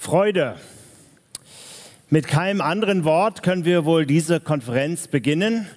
Freude. 0.00 0.56
Mit 2.08 2.28
keinem 2.28 2.60
anderen 2.60 3.04
Wort 3.04 3.42
können 3.42 3.64
wir 3.64 3.84
wohl 3.84 4.06
diese 4.06 4.38
Konferenz 4.38 5.08
beginnen. 5.08 5.68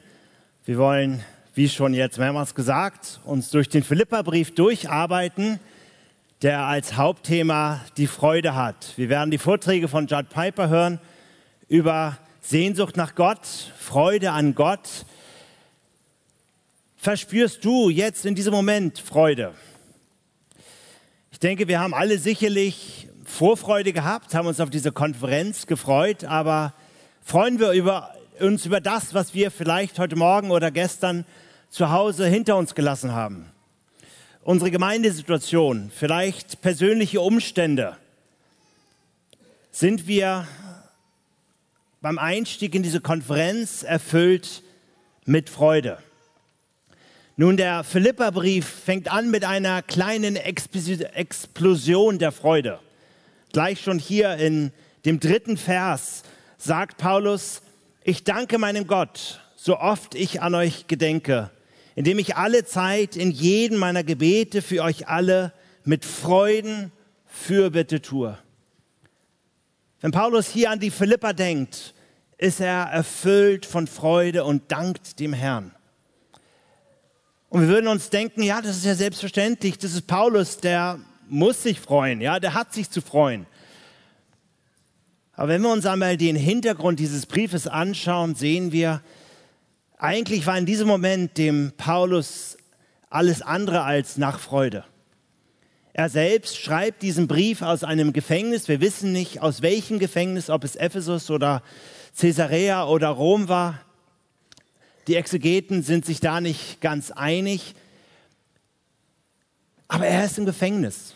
Wir 0.64 0.78
wollen, 0.78 1.24
wie 1.56 1.68
schon 1.68 1.96
jetzt 1.96 2.20
mehrmals 2.20 2.54
gesagt, 2.54 3.20
uns 3.26 3.50
durch 3.50 3.68
den 3.68 3.84
Philipperbrief 3.84 4.54
durcharbeiten, 4.54 5.60
der 6.44 6.62
als 6.62 6.96
Hauptthema 6.96 7.82
die 7.98 8.06
Freude 8.06 8.56
hat. 8.56 8.94
Wir 8.96 9.10
werden 9.10 9.32
die 9.32 9.40
Vorträge 9.40 9.88
von 9.88 10.06
Judd 10.06 10.30
Piper 10.30 10.70
hören 10.70 11.00
über 11.68 12.18
Sehnsucht 12.42 12.96
nach 12.96 13.16
Gott, 13.16 13.46
Freude 13.78 14.32
an 14.32 14.54
Gott. 14.54 15.06
Verspürst 16.96 17.66
du 17.66 17.90
jetzt 17.90 18.26
in 18.26 18.36
diesem 18.36 18.54
Moment 18.54 19.00
Freude? 19.00 19.56
Ich 21.32 21.40
denke, 21.40 21.68
wir 21.68 21.80
haben 21.80 21.96
alle 21.96 22.20
sicherlich 22.20 23.08
Vorfreude 23.32 23.94
gehabt, 23.94 24.36
haben 24.36 24.46
uns 24.46 24.60
auf 24.60 24.70
diese 24.70 24.92
Konferenz 24.92 25.66
gefreut, 25.66 26.26
aber 26.26 26.74
freuen 27.24 27.60
wir 27.60 27.72
über, 27.72 28.14
uns 28.40 28.66
über 28.66 28.82
das, 28.82 29.14
was 29.14 29.34
wir 29.34 29.50
vielleicht 29.52 29.98
heute 30.00 30.18
Morgen 30.18 30.52
oder 30.52 30.70
gestern 30.70 31.26
zu 31.70 31.90
Hause 31.90 32.28
hinter 32.28 32.58
uns 32.58 32.76
gelassen 32.76 33.14
haben. 33.14 33.50
Unsere 34.44 34.70
Gemeindesituation, 34.70 35.92
vielleicht 35.96 36.62
persönliche 36.62 37.22
Umstände. 37.22 37.96
Sind 39.72 40.08
wir 40.08 40.46
beim 42.02 42.20
Einstieg 42.20 42.76
in 42.76 42.84
diese 42.84 43.00
Konferenz 43.00 43.82
erfüllt 43.82 44.62
mit 45.26 45.50
Freude? 45.50 45.98
Nun, 47.38 47.56
der 47.56 47.86
Philipperbrief 47.86 48.68
fängt 48.68 49.12
an 49.12 49.32
mit 49.32 49.46
einer 49.46 49.82
kleinen 49.82 50.36
Explosion 50.36 52.20
der 52.20 52.34
Freude. 52.34 52.80
Gleich 53.52 53.82
schon 53.82 54.00
hier 54.00 54.38
in 54.38 54.72
dem 55.04 55.20
dritten 55.20 55.58
Vers 55.58 56.24
sagt 56.58 56.98
Paulus, 56.98 57.62
ich 58.04 58.24
danke 58.24 58.58
meinem 58.58 58.88
Gott, 58.88 59.42
so 59.56 59.78
oft 59.78 60.16
ich 60.16 60.42
an 60.42 60.56
euch 60.56 60.88
gedenke, 60.88 61.52
indem 61.96 62.18
ich 62.20 62.38
alle 62.38 62.64
Zeit 62.64 63.16
in 63.18 63.30
jedem 63.32 63.78
meiner 63.78 64.04
Gebete 64.04 64.62
für 64.62 64.84
euch 64.84 65.08
alle 65.10 65.52
mit 65.84 66.06
Freuden 66.06 66.92
Fürbitte 67.26 68.02
tue. 68.02 68.38
Wenn 70.00 70.12
Paulus 70.12 70.48
hier 70.48 70.72
an 70.72 70.80
die 70.80 70.92
Philipper 70.92 71.34
denkt, 71.34 71.94
ist 72.38 72.62
er 72.62 72.86
erfüllt 72.86 73.66
von 73.66 73.86
Freude 73.86 74.46
und 74.46 74.72
dankt 74.72 75.20
dem 75.20 75.34
Herrn. 75.34 75.76
Und 77.50 77.62
wir 77.62 77.68
würden 77.68 77.88
uns 77.88 78.10
denken, 78.10 78.44
ja, 78.44 78.62
das 78.62 78.78
ist 78.78 78.86
ja 78.86 78.96
selbstverständlich, 78.96 79.78
das 79.78 79.94
ist 79.94 80.08
Paulus, 80.08 80.58
der 80.58 81.00
muss 81.32 81.64
sich 81.64 81.80
freuen, 81.80 82.22
ja, 82.22 82.40
der 82.40 82.54
hat 82.54 82.74
sich 82.74 82.90
zu 82.90 83.02
freuen. 83.02 83.46
Aber 85.34 85.48
wenn 85.48 85.62
wir 85.62 85.72
uns 85.72 85.86
einmal 85.86 86.18
den 86.18 86.36
Hintergrund 86.36 87.00
dieses 87.00 87.26
Briefes 87.26 87.66
anschauen, 87.68 88.36
sehen 88.36 88.72
wir, 88.72 89.02
eigentlich 89.98 90.46
war 90.46 90.58
in 90.58 90.66
diesem 90.66 90.88
Moment 90.88 91.38
dem 91.38 91.72
Paulus 91.78 92.58
alles 93.10 93.42
andere 93.42 93.84
als 93.84 94.18
nach 94.18 94.40
Freude. 94.40 94.84
Er 95.94 96.10
selbst 96.10 96.58
schreibt 96.58 97.02
diesen 97.02 97.28
Brief 97.28 97.62
aus 97.62 97.84
einem 97.84 98.14
Gefängnis. 98.14 98.68
Wir 98.68 98.82
wissen 98.82 99.12
nicht, 99.12 99.42
aus 99.42 99.62
welchem 99.62 100.00
Gefängnis, 100.00 100.50
ob 100.50 100.64
es 100.64 100.76
Ephesus 100.76 101.30
oder 101.30 101.64
Caesarea 102.20 102.86
oder 102.88 103.10
Rom 103.10 103.48
war. 103.48 103.82
Die 105.08 105.16
Exegeten 105.16 105.82
sind 105.82 106.06
sich 106.06 106.20
da 106.20 106.42
nicht 106.42 106.82
ganz 106.82 107.12
einig. 107.12 107.74
Aber 109.88 110.08
er 110.08 110.26
ist 110.26 110.38
im 110.38 110.46
Gefängnis. 110.46 111.16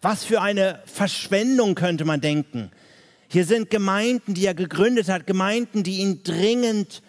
Was 0.00 0.24
für 0.24 0.40
eine 0.40 0.82
Verschwendung 0.86 1.74
könnte 1.74 2.04
man 2.04 2.20
denken. 2.20 2.70
Hier 3.28 3.44
sind 3.44 3.70
Gemeinden, 3.70 4.34
die 4.34 4.46
er 4.46 4.54
gegründet 4.54 5.08
hat, 5.08 5.26
Gemeinden, 5.26 5.82
die 5.82 5.98
ihn 5.98 6.22
dringend 6.22 7.02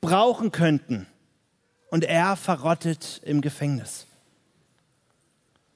brauchen 0.00 0.50
könnten. 0.50 1.06
Und 1.90 2.04
er 2.04 2.36
verrottet 2.36 3.20
im 3.24 3.40
Gefängnis. 3.40 4.06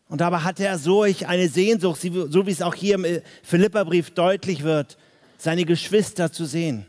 Und 0.09 0.21
dabei 0.21 0.39
hatte 0.39 0.65
er 0.65 0.79
solch 0.79 1.27
eine 1.27 1.49
Sehnsucht, 1.49 2.01
so 2.01 2.47
wie 2.47 2.51
es 2.51 2.63
auch 2.63 2.75
hier 2.75 2.95
im 2.97 3.23
Philipperbrief 3.43 4.11
deutlich 4.11 4.63
wird, 4.63 4.99
seine 5.39 5.65
Geschwister 5.65 6.31
zu 6.31 6.45
sehen. 6.45 6.87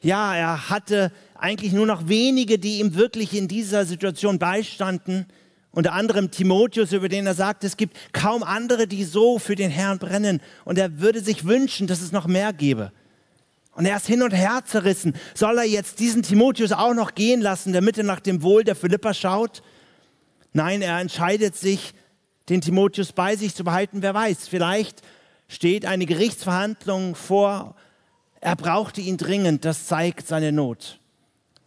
Ja, 0.00 0.34
er 0.34 0.68
hatte 0.70 1.12
eigentlich 1.34 1.72
nur 1.72 1.86
noch 1.86 2.08
wenige, 2.08 2.58
die 2.58 2.80
ihm 2.80 2.94
wirklich 2.94 3.34
in 3.34 3.46
dieser 3.46 3.84
Situation 3.84 4.38
beistanden 4.38 5.26
unter 5.72 5.92
anderem 5.94 6.30
Timotheus, 6.30 6.92
über 6.92 7.08
den 7.08 7.26
er 7.26 7.34
sagt, 7.34 7.64
es 7.64 7.76
gibt 7.76 7.96
kaum 8.12 8.42
andere, 8.42 8.86
die 8.86 9.04
so 9.04 9.38
für 9.38 9.56
den 9.56 9.70
Herrn 9.70 9.98
brennen. 9.98 10.40
Und 10.64 10.78
er 10.78 11.00
würde 11.00 11.20
sich 11.20 11.46
wünschen, 11.46 11.86
dass 11.86 12.02
es 12.02 12.12
noch 12.12 12.26
mehr 12.26 12.52
gäbe. 12.52 12.92
Und 13.74 13.86
er 13.86 13.96
ist 13.96 14.06
hin 14.06 14.22
und 14.22 14.32
her 14.32 14.60
zerrissen. 14.66 15.14
Soll 15.34 15.56
er 15.56 15.64
jetzt 15.64 15.98
diesen 15.98 16.22
Timotheus 16.22 16.72
auch 16.72 16.92
noch 16.92 17.14
gehen 17.14 17.40
lassen, 17.40 17.72
damit 17.72 17.96
er 17.96 18.04
nach 18.04 18.20
dem 18.20 18.42
Wohl 18.42 18.64
der 18.64 18.76
Philippa 18.76 19.14
schaut? 19.14 19.62
Nein, 20.52 20.82
er 20.82 21.00
entscheidet 21.00 21.56
sich, 21.56 21.94
den 22.50 22.60
Timotheus 22.60 23.12
bei 23.12 23.36
sich 23.36 23.54
zu 23.54 23.64
behalten. 23.64 24.02
Wer 24.02 24.12
weiß, 24.12 24.48
vielleicht 24.48 25.00
steht 25.48 25.86
eine 25.86 26.04
Gerichtsverhandlung 26.04 27.14
vor. 27.14 27.76
Er 28.40 28.56
brauchte 28.56 29.00
ihn 29.00 29.16
dringend. 29.16 29.64
Das 29.64 29.86
zeigt 29.86 30.26
seine 30.26 30.52
Not. 30.52 30.98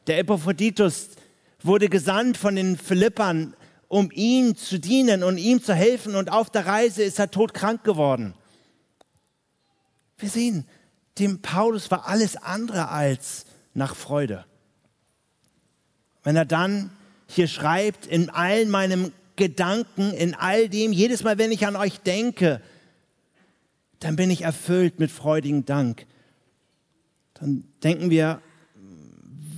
Der 0.05 0.19
Epaphroditus 0.19 1.09
wurde 1.63 1.89
gesandt 1.89 2.37
von 2.37 2.55
den 2.55 2.77
Philippern 2.77 3.55
um 3.95 4.11
ihm 4.11 4.57
zu 4.57 4.77
dienen 4.77 5.23
und 5.23 5.37
ihm 5.37 5.63
zu 5.63 5.73
helfen. 5.73 6.15
Und 6.15 6.29
auf 6.29 6.49
der 6.49 6.65
Reise 6.65 7.01
ist 7.01 7.17
er 7.17 7.31
todkrank 7.31 7.85
geworden. 7.85 8.33
Wir 10.17 10.27
sehen, 10.27 10.67
dem 11.17 11.41
Paulus 11.41 11.89
war 11.91 12.05
alles 12.05 12.35
andere 12.35 12.89
als 12.89 13.45
nach 13.73 13.95
Freude. 13.95 14.43
Wenn 16.23 16.35
er 16.35 16.43
dann 16.43 16.89
hier 17.25 17.47
schreibt, 17.47 18.05
in 18.05 18.29
all 18.29 18.65
meinen 18.65 19.13
Gedanken, 19.37 20.11
in 20.11 20.33
all 20.33 20.67
dem, 20.67 20.91
jedes 20.91 21.23
Mal, 21.23 21.37
wenn 21.37 21.53
ich 21.53 21.65
an 21.65 21.77
euch 21.77 22.01
denke, 22.01 22.59
dann 24.01 24.17
bin 24.17 24.29
ich 24.29 24.41
erfüllt 24.41 24.99
mit 24.99 25.09
freudigem 25.09 25.63
Dank. 25.65 26.05
Dann 27.35 27.63
denken 27.81 28.09
wir, 28.09 28.41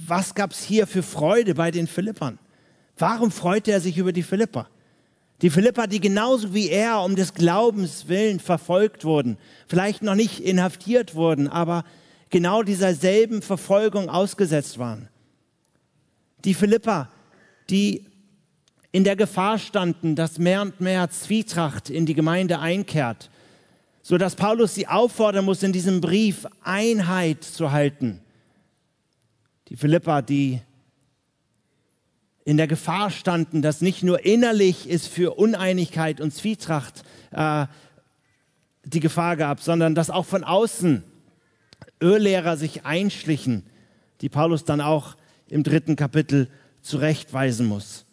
was 0.06 0.36
gab 0.36 0.52
es 0.52 0.62
hier 0.62 0.86
für 0.86 1.02
Freude 1.02 1.56
bei 1.56 1.72
den 1.72 1.88
Philippern? 1.88 2.38
Warum 2.98 3.32
freute 3.32 3.72
er 3.72 3.82
sich 3.82 3.98
über 3.98 4.12
die 4.12 4.24
Philipper? 4.24 4.68
Die 5.42 5.52
Philipper, 5.52 5.86
die 5.86 6.00
genauso 6.00 6.54
wie 6.54 6.70
er 6.70 7.02
um 7.02 7.16
des 7.16 7.34
Glaubens 7.34 8.08
willen 8.08 8.40
verfolgt 8.40 9.06
wurden, 9.06 9.38
vielleicht 9.68 10.02
noch 10.02 10.16
nicht 10.16 10.40
inhaftiert 10.40 11.14
wurden, 11.14 11.48
aber 11.48 11.84
genau 12.30 12.64
dieser 12.64 12.96
selben 12.96 13.44
Verfolgung 13.44 14.10
ausgesetzt 14.10 14.80
waren. 14.80 15.10
Die 16.44 16.56
Philipper, 16.56 17.10
die 17.70 18.06
in 18.92 19.04
der 19.04 19.16
Gefahr 19.16 19.60
standen, 19.60 20.16
dass 20.16 20.40
mehr 20.40 20.62
und 20.62 20.82
mehr 20.82 21.10
Zwietracht 21.12 21.92
in 21.92 22.08
die 22.08 22.16
Gemeinde 22.16 22.60
einkehrt, 22.60 23.30
so 24.02 24.18
dass 24.18 24.36
Paulus 24.36 24.74
sie 24.74 24.88
auffordern 24.88 25.46
muss, 25.46 25.62
in 25.62 25.74
diesem 25.74 26.02
Brief 26.02 26.48
Einheit 26.64 27.44
zu 27.44 27.72
halten. 27.72 28.22
Die 29.68 29.76
Philipper, 29.76 30.22
die 30.22 30.62
in 32.48 32.56
der 32.56 32.68
Gefahr 32.68 33.12
standen, 33.12 33.62
dass 33.62 33.82
nicht 33.82 34.04
nur 34.04 34.24
innerlich 34.24 34.90
es 34.90 35.06
für 35.06 35.38
Uneinigkeit 35.38 36.22
und 36.22 36.34
Zwietracht 36.34 37.04
äh, 37.32 37.68
die 38.86 39.02
Gefahr 39.02 39.36
gab, 39.36 39.60
sondern 39.60 39.96
dass 39.96 40.10
auch 40.10 40.26
von 40.26 40.46
außen 40.46 41.04
Irrlehrer 42.00 42.56
sich 42.56 42.86
einschlichen, 42.86 43.64
die 44.22 44.30
Paulus 44.30 44.64
dann 44.64 44.80
auch 44.80 45.18
im 45.50 45.64
dritten 45.64 45.98
Kapitel 45.98 46.48
zurechtweisen 46.82 47.66
muss. 47.66 48.06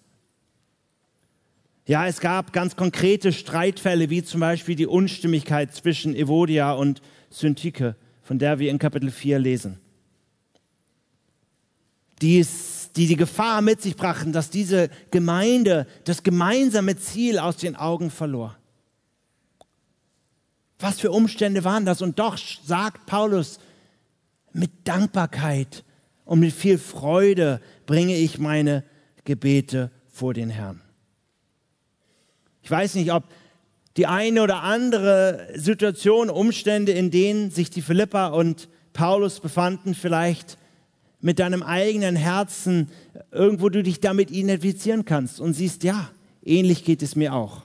Ja, 1.86 2.08
es 2.08 2.18
gab 2.18 2.52
ganz 2.52 2.74
konkrete 2.74 3.32
Streitfälle, 3.32 4.10
wie 4.10 4.24
zum 4.24 4.40
Beispiel 4.40 4.74
die 4.74 4.88
Unstimmigkeit 4.88 5.72
zwischen 5.72 6.12
Evodia 6.12 6.72
und 6.72 7.02
Syntyche, 7.30 7.94
von 8.20 8.40
der 8.40 8.58
wir 8.58 8.72
in 8.72 8.80
Kapitel 8.80 9.12
4 9.12 9.38
lesen. 9.38 9.78
Dies 12.20 12.74
die 12.96 13.06
die 13.06 13.16
Gefahr 13.16 13.60
mit 13.60 13.82
sich 13.82 13.96
brachten, 13.96 14.32
dass 14.32 14.50
diese 14.50 14.88
Gemeinde 15.10 15.86
das 16.04 16.22
gemeinsame 16.22 16.96
Ziel 16.96 17.38
aus 17.38 17.56
den 17.56 17.76
Augen 17.76 18.10
verlor. 18.10 18.56
Was 20.78 21.00
für 21.00 21.10
Umstände 21.10 21.64
waren 21.64 21.84
das? 21.84 22.02
Und 22.02 22.18
doch 22.18 22.36
sagt 22.36 23.06
Paulus, 23.06 23.58
mit 24.52 24.70
Dankbarkeit 24.84 25.82
und 26.24 26.40
mit 26.40 26.52
viel 26.52 26.78
Freude 26.78 27.60
bringe 27.86 28.16
ich 28.16 28.38
meine 28.38 28.84
Gebete 29.24 29.90
vor 30.08 30.34
den 30.34 30.50
Herrn. 30.50 30.80
Ich 32.62 32.70
weiß 32.70 32.94
nicht, 32.94 33.12
ob 33.12 33.24
die 33.96 34.06
eine 34.06 34.42
oder 34.42 34.62
andere 34.62 35.48
Situation, 35.54 36.30
Umstände, 36.30 36.92
in 36.92 37.10
denen 37.10 37.50
sich 37.50 37.70
die 37.70 37.82
Philippa 37.82 38.28
und 38.28 38.68
Paulus 38.92 39.40
befanden, 39.40 39.94
vielleicht 39.94 40.58
mit 41.24 41.38
deinem 41.38 41.62
eigenen 41.62 42.16
Herzen 42.16 42.90
irgendwo 43.32 43.70
du 43.70 43.82
dich 43.82 43.98
damit 43.98 44.30
identifizieren 44.30 45.06
kannst 45.06 45.40
und 45.40 45.54
siehst, 45.54 45.82
ja, 45.82 46.10
ähnlich 46.44 46.84
geht 46.84 47.00
es 47.00 47.16
mir 47.16 47.32
auch. 47.32 47.62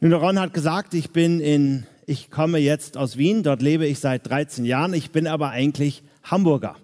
Nun, 0.00 0.12
Ron 0.14 0.40
hat 0.40 0.52
gesagt, 0.52 0.94
ich 0.94 1.10
bin 1.10 1.38
in, 1.38 1.86
ich 2.06 2.32
komme 2.32 2.58
jetzt 2.58 2.96
aus 2.96 3.18
Wien, 3.18 3.44
dort 3.44 3.62
lebe 3.62 3.86
ich 3.86 4.00
seit 4.00 4.28
13 4.28 4.64
Jahren, 4.64 4.94
ich 4.94 5.12
bin 5.12 5.28
aber 5.28 5.50
eigentlich 5.50 6.02
Hamburger. 6.24 6.74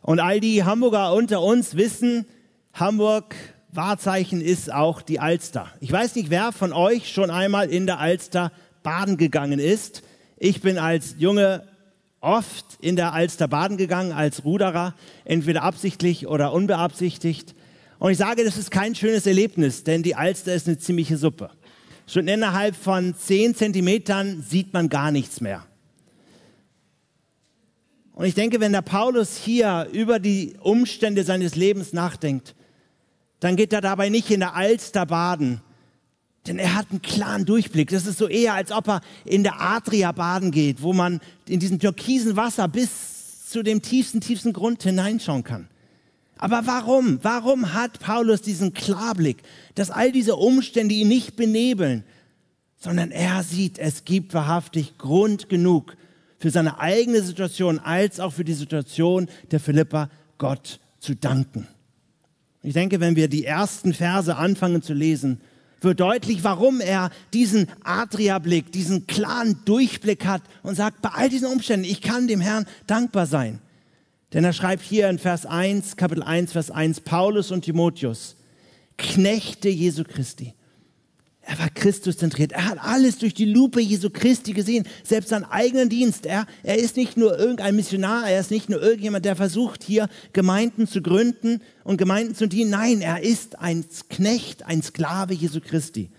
Und 0.00 0.18
all 0.18 0.40
die 0.40 0.64
Hamburger 0.64 1.12
unter 1.12 1.42
uns 1.42 1.76
wissen, 1.76 2.24
Hamburg 2.72 3.36
Wahrzeichen 3.70 4.40
ist 4.40 4.72
auch 4.72 5.02
die 5.02 5.20
Alster. 5.20 5.70
Ich 5.80 5.92
weiß 5.92 6.14
nicht, 6.14 6.30
wer 6.30 6.52
von 6.52 6.72
euch 6.72 7.12
schon 7.12 7.30
einmal 7.30 7.68
in 7.68 7.84
der 7.84 7.98
Alster 7.98 8.50
baden 8.82 9.18
gegangen 9.18 9.58
ist. 9.58 10.02
Ich 10.38 10.62
bin 10.62 10.78
als 10.78 11.16
Junge 11.18 11.68
oft 12.22 12.64
in 12.80 12.96
der 12.96 13.12
Alster 13.12 13.48
baden 13.48 13.76
gegangen, 13.76 14.12
als 14.12 14.44
Ruderer, 14.44 14.94
entweder 15.24 15.62
absichtlich 15.62 16.26
oder 16.26 16.52
unbeabsichtigt. 16.52 17.54
Und 17.98 18.12
ich 18.12 18.18
sage, 18.18 18.44
das 18.44 18.56
ist 18.56 18.70
kein 18.70 18.94
schönes 18.94 19.26
Erlebnis, 19.26 19.84
denn 19.84 20.02
die 20.02 20.14
Alster 20.14 20.54
ist 20.54 20.66
eine 20.66 20.78
ziemliche 20.78 21.16
Suppe. 21.18 21.50
Schon 22.06 22.28
innerhalb 22.28 22.74
von 22.74 23.14
zehn 23.14 23.54
Zentimetern 23.54 24.42
sieht 24.42 24.72
man 24.72 24.88
gar 24.88 25.10
nichts 25.10 25.40
mehr. 25.40 25.66
Und 28.14 28.26
ich 28.26 28.34
denke, 28.34 28.60
wenn 28.60 28.72
der 28.72 28.82
Paulus 28.82 29.36
hier 29.36 29.88
über 29.92 30.18
die 30.18 30.56
Umstände 30.60 31.24
seines 31.24 31.56
Lebens 31.56 31.92
nachdenkt, 31.92 32.54
dann 33.40 33.56
geht 33.56 33.72
er 33.72 33.80
dabei 33.80 34.08
nicht 34.08 34.30
in 34.30 34.40
der 34.40 34.54
Alster 34.54 35.06
baden, 35.06 35.60
denn 36.46 36.58
er 36.58 36.74
hat 36.74 36.90
einen 36.90 37.02
klaren 37.02 37.44
Durchblick. 37.44 37.90
Das 37.90 38.06
ist 38.06 38.18
so 38.18 38.28
eher, 38.28 38.54
als 38.54 38.72
ob 38.72 38.88
er 38.88 39.00
in 39.24 39.42
der 39.42 39.60
Adria 39.60 40.12
baden 40.12 40.50
geht, 40.50 40.82
wo 40.82 40.92
man 40.92 41.20
in 41.46 41.60
diesem 41.60 41.78
türkisen 41.78 42.36
Wasser 42.36 42.68
bis 42.68 43.48
zu 43.48 43.62
dem 43.62 43.82
tiefsten, 43.82 44.20
tiefsten 44.20 44.52
Grund 44.52 44.82
hineinschauen 44.82 45.44
kann. 45.44 45.68
Aber 46.36 46.66
warum? 46.66 47.20
Warum 47.22 47.72
hat 47.72 48.00
Paulus 48.00 48.42
diesen 48.42 48.74
Klarblick, 48.74 49.42
dass 49.76 49.90
all 49.90 50.10
diese 50.10 50.34
Umstände 50.34 50.94
ihn 50.94 51.06
nicht 51.06 51.36
benebeln, 51.36 52.02
sondern 52.76 53.12
er 53.12 53.44
sieht, 53.44 53.78
es 53.78 54.04
gibt 54.04 54.34
wahrhaftig 54.34 54.98
Grund 54.98 55.48
genug 55.48 55.96
für 56.40 56.50
seine 56.50 56.80
eigene 56.80 57.22
Situation 57.22 57.78
als 57.78 58.18
auch 58.18 58.32
für 58.32 58.42
die 58.42 58.54
Situation 58.54 59.28
der 59.52 59.60
Philippa 59.60 60.10
Gott 60.38 60.80
zu 60.98 61.14
danken. 61.14 61.68
Ich 62.64 62.74
denke, 62.74 62.98
wenn 62.98 63.14
wir 63.14 63.28
die 63.28 63.44
ersten 63.44 63.94
Verse 63.94 64.34
anfangen 64.34 64.82
zu 64.82 64.94
lesen, 64.94 65.40
wird 65.84 66.00
deutlich, 66.00 66.44
warum 66.44 66.80
er 66.80 67.10
diesen 67.32 67.68
Adria-Blick, 67.84 68.72
diesen 68.72 69.06
klaren 69.06 69.58
Durchblick 69.64 70.26
hat 70.26 70.42
und 70.62 70.74
sagt, 70.74 71.02
bei 71.02 71.10
all 71.10 71.28
diesen 71.28 71.48
Umständen, 71.48 71.84
ich 71.84 72.00
kann 72.00 72.28
dem 72.28 72.40
Herrn 72.40 72.66
dankbar 72.86 73.26
sein. 73.26 73.60
Denn 74.32 74.44
er 74.44 74.52
schreibt 74.52 74.82
hier 74.82 75.08
in 75.10 75.18
Vers 75.18 75.44
1, 75.46 75.96
Kapitel 75.96 76.22
1, 76.22 76.52
Vers 76.52 76.70
1, 76.70 77.00
Paulus 77.00 77.50
und 77.50 77.64
Timotheus, 77.64 78.36
Knechte 78.96 79.68
Jesu 79.68 80.04
Christi. 80.04 80.54
Er 81.44 81.58
war 81.58 81.68
Christus 81.70 82.18
zentriert. 82.18 82.52
Er 82.52 82.68
hat 82.68 82.78
alles 82.78 83.18
durch 83.18 83.34
die 83.34 83.44
Lupe 83.44 83.80
Jesu 83.80 84.10
Christi 84.10 84.52
gesehen, 84.52 84.86
selbst 85.02 85.30
seinen 85.30 85.44
eigenen 85.44 85.88
Dienst. 85.88 86.24
Er, 86.24 86.46
er 86.62 86.78
ist 86.78 86.96
nicht 86.96 87.16
nur 87.16 87.36
irgendein 87.36 87.74
Missionar, 87.74 88.28
er 88.28 88.38
ist 88.38 88.52
nicht 88.52 88.70
nur 88.70 88.80
irgendjemand, 88.80 89.24
der 89.24 89.34
versucht, 89.34 89.82
hier 89.82 90.08
Gemeinden 90.32 90.86
zu 90.86 91.02
gründen 91.02 91.60
und 91.82 91.96
Gemeinden 91.96 92.36
zu 92.36 92.46
dienen. 92.46 92.70
Nein, 92.70 93.00
er 93.00 93.22
ist 93.22 93.58
ein 93.58 93.84
Knecht, 94.08 94.64
ein 94.64 94.82
Sklave 94.82 95.34
Jesu 95.34 95.60
Christi. 95.60 96.10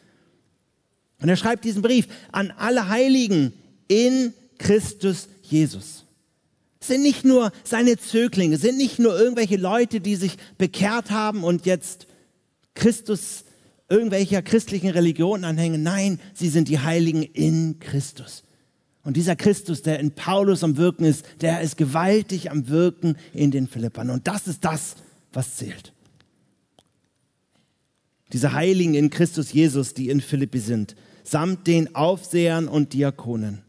Und 1.22 1.30
er 1.30 1.38
schreibt 1.38 1.64
diesen 1.64 1.82
Brief 1.82 2.08
an 2.34 2.52
alle 2.58 2.90
Heiligen 2.90 3.54
in 3.88 4.34
Christus 4.58 5.30
Jesus 5.42 6.04
sind 6.84 7.02
nicht 7.02 7.24
nur 7.26 7.52
seine 7.64 7.98
Zöglinge, 7.98 8.58
sind 8.58 8.78
nicht 8.78 9.00
nur 9.00 9.18
irgendwelche 9.18 9.58
Leute, 9.58 10.02
die 10.02 10.16
sich 10.16 10.36
bekehrt 10.58 11.12
haben 11.12 11.44
und 11.44 11.66
jetzt 11.66 12.08
Christus 12.76 13.46
irgendwelcher 13.94 14.42
christlichen 14.42 14.90
Religion 14.90 15.44
anhängen. 15.44 15.84
Nein, 15.84 16.20
sie 16.34 16.50
sind 16.50 16.68
die 16.68 16.80
Heiligen 16.80 17.22
in 17.22 17.80
Christus. 17.80 18.44
Und 19.04 19.18
dieser 19.18 19.36
Christus, 19.36 19.84
der 19.84 20.00
in 20.00 20.12
Paulus 20.12 20.64
am 20.64 20.78
Wirken 20.78 21.06
ist, 21.06 21.26
der 21.42 21.62
ist 21.62 21.78
gewaltig 21.78 22.50
am 22.50 22.70
Wirken 22.70 23.18
in 23.34 23.52
den 23.52 23.68
Philippern. 23.68 24.10
Und 24.10 24.28
das 24.28 24.48
ist 24.48 24.66
das, 24.66 24.96
was 25.32 25.58
zählt. 25.58 25.94
Diese 28.32 28.54
Heiligen 28.54 28.96
in 28.96 29.12
Christus 29.12 29.54
Jesus, 29.54 29.94
die 29.94 30.10
in 30.10 30.22
Philippi 30.22 30.60
sind, 30.60 30.96
samt 31.24 31.68
den 31.68 31.96
Aufsehern 31.96 32.68
und 32.68 32.94
Diakonen. 32.94 33.62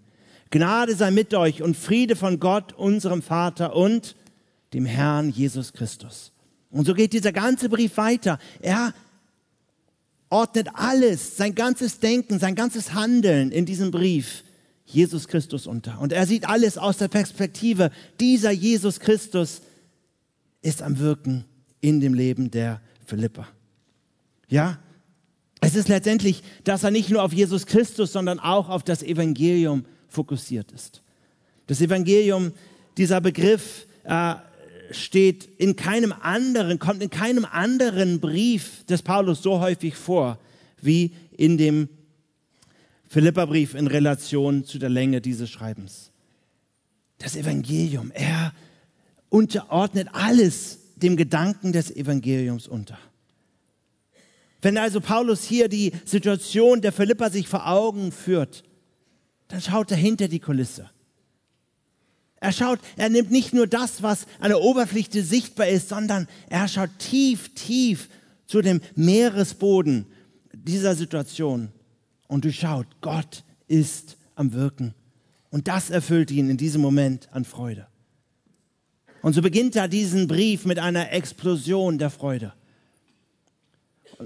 Gnade 0.50 0.94
sei 0.94 1.10
mit 1.10 1.34
euch 1.34 1.62
und 1.62 1.76
Friede 1.76 2.16
von 2.16 2.40
Gott, 2.40 2.72
unserem 2.72 3.20
Vater 3.20 3.76
und 3.76 4.16
dem 4.72 4.86
Herrn 4.86 5.28
Jesus 5.28 5.72
Christus. 5.72 6.32
Und 6.70 6.86
so 6.86 6.94
geht 6.94 7.12
dieser 7.12 7.32
ganze 7.32 7.68
Brief 7.68 7.96
weiter. 7.96 8.38
Er 8.60 8.94
ordnet 10.34 10.68
alles, 10.74 11.36
sein 11.36 11.54
ganzes 11.54 12.00
Denken, 12.00 12.40
sein 12.40 12.56
ganzes 12.56 12.92
Handeln 12.92 13.52
in 13.52 13.66
diesem 13.66 13.92
Brief 13.92 14.42
Jesus 14.84 15.28
Christus 15.28 15.68
unter. 15.68 16.00
Und 16.00 16.12
er 16.12 16.26
sieht 16.26 16.48
alles 16.48 16.76
aus 16.76 16.98
der 16.98 17.06
Perspektive, 17.06 17.92
dieser 18.18 18.50
Jesus 18.50 18.98
Christus 18.98 19.62
ist 20.60 20.82
am 20.82 20.98
Wirken 20.98 21.44
in 21.80 22.00
dem 22.00 22.14
Leben 22.14 22.50
der 22.50 22.80
Philippa. 23.06 23.46
Ja, 24.48 24.78
es 25.60 25.76
ist 25.76 25.88
letztendlich, 25.88 26.42
dass 26.64 26.82
er 26.82 26.90
nicht 26.90 27.10
nur 27.10 27.22
auf 27.22 27.32
Jesus 27.32 27.64
Christus, 27.64 28.12
sondern 28.12 28.40
auch 28.40 28.68
auf 28.68 28.82
das 28.82 29.04
Evangelium 29.04 29.84
fokussiert 30.08 30.72
ist. 30.72 31.00
Das 31.68 31.80
Evangelium, 31.80 32.52
dieser 32.96 33.20
Begriff 33.20 33.86
äh, 34.02 34.34
steht 34.90 35.44
in 35.58 35.76
keinem 35.76 36.12
anderen, 36.12 36.78
kommt 36.78 37.02
in 37.02 37.10
keinem 37.10 37.44
anderen 37.44 38.20
Brief 38.20 38.84
des 38.84 39.02
Paulus 39.02 39.42
so 39.42 39.60
häufig 39.60 39.94
vor 39.94 40.38
wie 40.80 41.14
in 41.36 41.56
dem 41.58 41.88
Philipperbrief 43.08 43.74
in 43.74 43.86
Relation 43.86 44.64
zu 44.64 44.78
der 44.78 44.90
Länge 44.90 45.20
dieses 45.20 45.50
Schreibens. 45.50 46.10
Das 47.18 47.36
Evangelium, 47.36 48.10
er 48.12 48.52
unterordnet 49.28 50.08
alles 50.12 50.78
dem 50.96 51.16
Gedanken 51.16 51.72
des 51.72 51.90
Evangeliums 51.94 52.68
unter. 52.68 52.98
Wenn 54.62 54.78
also 54.78 55.00
Paulus 55.00 55.44
hier 55.44 55.68
die 55.68 55.92
Situation 56.04 56.80
der 56.80 56.92
Philipper 56.92 57.30
sich 57.30 57.48
vor 57.48 57.68
Augen 57.68 58.12
führt, 58.12 58.64
dann 59.48 59.60
schaut 59.60 59.90
er 59.90 59.96
hinter 59.96 60.28
die 60.28 60.40
Kulisse. 60.40 60.90
Er 62.44 62.52
schaut, 62.52 62.78
er 62.98 63.08
nimmt 63.08 63.30
nicht 63.30 63.54
nur 63.54 63.66
das, 63.66 64.02
was 64.02 64.26
an 64.38 64.50
der 64.50 64.60
Oberfläche 64.60 65.22
sichtbar 65.22 65.66
ist, 65.66 65.88
sondern 65.88 66.28
er 66.50 66.68
schaut 66.68 66.90
tief, 66.98 67.54
tief 67.54 68.10
zu 68.44 68.60
dem 68.60 68.82
Meeresboden 68.94 70.04
dieser 70.52 70.94
Situation 70.94 71.72
und 72.28 72.44
durchschaut, 72.44 72.86
Gott 73.00 73.44
ist 73.66 74.18
am 74.34 74.52
Wirken. 74.52 74.92
Und 75.48 75.68
das 75.68 75.88
erfüllt 75.88 76.30
ihn 76.30 76.50
in 76.50 76.58
diesem 76.58 76.82
Moment 76.82 77.30
an 77.32 77.46
Freude. 77.46 77.86
Und 79.22 79.32
so 79.32 79.40
beginnt 79.40 79.74
er 79.74 79.88
diesen 79.88 80.28
Brief 80.28 80.66
mit 80.66 80.78
einer 80.78 81.12
Explosion 81.12 81.96
der 81.96 82.10
Freude. 82.10 82.52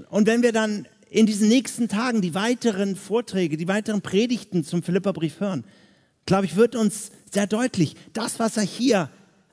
Und 0.09 0.27
wenn 0.27 0.43
wir 0.43 0.51
dann 0.51 0.89
in 1.09 1.25
diesen 1.25 1.47
nächsten 1.47 1.87
Tagen 1.87 2.21
die 2.21 2.33
weiteren 2.33 2.97
Vorträge, 2.97 3.55
die 3.55 3.69
weiteren 3.69 4.01
Predigten 4.01 4.65
zum 4.65 4.83
Philipperbrief 4.83 5.39
hören, 5.39 5.63
glaube 6.25 6.45
ich, 6.45 6.57
wird 6.57 6.75
uns 6.75 7.11
sehr 7.33 7.47
deutlich, 7.47 7.95
das, 8.13 8.39
was 8.39 8.57
er 8.57 8.63
hier 8.63 9.09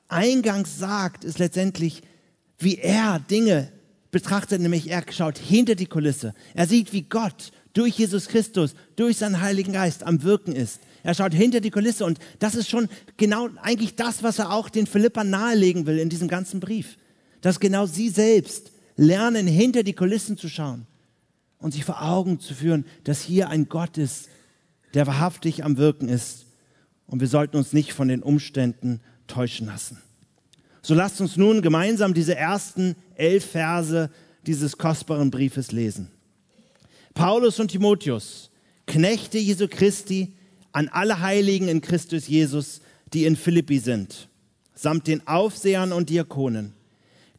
eingangs 0.07 0.77
sagt, 0.77 1.23
ist 1.23 1.39
letztendlich, 1.39 2.01
wie 2.59 2.77
er 2.77 3.19
Dinge 3.19 3.71
betrachtet, 4.11 4.61
nämlich 4.61 4.89
er 4.89 5.03
schaut 5.11 5.37
hinter 5.37 5.75
die 5.75 5.85
Kulisse. 5.85 6.33
Er 6.53 6.67
sieht, 6.67 6.93
wie 6.93 7.03
Gott 7.03 7.51
durch 7.73 7.99
Jesus 7.99 8.27
Christus, 8.27 8.73
durch 8.95 9.17
seinen 9.17 9.41
Heiligen 9.41 9.73
Geist 9.73 10.03
am 10.03 10.23
Wirken 10.23 10.53
ist. 10.53 10.79
Er 11.03 11.13
schaut 11.13 11.33
hinter 11.33 11.61
die 11.61 11.69
Kulisse 11.69 12.05
und 12.05 12.19
das 12.39 12.55
ist 12.55 12.69
schon 12.69 12.89
genau 13.17 13.49
eigentlich 13.61 13.95
das, 13.95 14.23
was 14.23 14.39
er 14.39 14.51
auch 14.51 14.69
den 14.69 14.87
Philippern 14.87 15.29
nahelegen 15.29 15.85
will 15.85 15.99
in 15.99 16.09
diesem 16.09 16.27
ganzen 16.27 16.59
Brief. 16.59 16.97
Dass 17.41 17.59
genau 17.59 17.85
sie 17.85 18.09
selbst 18.09 18.71
lernen, 18.95 19.45
hinter 19.45 19.83
die 19.83 19.93
Kulissen 19.93 20.37
zu 20.37 20.49
schauen 20.49 20.87
und 21.59 21.73
sich 21.73 21.85
vor 21.85 22.01
Augen 22.01 22.39
zu 22.39 22.55
führen, 22.55 22.85
dass 23.03 23.21
hier 23.21 23.49
ein 23.49 23.69
Gott 23.69 23.97
ist, 23.97 24.29
der 24.95 25.05
wahrhaftig 25.05 25.63
am 25.63 25.77
Wirken 25.77 26.09
ist. 26.09 26.46
Und 27.07 27.19
wir 27.21 27.27
sollten 27.27 27.57
uns 27.57 27.73
nicht 27.73 27.93
von 27.93 28.07
den 28.07 28.21
Umständen 28.21 29.01
täuschen 29.27 29.67
lassen. 29.67 29.97
So 30.81 30.93
lasst 30.93 31.19
uns 31.19 31.35
nun 31.37 31.61
gemeinsam 31.61 32.13
diese 32.13 32.35
ersten 32.35 32.95
elf 33.15 33.45
Verse 33.51 34.09
dieses 34.45 34.77
kostbaren 34.77 35.31
Briefes 35.31 35.71
lesen. 35.71 36.09
Paulus 37.13 37.59
und 37.59 37.71
Timotheus, 37.71 38.51
Knechte 38.85 39.37
Jesu 39.37 39.67
Christi, 39.67 40.33
an 40.71 40.87
alle 40.87 41.19
Heiligen 41.19 41.67
in 41.67 41.81
Christus 41.81 42.27
Jesus, 42.27 42.81
die 43.13 43.25
in 43.25 43.35
Philippi 43.35 43.79
sind, 43.79 44.29
samt 44.75 45.07
den 45.07 45.27
Aufsehern 45.27 45.91
und 45.91 46.09
Diakonen. 46.09 46.73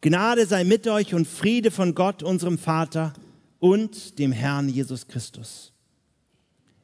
Gnade 0.01 0.45
sei 0.45 0.63
mit 0.63 0.87
euch 0.87 1.13
und 1.13 1.27
Friede 1.27 1.71
von 1.71 1.95
Gott, 1.95 2.21
unserem 2.21 2.57
Vater, 2.57 3.13
und 3.59 4.19
dem 4.19 4.31
Herrn 4.31 4.69
Jesus 4.69 5.07
Christus. 5.07 5.73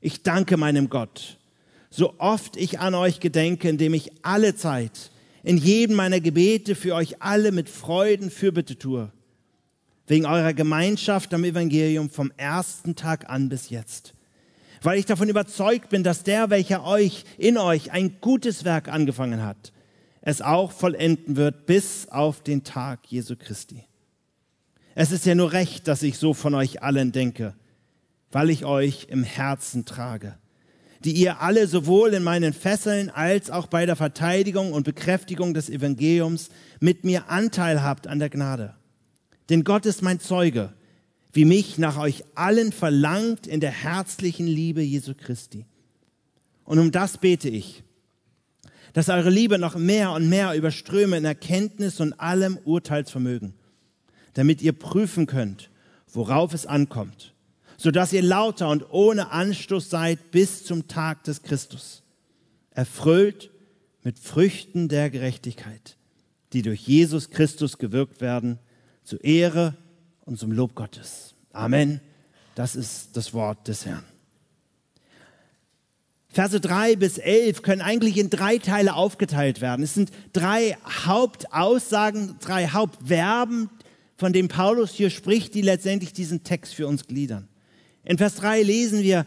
Ich 0.01 0.23
danke 0.23 0.57
meinem 0.57 0.89
Gott, 0.89 1.37
so 1.95 2.13
oft 2.17 2.57
ich 2.57 2.79
an 2.79 2.93
euch 2.93 3.21
gedenke, 3.21 3.69
indem 3.69 3.93
ich 3.93 4.11
alle 4.21 4.55
Zeit 4.55 5.11
in 5.43 5.57
jedem 5.57 5.95
meiner 5.95 6.19
Gebete 6.19 6.75
für 6.75 6.93
euch 6.93 7.21
alle 7.21 7.51
mit 7.51 7.69
Freuden 7.69 8.29
Fürbitte 8.29 8.77
tue, 8.77 9.11
wegen 10.07 10.25
eurer 10.25 10.53
Gemeinschaft 10.53 11.33
am 11.33 11.45
Evangelium 11.45 12.09
vom 12.09 12.33
ersten 12.35 12.95
Tag 12.95 13.29
an 13.29 13.47
bis 13.47 13.69
jetzt, 13.69 14.13
weil 14.81 14.99
ich 14.99 15.05
davon 15.05 15.29
überzeugt 15.29 15.89
bin, 15.89 16.03
dass 16.03 16.23
der, 16.23 16.49
welcher 16.49 16.83
euch 16.83 17.23
in 17.37 17.57
euch 17.57 17.91
ein 17.91 18.17
gutes 18.19 18.65
Werk 18.65 18.89
angefangen 18.89 19.43
hat, 19.43 19.71
es 20.21 20.41
auch 20.41 20.71
vollenden 20.73 21.37
wird 21.37 21.65
bis 21.65 22.09
auf 22.09 22.41
den 22.41 22.63
Tag 22.63 23.07
Jesu 23.07 23.35
Christi. 23.37 23.85
Es 24.95 25.11
ist 25.11 25.25
ja 25.25 25.35
nur 25.35 25.53
recht, 25.53 25.87
dass 25.87 26.03
ich 26.03 26.17
so 26.17 26.33
von 26.33 26.55
euch 26.55 26.83
allen 26.83 27.13
denke, 27.13 27.53
weil 28.31 28.49
ich 28.49 28.65
euch 28.65 29.07
im 29.09 29.23
Herzen 29.23 29.85
trage, 29.85 30.37
die 31.05 31.13
ihr 31.13 31.39
alle 31.39 31.67
sowohl 31.67 32.15
in 32.15 32.24
meinen 32.24 32.51
Fesseln 32.51 33.12
als 33.12 33.51
auch 33.51 33.67
bei 33.67 33.85
der 33.85 33.95
Verteidigung 33.95 34.74
und 34.74 34.83
Bekräftigung 34.83 35.53
des 35.53 35.69
Evangeliums 35.69 36.50
mit 36.79 37.03
mir 37.03 37.29
Anteil 37.29 37.83
habt 37.83 38.07
an 38.07 38.17
der 38.17 38.29
Gnade. 38.29 38.74
Denn 39.50 39.63
Gott 39.63 39.85
ist 39.85 40.01
mein 40.01 40.19
Zeuge, 40.19 40.74
wie 41.31 41.45
mich 41.45 41.77
nach 41.77 42.00
euch 42.00 42.24
allen 42.33 42.71
verlangt 42.71 43.45
in 43.45 43.59
der 43.59 43.69
herzlichen 43.69 44.47
Liebe 44.47 44.81
Jesu 44.81 45.13
Christi. 45.13 45.65
Und 46.63 46.79
um 46.79 46.91
das 46.91 47.19
bete 47.19 47.50
ich, 47.50 47.83
dass 48.93 49.09
eure 49.09 49.29
Liebe 49.29 49.59
noch 49.59 49.75
mehr 49.75 50.12
und 50.13 50.27
mehr 50.27 50.55
überströme 50.55 51.17
in 51.17 51.25
Erkenntnis 51.25 52.00
und 52.00 52.13
allem 52.13 52.57
Urteilsvermögen, 52.63 53.53
damit 54.33 54.63
ihr 54.63 54.74
prüfen 54.74 55.27
könnt, 55.27 55.69
worauf 56.12 56.53
es 56.55 56.65
ankommt, 56.65 57.34
so 57.85 57.91
dass 57.91 58.11
ihr 58.13 58.23
lauter 58.23 58.69
und 58.69 58.89
ohne 58.89 59.29
Anstoß 59.29 59.91
seid 59.91 60.31
bis 60.31 60.65
zum 60.65 60.87
Tag 60.87 61.23
des 61.23 61.43
Christus, 61.43 62.01
erfüllt 62.71 63.51
mit 64.01 64.17
Früchten 64.17 64.87
der 64.87 65.11
Gerechtigkeit, 65.11 65.95
die 66.51 66.63
durch 66.63 66.81
Jesus 66.87 67.29
Christus 67.29 67.77
gewirkt 67.77 68.21
werden, 68.21 68.57
zur 69.03 69.23
Ehre 69.23 69.75
und 70.21 70.39
zum 70.39 70.51
Lob 70.51 70.73
Gottes. 70.73 71.35
Amen. 71.53 72.01
Das 72.55 72.75
ist 72.75 73.15
das 73.15 73.35
Wort 73.35 73.67
des 73.67 73.85
Herrn. 73.85 74.03
Verse 76.29 76.59
3 76.59 76.95
bis 76.95 77.19
11 77.19 77.61
können 77.61 77.81
eigentlich 77.81 78.17
in 78.17 78.31
drei 78.31 78.57
Teile 78.57 78.95
aufgeteilt 78.95 79.61
werden. 79.61 79.83
Es 79.83 79.93
sind 79.93 80.09
drei 80.33 80.75
Hauptaussagen, 81.05 82.37
drei 82.39 82.69
Hauptverben, 82.69 83.69
von 84.17 84.33
denen 84.33 84.47
Paulus 84.47 84.89
hier 84.89 85.11
spricht, 85.11 85.53
die 85.53 85.61
letztendlich 85.61 86.13
diesen 86.13 86.43
Text 86.43 86.73
für 86.73 86.87
uns 86.87 87.05
gliedern. 87.05 87.47
In 88.05 88.17
Vers 88.17 88.35
3 88.35 88.63
lesen 88.63 89.01
wir, 89.03 89.25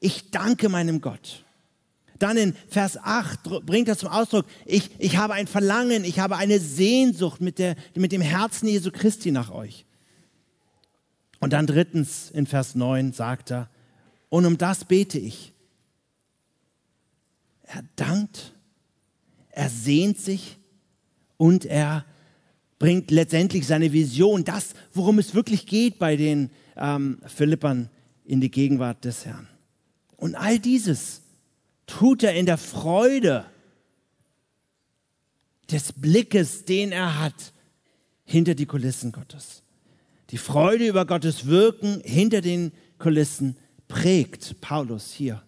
ich 0.00 0.30
danke 0.30 0.68
meinem 0.68 1.00
Gott. 1.00 1.44
Dann 2.18 2.36
in 2.36 2.54
Vers 2.68 2.96
8 2.96 3.64
bringt 3.64 3.88
er 3.88 3.96
zum 3.96 4.08
Ausdruck, 4.08 4.46
ich, 4.66 4.90
ich 4.98 5.16
habe 5.16 5.34
ein 5.34 5.46
Verlangen, 5.46 6.04
ich 6.04 6.18
habe 6.18 6.36
eine 6.36 6.58
Sehnsucht 6.58 7.40
mit, 7.40 7.58
der, 7.58 7.76
mit 7.94 8.12
dem 8.12 8.20
Herzen 8.20 8.68
Jesu 8.68 8.90
Christi 8.90 9.30
nach 9.30 9.50
euch. 9.50 9.84
Und 11.40 11.52
dann 11.52 11.66
drittens 11.66 12.30
in 12.30 12.46
Vers 12.46 12.74
9 12.74 13.12
sagt 13.12 13.50
er, 13.50 13.70
und 14.28 14.44
um 14.44 14.58
das 14.58 14.84
bete 14.84 15.18
ich 15.18 15.52
er 17.68 17.84
dankt, 17.96 18.54
er 19.50 19.68
sehnt 19.68 20.18
sich 20.18 20.56
und 21.36 21.64
er 21.64 22.04
bringt 22.78 23.10
letztendlich 23.10 23.66
seine 23.66 23.92
Vision, 23.92 24.44
das, 24.44 24.74
worum 24.94 25.18
es 25.18 25.34
wirklich 25.34 25.66
geht 25.66 25.98
bei 25.98 26.16
den 26.16 26.50
ähm, 26.76 27.20
Philippern, 27.26 27.90
in 28.28 28.42
die 28.42 28.50
Gegenwart 28.50 29.04
des 29.06 29.24
Herrn. 29.24 29.48
Und 30.18 30.34
all 30.34 30.58
dieses 30.58 31.22
tut 31.86 32.22
er 32.22 32.34
in 32.34 32.44
der 32.44 32.58
Freude 32.58 33.46
des 35.70 35.94
Blickes, 35.94 36.66
den 36.66 36.92
er 36.92 37.18
hat 37.18 37.54
hinter 38.24 38.54
die 38.54 38.66
Kulissen 38.66 39.12
Gottes. 39.12 39.62
Die 40.28 40.36
Freude 40.36 40.86
über 40.86 41.06
Gottes 41.06 41.46
Wirken 41.46 42.02
hinter 42.04 42.42
den 42.42 42.72
Kulissen 42.98 43.56
prägt 43.88 44.60
Paulus 44.60 45.10
hier 45.10 45.42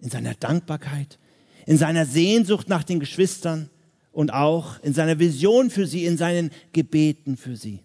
in 0.00 0.10
seiner 0.10 0.34
Dankbarkeit, 0.34 1.20
in 1.64 1.78
seiner 1.78 2.06
Sehnsucht 2.06 2.68
nach 2.68 2.82
den 2.82 2.98
Geschwistern 2.98 3.70
und 4.10 4.32
auch 4.32 4.82
in 4.82 4.94
seiner 4.94 5.20
Vision 5.20 5.70
für 5.70 5.86
sie, 5.86 6.04
in 6.04 6.16
seinen 6.16 6.50
Gebeten 6.72 7.36
für 7.36 7.54
sie. 7.54 7.84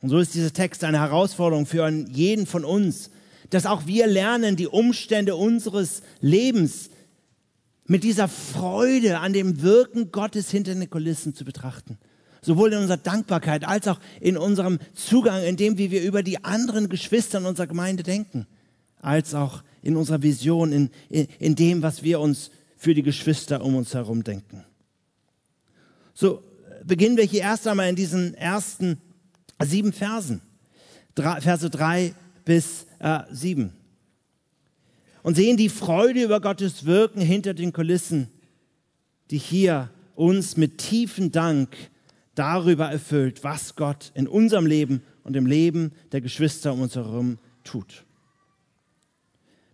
Und 0.00 0.08
so 0.08 0.18
ist 0.18 0.34
dieser 0.34 0.52
Text 0.52 0.82
eine 0.82 0.98
Herausforderung 0.98 1.64
für 1.64 1.88
jeden 1.88 2.46
von 2.46 2.64
uns, 2.64 3.10
dass 3.50 3.66
auch 3.66 3.86
wir 3.86 4.06
lernen, 4.06 4.56
die 4.56 4.66
Umstände 4.66 5.36
unseres 5.36 6.02
Lebens 6.20 6.90
mit 7.86 8.02
dieser 8.04 8.28
Freude 8.28 9.18
an 9.20 9.32
dem 9.32 9.62
Wirken 9.62 10.10
Gottes 10.10 10.50
hinter 10.50 10.74
den 10.74 10.90
Kulissen 10.90 11.34
zu 11.34 11.44
betrachten. 11.44 11.98
Sowohl 12.42 12.72
in 12.72 12.80
unserer 12.80 12.96
Dankbarkeit 12.96 13.66
als 13.66 13.88
auch 13.88 14.00
in 14.20 14.36
unserem 14.36 14.78
Zugang, 14.94 15.42
in 15.42 15.56
dem, 15.56 15.78
wie 15.78 15.90
wir 15.90 16.02
über 16.02 16.22
die 16.22 16.44
anderen 16.44 16.88
Geschwister 16.88 17.38
in 17.38 17.46
unserer 17.46 17.66
Gemeinde 17.66 18.02
denken, 18.02 18.46
als 19.00 19.34
auch 19.34 19.62
in 19.82 19.96
unserer 19.96 20.22
Vision, 20.22 20.72
in, 20.72 20.90
in, 21.08 21.26
in 21.38 21.54
dem, 21.54 21.82
was 21.82 22.02
wir 22.02 22.20
uns 22.20 22.50
für 22.76 22.94
die 22.94 23.02
Geschwister 23.02 23.64
um 23.64 23.76
uns 23.76 23.94
herum 23.94 24.22
denken. 24.22 24.64
So 26.14 26.42
beginnen 26.84 27.16
wir 27.16 27.24
hier 27.24 27.42
erst 27.42 27.66
einmal 27.66 27.88
in 27.88 27.96
diesen 27.96 28.34
ersten 28.34 29.00
sieben 29.62 29.92
Versen, 29.92 30.40
Verse 31.14 31.70
drei 31.70 32.14
bis 32.46 32.86
äh, 33.00 33.20
sieben. 33.30 33.74
Und 35.22 35.34
sehen 35.34 35.58
die 35.58 35.68
Freude 35.68 36.22
über 36.22 36.40
Gottes 36.40 36.86
Wirken 36.86 37.20
hinter 37.20 37.52
den 37.52 37.74
Kulissen, 37.74 38.28
die 39.30 39.38
hier 39.38 39.90
uns 40.14 40.56
mit 40.56 40.78
tiefem 40.78 41.32
Dank 41.32 41.76
darüber 42.34 42.86
erfüllt, 42.86 43.44
was 43.44 43.74
Gott 43.74 44.12
in 44.14 44.26
unserem 44.28 44.64
Leben 44.64 45.02
und 45.24 45.36
im 45.36 45.44
Leben 45.44 45.92
der 46.12 46.20
Geschwister 46.20 46.72
um 46.72 46.80
uns 46.80 46.94
herum 46.94 47.38
tut. 47.64 48.04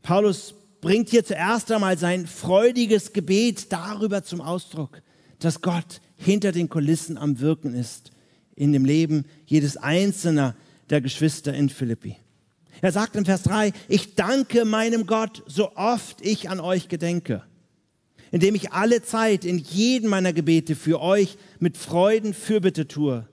Paulus 0.03 0.55
bringt 0.81 1.11
hier 1.11 1.25
zuerst 1.25 1.71
einmal 1.71 1.99
sein 1.99 2.27
freudiges 2.27 3.13
Gebet 3.13 3.71
darüber 3.71 4.25
zum 4.25 4.41
Ausdruck, 4.41 5.03
dass 5.39 5.61
Gott 5.61 6.01
hinter 6.17 6.53
den 6.53 6.69
Kulissen 6.69 7.19
am 7.19 7.41
Wirken 7.41 7.75
ist 7.75 8.11
in 8.57 8.73
dem 8.73 8.85
Leben 8.85 9.27
jedes 9.45 9.77
einzelnen 9.77 10.55
der 10.89 11.01
Geschwister 11.01 11.53
in 11.53 11.69
Philippi. 11.69 12.17
Er 12.81 12.93
sagt 12.93 13.17
in 13.17 13.25
Vers 13.25 13.43
3, 13.43 13.73
ich 13.89 14.15
danke 14.15 14.65
meinem 14.65 15.07
Gott, 15.07 15.43
so 15.47 15.77
oft 15.77 16.21
ich 16.21 16.49
an 16.51 16.61
euch 16.61 16.89
gedenke, 16.89 17.45
indem 18.31 18.55
ich 18.55 18.73
alle 18.73 19.03
Zeit 19.03 19.45
in 19.45 19.59
jedem 19.59 20.11
meiner 20.11 20.33
Gebete 20.33 20.75
für 20.75 21.01
euch 21.01 21.37
mit 21.61 21.77
Freuden 21.77 22.35
Fürbitte 22.35 22.89
tue, 22.89 23.29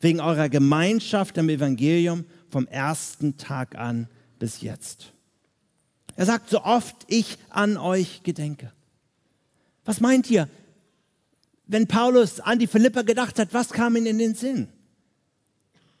wegen 0.00 0.20
eurer 0.20 0.48
Gemeinschaft 0.48 1.38
am 1.38 1.48
Evangelium 1.48 2.24
vom 2.48 2.66
ersten 2.66 3.36
Tag 3.36 3.76
an 3.76 4.08
bis 4.38 4.62
jetzt. 4.62 5.12
Er 6.16 6.26
sagt, 6.26 6.50
so 6.50 6.62
oft 6.64 6.96
ich 7.06 7.38
an 7.50 7.76
euch 7.76 8.22
gedenke. 8.24 8.72
Was 9.84 10.00
meint 10.00 10.30
ihr? 10.30 10.48
Wenn 11.66 11.86
Paulus 11.86 12.40
an 12.40 12.58
die 12.58 12.66
Philipper 12.66 13.04
gedacht 13.04 13.38
hat, 13.38 13.54
was 13.54 13.70
kam 13.70 13.94
ihm 13.94 14.06
in 14.06 14.18
den 14.18 14.34
Sinn? 14.34 14.68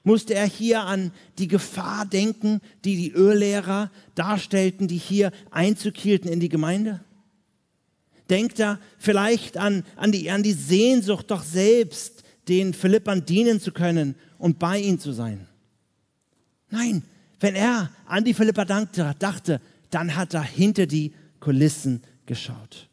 Musste 0.08 0.32
er 0.32 0.46
hier 0.46 0.84
an 0.84 1.12
die 1.36 1.48
Gefahr 1.48 2.06
denken, 2.06 2.62
die 2.86 2.96
die 2.96 3.12
Öllehrer 3.12 3.90
darstellten, 4.14 4.88
die 4.88 4.96
hier 4.96 5.32
Einzug 5.50 5.98
hielten 5.98 6.28
in 6.28 6.40
die 6.40 6.48
Gemeinde? 6.48 7.04
Denkt 8.30 8.58
er 8.58 8.78
vielleicht 8.96 9.58
an, 9.58 9.84
an, 9.96 10.10
die, 10.10 10.30
an 10.30 10.42
die 10.42 10.54
Sehnsucht, 10.54 11.30
doch 11.30 11.42
selbst 11.42 12.22
den 12.48 12.72
Philippern 12.72 13.26
dienen 13.26 13.60
zu 13.60 13.70
können 13.70 14.14
und 14.38 14.58
bei 14.58 14.78
ihnen 14.78 14.98
zu 14.98 15.12
sein? 15.12 15.46
Nein, 16.70 17.02
wenn 17.38 17.54
er 17.54 17.90
an 18.06 18.24
die 18.24 18.32
Philipper 18.32 18.64
dachte, 18.64 19.14
dachte 19.18 19.60
dann 19.90 20.16
hat 20.16 20.32
er 20.32 20.42
hinter 20.42 20.86
die 20.86 21.12
Kulissen 21.38 22.02
geschaut. 22.24 22.88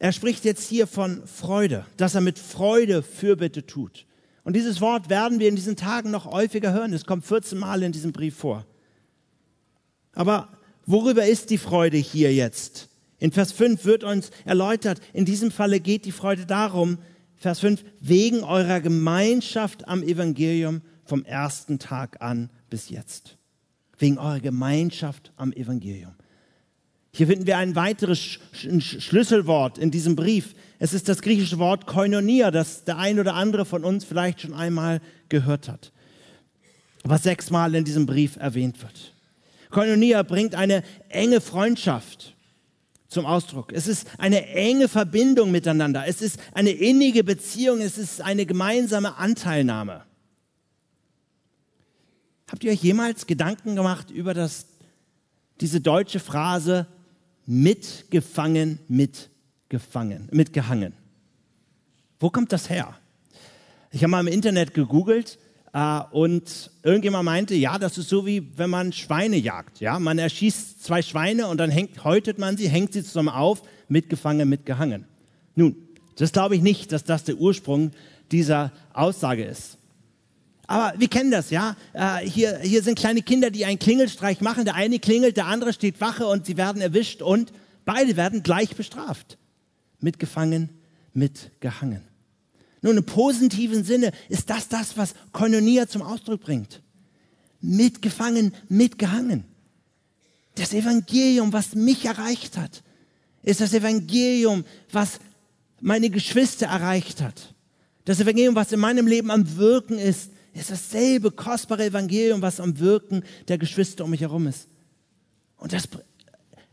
Er 0.00 0.10
spricht 0.10 0.44
jetzt 0.44 0.68
hier 0.68 0.88
von 0.88 1.24
Freude, 1.28 1.86
dass 1.96 2.16
er 2.16 2.20
mit 2.20 2.40
Freude 2.40 3.04
Fürbitte 3.04 3.64
tut. 3.64 4.07
Und 4.48 4.54
dieses 4.54 4.80
Wort 4.80 5.10
werden 5.10 5.40
wir 5.40 5.48
in 5.50 5.56
diesen 5.56 5.76
Tagen 5.76 6.10
noch 6.10 6.24
häufiger 6.24 6.72
hören. 6.72 6.94
Es 6.94 7.04
kommt 7.04 7.26
14 7.26 7.58
Mal 7.58 7.82
in 7.82 7.92
diesem 7.92 8.12
Brief 8.12 8.34
vor. 8.34 8.64
Aber 10.14 10.48
worüber 10.86 11.26
ist 11.26 11.50
die 11.50 11.58
Freude 11.58 11.98
hier 11.98 12.32
jetzt? 12.32 12.88
In 13.18 13.30
Vers 13.30 13.52
5 13.52 13.84
wird 13.84 14.04
uns 14.04 14.30
erläutert, 14.46 15.02
in 15.12 15.26
diesem 15.26 15.50
Falle 15.50 15.80
geht 15.80 16.06
die 16.06 16.12
Freude 16.12 16.46
darum, 16.46 16.96
Vers 17.36 17.60
5, 17.60 17.84
wegen 18.00 18.42
eurer 18.42 18.80
Gemeinschaft 18.80 19.86
am 19.86 20.02
Evangelium 20.02 20.80
vom 21.04 21.26
ersten 21.26 21.78
Tag 21.78 22.22
an 22.22 22.48
bis 22.70 22.88
jetzt 22.88 23.36
wegen 23.98 24.16
eurer 24.16 24.40
Gemeinschaft 24.40 25.30
am 25.36 25.52
Evangelium. 25.52 26.14
Hier 27.18 27.26
finden 27.26 27.48
wir 27.48 27.58
ein 27.58 27.74
weiteres 27.74 28.20
Sch 28.20 28.38
Sch 28.52 29.02
Schlüsselwort 29.02 29.76
in 29.76 29.90
diesem 29.90 30.14
Brief. 30.14 30.54
Es 30.78 30.92
ist 30.92 31.08
das 31.08 31.20
griechische 31.20 31.58
Wort 31.58 31.84
Koinonia, 31.84 32.52
das 32.52 32.84
der 32.84 32.96
ein 32.98 33.18
oder 33.18 33.34
andere 33.34 33.64
von 33.64 33.82
uns 33.82 34.04
vielleicht 34.04 34.42
schon 34.42 34.54
einmal 34.54 35.00
gehört 35.28 35.68
hat, 35.68 35.90
was 37.02 37.24
sechsmal 37.24 37.74
in 37.74 37.84
diesem 37.84 38.06
Brief 38.06 38.36
erwähnt 38.36 38.80
wird. 38.80 39.14
Koinonia 39.70 40.22
bringt 40.22 40.54
eine 40.54 40.84
enge 41.08 41.40
Freundschaft 41.40 42.36
zum 43.08 43.26
Ausdruck. 43.26 43.72
Es 43.72 43.88
ist 43.88 44.06
eine 44.18 44.46
enge 44.46 44.86
Verbindung 44.86 45.50
miteinander. 45.50 46.04
Es 46.06 46.22
ist 46.22 46.38
eine 46.52 46.70
innige 46.70 47.24
Beziehung. 47.24 47.80
Es 47.80 47.98
ist 47.98 48.20
eine 48.20 48.46
gemeinsame 48.46 49.16
Anteilnahme. 49.16 50.04
Habt 52.48 52.62
ihr 52.62 52.70
euch 52.70 52.82
jemals 52.84 53.26
Gedanken 53.26 53.74
gemacht 53.74 54.08
über 54.08 54.34
das, 54.34 54.66
diese 55.60 55.80
deutsche 55.80 56.20
Phrase 56.20 56.86
mitgefangen, 57.48 58.78
mitgefangen, 58.88 60.28
mitgehangen? 60.30 60.92
Wo 62.20 62.28
kommt 62.28 62.52
das 62.52 62.68
her? 62.68 62.94
Ich 63.90 64.02
habe 64.02 64.10
mal 64.10 64.20
im 64.20 64.26
Internet 64.26 64.74
gegoogelt 64.74 65.38
äh, 65.72 66.00
und 66.10 66.70
irgendjemand 66.82 67.24
meinte, 67.24 67.54
ja, 67.54 67.78
das 67.78 67.96
ist 67.96 68.10
so 68.10 68.26
wie 68.26 68.52
wenn 68.58 68.68
man 68.68 68.92
Schweine 68.92 69.36
jagt. 69.36 69.80
Ja? 69.80 69.98
Man 69.98 70.18
erschießt 70.18 70.84
zwei 70.84 71.00
Schweine 71.00 71.46
und 71.46 71.56
dann 71.56 71.70
hängt, 71.70 72.04
häutet 72.04 72.38
man 72.38 72.58
sie, 72.58 72.68
hängt 72.68 72.92
sie 72.92 73.02
zusammen 73.02 73.30
auf, 73.30 73.62
mitgefangen, 73.88 74.46
mitgehangen. 74.46 75.06
Nun, 75.54 75.74
das 76.16 76.32
glaube 76.32 76.54
ich 76.54 76.60
nicht, 76.60 76.92
dass 76.92 77.04
das 77.04 77.24
der 77.24 77.36
Ursprung 77.36 77.92
dieser 78.30 78.72
Aussage 78.92 79.44
ist. 79.44 79.77
Aber 80.68 80.92
wir 80.98 81.08
kennen 81.08 81.30
das, 81.30 81.48
ja. 81.48 81.76
Äh, 81.94 82.18
hier, 82.28 82.58
hier 82.58 82.82
sind 82.82 82.98
kleine 82.98 83.22
Kinder, 83.22 83.50
die 83.50 83.64
einen 83.64 83.78
Klingelstreich 83.78 84.42
machen. 84.42 84.66
Der 84.66 84.74
eine 84.74 84.98
klingelt, 84.98 85.38
der 85.38 85.46
andere 85.46 85.72
steht 85.72 86.00
Wache 86.00 86.26
und 86.26 86.44
sie 86.44 86.58
werden 86.58 86.82
erwischt 86.82 87.22
und 87.22 87.52
beide 87.86 88.16
werden 88.16 88.42
gleich 88.42 88.76
bestraft. 88.76 89.38
Mitgefangen, 89.98 90.68
mitgehangen. 91.14 92.02
Nun, 92.82 92.98
im 92.98 93.04
positiven 93.04 93.82
Sinne 93.82 94.12
ist 94.28 94.50
das 94.50 94.68
das, 94.68 94.98
was 94.98 95.14
Koinonia 95.32 95.88
zum 95.88 96.02
Ausdruck 96.02 96.42
bringt. 96.42 96.82
Mitgefangen, 97.62 98.54
mitgehangen. 98.68 99.44
Das 100.54 100.74
Evangelium, 100.74 101.50
was 101.54 101.74
mich 101.74 102.04
erreicht 102.04 102.58
hat, 102.58 102.82
ist 103.42 103.62
das 103.62 103.72
Evangelium, 103.72 104.64
was 104.92 105.18
meine 105.80 106.10
Geschwister 106.10 106.66
erreicht 106.66 107.22
hat. 107.22 107.54
Das 108.04 108.20
Evangelium, 108.20 108.54
was 108.54 108.70
in 108.70 108.80
meinem 108.80 109.06
Leben 109.06 109.30
am 109.30 109.56
Wirken 109.56 109.98
ist, 109.98 110.30
ist 110.58 110.70
dasselbe 110.70 111.30
kostbare 111.30 111.84
Evangelium, 111.84 112.42
was 112.42 112.60
am 112.60 112.78
Wirken 112.78 113.22
der 113.48 113.58
Geschwister 113.58 114.04
um 114.04 114.10
mich 114.10 114.22
herum 114.22 114.46
ist. 114.46 114.68
Und 115.56 115.72
das 115.72 115.88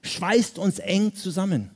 schweißt 0.02 0.58
uns 0.58 0.80
eng 0.80 1.14
zusammen. 1.16 1.72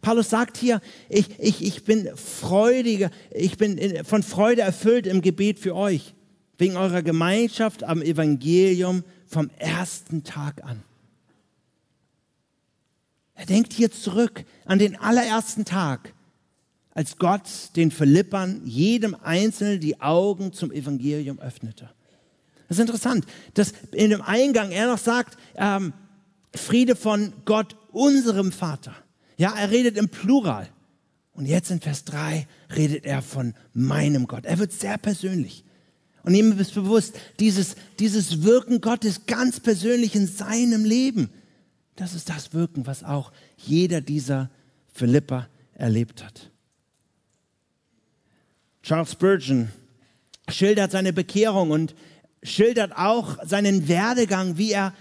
Paulus 0.00 0.30
sagt 0.30 0.56
hier, 0.56 0.80
ich, 1.08 1.38
ich, 1.38 1.62
ich 1.62 1.84
bin 1.84 2.08
freudiger, 2.16 3.10
ich 3.30 3.56
bin 3.58 4.04
von 4.04 4.22
Freude 4.22 4.62
erfüllt 4.62 5.06
im 5.06 5.22
Gebet 5.22 5.58
für 5.58 5.74
euch, 5.74 6.14
wegen 6.56 6.76
eurer 6.76 7.02
Gemeinschaft 7.02 7.82
am 7.82 8.02
Evangelium 8.02 9.02
vom 9.26 9.50
ersten 9.58 10.22
Tag 10.24 10.62
an. 10.64 10.82
Er 13.34 13.46
denkt 13.46 13.72
hier 13.72 13.90
zurück 13.90 14.44
an 14.64 14.78
den 14.78 14.96
allerersten 14.96 15.64
Tag, 15.64 16.12
als 16.98 17.16
Gott 17.16 17.42
den 17.76 17.92
Philippern, 17.92 18.60
jedem 18.64 19.14
Einzelnen, 19.22 19.78
die 19.78 20.00
Augen 20.00 20.52
zum 20.52 20.72
Evangelium 20.72 21.38
öffnete. 21.38 21.88
Das 22.66 22.76
ist 22.76 22.80
interessant, 22.80 23.24
dass 23.54 23.72
in 23.92 24.10
dem 24.10 24.20
Eingang 24.20 24.72
er 24.72 24.88
noch 24.88 24.98
sagt, 24.98 25.38
ähm, 25.54 25.92
Friede 26.52 26.96
von 26.96 27.32
Gott, 27.44 27.76
unserem 27.92 28.50
Vater. 28.50 28.96
Ja, 29.36 29.54
er 29.56 29.70
redet 29.70 29.96
im 29.96 30.08
Plural. 30.08 30.68
Und 31.34 31.46
jetzt 31.46 31.70
in 31.70 31.80
Vers 31.80 32.04
3 32.04 32.48
redet 32.74 33.04
er 33.04 33.22
von 33.22 33.54
meinem 33.72 34.26
Gott. 34.26 34.44
Er 34.44 34.58
wird 34.58 34.72
sehr 34.72 34.98
persönlich. 34.98 35.62
Und 36.24 36.34
ihm 36.34 36.58
ist 36.58 36.74
bewusst, 36.74 37.14
dieses, 37.38 37.76
dieses 38.00 38.42
Wirken 38.42 38.80
Gottes 38.80 39.26
ganz 39.26 39.60
persönlich 39.60 40.16
in 40.16 40.26
seinem 40.26 40.84
Leben, 40.84 41.30
das 41.94 42.14
ist 42.14 42.28
das 42.28 42.52
Wirken, 42.54 42.88
was 42.88 43.04
auch 43.04 43.30
jeder 43.56 44.00
dieser 44.00 44.50
Philippa 44.92 45.46
erlebt 45.74 46.24
hat. 46.24 46.50
Charles 48.88 49.12
Spurgeon 49.12 49.68
schildert 50.48 50.92
seine 50.92 51.12
Bekehrung 51.12 51.72
und 51.72 51.94
schildert 52.42 52.96
auch 52.96 53.36
seinen 53.44 53.86
Werdegang, 53.86 54.56
wie 54.56 54.72
er 54.72 54.94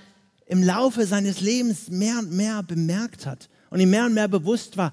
im 0.46 0.62
Laufe 0.62 1.06
seines 1.06 1.40
Lebens 1.40 1.88
mehr 1.88 2.20
und 2.20 2.34
mehr 2.34 2.64
bemerkt 2.64 3.26
hat, 3.26 3.48
und 3.70 3.80
ihm 3.80 3.90
mehr 3.90 4.04
und 4.04 4.14
mehr 4.14 4.28
bewusst 4.28 4.76
war, 4.76 4.92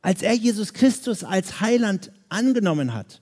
als 0.00 0.22
er 0.22 0.32
Jesus 0.32 0.72
Christus 0.72 1.22
als 1.22 1.60
Heiland 1.60 2.10
angenommen 2.30 2.94
hat, 2.94 3.20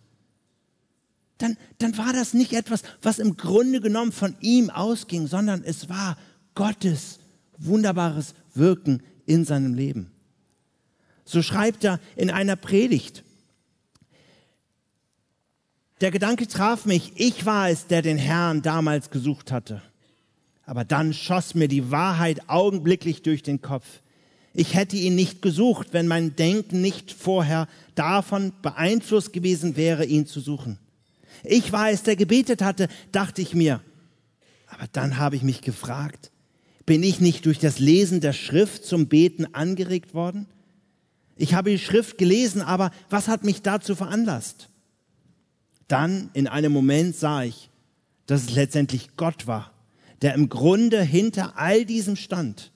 dann, 1.37 1.59
dann 1.77 1.99
war 1.99 2.15
das 2.15 2.33
nicht 2.33 2.55
etwas, 2.55 2.83
was 3.03 3.19
im 3.19 3.37
Grunde 3.37 3.83
genommen 3.83 4.13
von 4.13 4.35
ihm 4.41 4.71
ausging, 4.71 5.27
sondern 5.27 5.63
es 5.63 5.91
war 5.91 6.17
Gottes 6.55 7.19
wunderbares 7.59 8.33
Wirken 8.55 9.03
in 9.27 9.45
seinem 9.45 9.75
Leben. 9.75 10.13
So 11.27 11.43
schreibt 11.43 11.85
er 11.85 12.01
in 12.17 12.31
einer 12.31 12.57
Predigt. 12.57 13.23
Der 16.01 16.11
Gedanke 16.11 16.47
traf 16.47 16.87
mich, 16.87 17.13
ich 17.17 17.45
war 17.47 17.69
es, 17.69 17.87
der 17.87 18.03
den 18.03 18.19
Herrn 18.19 18.63
damals 18.63 19.11
gesucht 19.11 19.53
hatte. 19.53 19.83
Aber 20.65 20.85
dann 20.85 21.13
schoss 21.13 21.55
mir 21.55 21.69
die 21.69 21.91
Wahrheit 21.91 22.49
augenblicklich 22.49 23.23
durch 23.23 23.43
den 23.43 23.61
Kopf 23.61 23.85
ich 24.53 24.75
hätte 24.75 24.97
ihn 24.97 25.15
nicht 25.15 25.43
gesucht, 25.43 25.89
wenn 25.93 26.09
mein 26.09 26.35
Denken 26.35 26.81
nicht 26.81 27.13
vorher 27.13 27.69
davon 27.95 28.53
beeinflusst 28.63 29.33
gewesen 29.33 29.77
wäre, 29.77 30.05
ihn 30.05 30.27
zu 30.27 30.41
suchen. 30.41 30.79
Ich 31.45 31.73
war 31.73 31.91
es, 31.91 32.03
der 32.03 32.17
gebetet 32.17 32.61
hatte, 32.61 32.89
dachte 33.13 33.43
ich 33.43 33.55
mir. 33.55 33.81
Aber 34.67 34.87
dann 34.93 35.19
habe 35.19 35.37
ich 35.37 35.43
mich 35.43 35.63
gefragt, 35.63 36.31
bin 36.85 37.03
ich 37.03 37.21
nicht 37.21 37.47
durch 37.47 37.59
das 37.59 37.79
Lesen 37.79 38.21
der 38.21 38.33
Schrift 38.33 38.85
zum 38.85 39.07
Beten 39.07 39.55
angeregt 39.55 40.15
worden? 40.15 40.47
Ich 41.37 41.55
habe 41.55 41.71
die 41.71 41.79
Schrift 41.79 42.19
gelesen, 42.19 42.61
aber 42.61 42.91
was 43.09 43.29
hat 43.29 43.45
mich 43.45 43.63
dazu 43.63 43.95
veranlasst? 43.95 44.69
Dann 45.91 46.31
in 46.33 46.47
einem 46.47 46.73
Moment 46.73 47.17
sah 47.17 47.43
ich, 47.43 47.71
dass 48.27 48.43
es 48.45 48.55
letztendlich 48.55 49.17
Gott 49.17 49.47
war, 49.47 49.73
der 50.23 50.35
im 50.35 50.49
Grunde 50.49 51.03
hinter 51.03 51.59
all 51.59 51.85
diesem 51.85 52.17
stand 52.17 52.73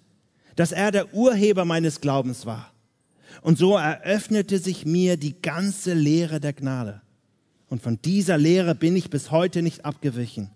dass 0.57 0.73
er 0.73 0.91
der 0.91 1.15
Urheber 1.15 1.65
meines 1.65 2.01
Glaubens 2.01 2.47
war. 2.47 2.73
Und 3.43 3.59
so 3.59 3.77
eröffnete 3.77 4.59
sich 4.59 4.87
mir 4.87 5.17
die 5.17 5.41
ganze 5.41 5.95
Lehre 5.95 6.41
der 6.41 6.53
Gnade. 6.53 7.01
Und 7.69 7.83
von 7.83 8.01
dieser 8.03 8.39
Lehre 8.39 8.75
bin 8.75 8.95
ich 8.97 9.11
bis 9.11 9.31
heute 9.31 9.63
nicht 9.63 9.85
abgewichen. 9.85 10.51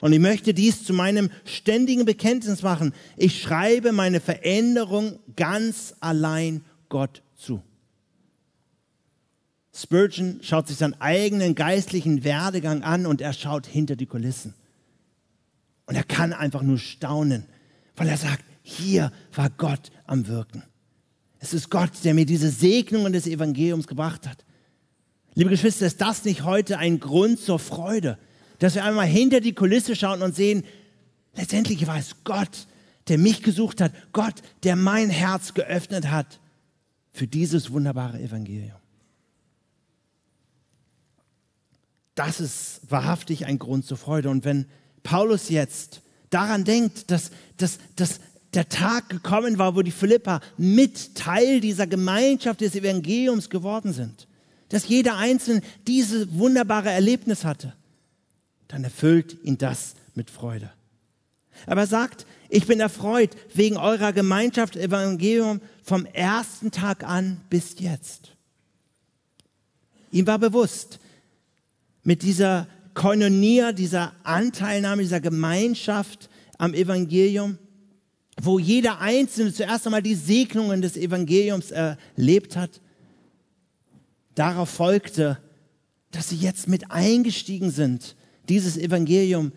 Und 0.00 0.12
ich 0.12 0.20
möchte 0.20 0.54
dies 0.54 0.84
zu 0.84 0.92
meinem 0.92 1.30
ständigen 1.44 2.04
Bekenntnis 2.04 2.62
machen. 2.62 2.92
Ich 3.16 3.40
schreibe 3.40 3.92
meine 3.92 4.20
Veränderung 4.20 5.18
ganz 5.36 5.94
allein 6.00 6.64
Gott 6.88 7.22
zu. 7.34 7.62
Spurgeon 9.76 10.40
schaut 10.42 10.68
sich 10.68 10.78
seinen 10.78 10.98
eigenen 11.00 11.54
geistlichen 11.54 12.24
Werdegang 12.24 12.82
an 12.82 13.04
und 13.04 13.20
er 13.20 13.34
schaut 13.34 13.66
hinter 13.66 13.94
die 13.94 14.06
Kulissen. 14.06 14.54
Und 15.84 15.96
er 15.96 16.04
kann 16.04 16.32
einfach 16.32 16.62
nur 16.62 16.78
staunen, 16.78 17.44
weil 17.94 18.08
er 18.08 18.16
sagt, 18.16 18.44
hier 18.62 19.12
war 19.34 19.50
Gott 19.50 19.92
am 20.06 20.26
Wirken. 20.28 20.62
Es 21.40 21.52
ist 21.52 21.70
Gott, 21.70 21.90
der 22.04 22.14
mir 22.14 22.24
diese 22.24 22.50
Segnungen 22.50 23.12
des 23.12 23.26
Evangeliums 23.26 23.86
gebracht 23.86 24.26
hat. 24.26 24.44
Liebe 25.34 25.50
Geschwister, 25.50 25.86
ist 25.86 26.00
das 26.00 26.24
nicht 26.24 26.42
heute 26.42 26.78
ein 26.78 26.98
Grund 26.98 27.38
zur 27.38 27.58
Freude, 27.58 28.18
dass 28.58 28.74
wir 28.74 28.84
einmal 28.84 29.06
hinter 29.06 29.40
die 29.40 29.54
Kulisse 29.54 29.94
schauen 29.94 30.22
und 30.22 30.34
sehen, 30.34 30.64
letztendlich 31.34 31.86
war 31.86 31.98
es 31.98 32.24
Gott, 32.24 32.66
der 33.08 33.18
mich 33.18 33.42
gesucht 33.42 33.82
hat, 33.82 33.92
Gott, 34.12 34.34
der 34.62 34.74
mein 34.74 35.10
Herz 35.10 35.52
geöffnet 35.52 36.10
hat 36.10 36.40
für 37.12 37.26
dieses 37.26 37.70
wunderbare 37.70 38.18
Evangelium. 38.18 38.78
Das 42.16 42.40
ist 42.40 42.80
wahrhaftig 42.88 43.46
ein 43.46 43.60
Grund 43.60 43.86
zur 43.86 43.98
Freude. 43.98 44.30
Und 44.30 44.44
wenn 44.44 44.66
Paulus 45.04 45.50
jetzt 45.50 46.00
daran 46.30 46.64
denkt, 46.64 47.10
dass, 47.10 47.30
dass, 47.58 47.78
dass 47.94 48.20
der 48.54 48.68
Tag 48.68 49.10
gekommen 49.10 49.58
war, 49.58 49.76
wo 49.76 49.82
die 49.82 49.90
Philippa 49.92 50.40
mit 50.56 51.14
Teil 51.14 51.60
dieser 51.60 51.86
Gemeinschaft 51.86 52.62
des 52.62 52.74
Evangeliums 52.74 53.50
geworden 53.50 53.92
sind. 53.92 54.26
Dass 54.70 54.88
jeder 54.88 55.16
Einzelne 55.18 55.60
dieses 55.86 56.26
wunderbare 56.32 56.90
Erlebnis 56.90 57.44
hatte. 57.44 57.74
Dann 58.66 58.82
erfüllt 58.82 59.36
ihn 59.44 59.58
das 59.58 59.94
mit 60.14 60.30
Freude. 60.30 60.70
Aber 61.66 61.82
er 61.82 61.86
sagt, 61.86 62.26
ich 62.48 62.66
bin 62.66 62.80
erfreut 62.80 63.36
wegen 63.52 63.76
eurer 63.76 64.14
Gemeinschaft 64.14 64.74
Evangelium 64.74 65.60
vom 65.82 66.06
ersten 66.06 66.70
Tag 66.70 67.04
an 67.04 67.42
bis 67.50 67.76
jetzt. 67.78 68.32
Ihm 70.10 70.26
war 70.26 70.38
bewusst, 70.38 70.98
mit 72.06 72.22
dieser 72.22 72.68
Koinonia, 72.94 73.72
dieser 73.72 74.12
Anteilnahme, 74.22 75.02
dieser 75.02 75.20
Gemeinschaft 75.20 76.30
am 76.56 76.72
Evangelium, 76.72 77.58
wo 78.40 78.60
jeder 78.60 79.00
Einzelne 79.00 79.52
zuerst 79.52 79.86
einmal 79.86 80.02
die 80.02 80.14
Segnungen 80.14 80.80
des 80.80 80.96
Evangeliums 80.96 81.72
erlebt 81.72 82.56
hat. 82.56 82.80
Darauf 84.36 84.70
folgte, 84.70 85.38
dass 86.12 86.28
sie 86.28 86.36
jetzt 86.36 86.68
mit 86.68 86.92
eingestiegen 86.92 87.72
sind, 87.72 88.14
dieses 88.48 88.76
Evangelium 88.76 89.50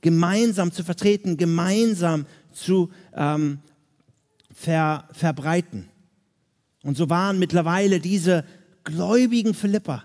gemeinsam 0.00 0.72
zu 0.72 0.82
vertreten, 0.82 1.36
gemeinsam 1.36 2.24
zu 2.50 2.88
ähm, 3.14 3.58
ver, 4.54 5.06
verbreiten. 5.12 5.86
Und 6.82 6.96
so 6.96 7.10
waren 7.10 7.38
mittlerweile 7.38 8.00
diese 8.00 8.46
gläubigen 8.84 9.52
Philipper 9.52 10.04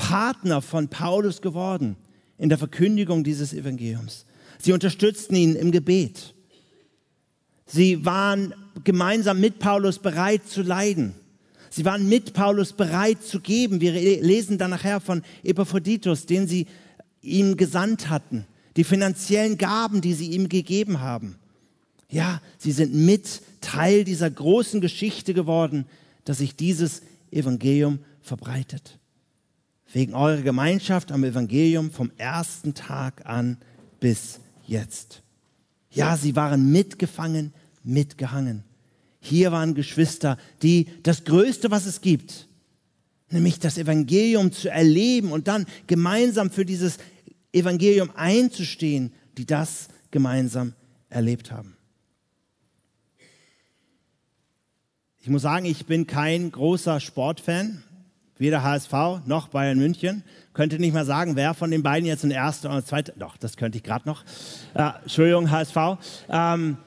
Partner 0.00 0.62
von 0.62 0.88
Paulus 0.88 1.42
geworden 1.42 1.96
in 2.38 2.48
der 2.48 2.56
Verkündigung 2.56 3.22
dieses 3.22 3.52
Evangeliums. 3.52 4.24
Sie 4.58 4.72
unterstützten 4.72 5.36
ihn 5.36 5.54
im 5.54 5.70
Gebet. 5.72 6.34
Sie 7.66 8.04
waren 8.06 8.54
gemeinsam 8.82 9.40
mit 9.40 9.58
Paulus 9.58 9.98
bereit 9.98 10.48
zu 10.48 10.62
leiden. 10.62 11.14
Sie 11.68 11.84
waren 11.84 12.08
mit 12.08 12.32
Paulus 12.32 12.72
bereit 12.72 13.22
zu 13.22 13.40
geben. 13.40 13.82
Wir 13.82 13.92
lesen 13.92 14.56
dann 14.56 14.70
nachher 14.70 15.00
von 15.00 15.22
Epaphroditus, 15.44 16.24
den 16.24 16.48
sie 16.48 16.66
ihm 17.20 17.58
gesandt 17.58 18.08
hatten, 18.08 18.46
die 18.76 18.84
finanziellen 18.84 19.58
Gaben, 19.58 20.00
die 20.00 20.14
sie 20.14 20.30
ihm 20.30 20.48
gegeben 20.48 21.00
haben. 21.00 21.36
Ja, 22.08 22.40
sie 22.56 22.72
sind 22.72 22.94
mit 22.94 23.42
Teil 23.60 24.04
dieser 24.04 24.30
großen 24.30 24.80
Geschichte 24.80 25.34
geworden, 25.34 25.84
dass 26.24 26.38
sich 26.38 26.56
dieses 26.56 27.02
Evangelium 27.30 27.98
verbreitet. 28.22 28.99
Wegen 29.92 30.14
eurer 30.14 30.42
Gemeinschaft 30.42 31.10
am 31.10 31.24
Evangelium 31.24 31.90
vom 31.90 32.12
ersten 32.16 32.74
Tag 32.74 33.26
an 33.26 33.58
bis 33.98 34.40
jetzt. 34.66 35.22
Ja, 35.90 36.16
sie 36.16 36.36
waren 36.36 36.70
mitgefangen, 36.70 37.52
mitgehangen. 37.82 38.62
Hier 39.20 39.52
waren 39.52 39.74
Geschwister, 39.74 40.38
die 40.62 40.86
das 41.02 41.24
Größte, 41.24 41.70
was 41.70 41.86
es 41.86 42.00
gibt, 42.00 42.46
nämlich 43.30 43.58
das 43.58 43.78
Evangelium 43.78 44.52
zu 44.52 44.70
erleben 44.70 45.32
und 45.32 45.48
dann 45.48 45.66
gemeinsam 45.86 46.50
für 46.50 46.64
dieses 46.64 46.98
Evangelium 47.52 48.10
einzustehen, 48.14 49.12
die 49.36 49.44
das 49.44 49.88
gemeinsam 50.10 50.74
erlebt 51.08 51.50
haben. 51.50 51.76
Ich 55.22 55.28
muss 55.28 55.42
sagen, 55.42 55.66
ich 55.66 55.84
bin 55.84 56.06
kein 56.06 56.50
großer 56.50 56.98
Sportfan, 56.98 57.82
weder 58.40 58.62
HSV 58.62 58.92
noch 59.26 59.48
Bayern 59.48 59.78
München. 59.78 60.24
Könnte 60.54 60.78
nicht 60.78 60.92
mal 60.92 61.04
sagen, 61.04 61.36
wer 61.36 61.54
von 61.54 61.70
den 61.70 61.82
beiden 61.82 62.06
jetzt 62.06 62.24
ein 62.24 62.30
erster 62.30 62.70
oder 62.70 62.84
zweiter. 62.84 63.12
Doch, 63.16 63.36
das 63.36 63.56
könnte 63.56 63.78
ich 63.78 63.84
gerade 63.84 64.08
noch. 64.08 64.24
Äh, 64.74 64.90
Entschuldigung, 65.02 65.50
HSV. 65.50 65.76
Ähm, 66.28 66.78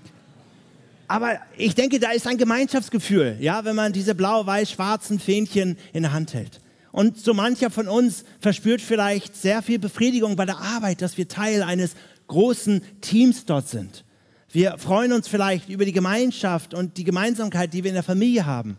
aber 1.07 1.37
ich 1.57 1.75
denke, 1.75 1.99
da 1.99 2.11
ist 2.11 2.27
ein 2.27 2.37
Gemeinschaftsgefühl, 2.37 3.37
ja, 3.39 3.65
wenn 3.65 3.75
man 3.75 3.93
diese 3.93 4.15
blau-weiß-schwarzen 4.15 5.19
Fähnchen 5.19 5.77
in 5.93 6.03
der 6.03 6.11
Hand 6.11 6.33
hält. 6.33 6.59
Und 6.91 7.19
so 7.19 7.33
mancher 7.33 7.69
von 7.69 7.87
uns 7.87 8.23
verspürt 8.39 8.81
vielleicht 8.81 9.35
sehr 9.35 9.61
viel 9.61 9.79
Befriedigung 9.79 10.35
bei 10.35 10.45
der 10.45 10.59
Arbeit, 10.59 11.01
dass 11.01 11.17
wir 11.17 11.27
Teil 11.27 11.63
eines 11.63 11.95
großen 12.27 12.81
Teams 13.01 13.45
dort 13.45 13.67
sind. 13.67 14.05
Wir 14.51 14.77
freuen 14.77 15.13
uns 15.13 15.27
vielleicht 15.27 15.69
über 15.69 15.85
die 15.85 15.91
Gemeinschaft 15.91 16.73
und 16.73 16.97
die 16.97 17.03
Gemeinsamkeit, 17.03 17.73
die 17.73 17.83
wir 17.83 17.89
in 17.89 17.95
der 17.95 18.03
Familie 18.03 18.45
haben. 18.45 18.77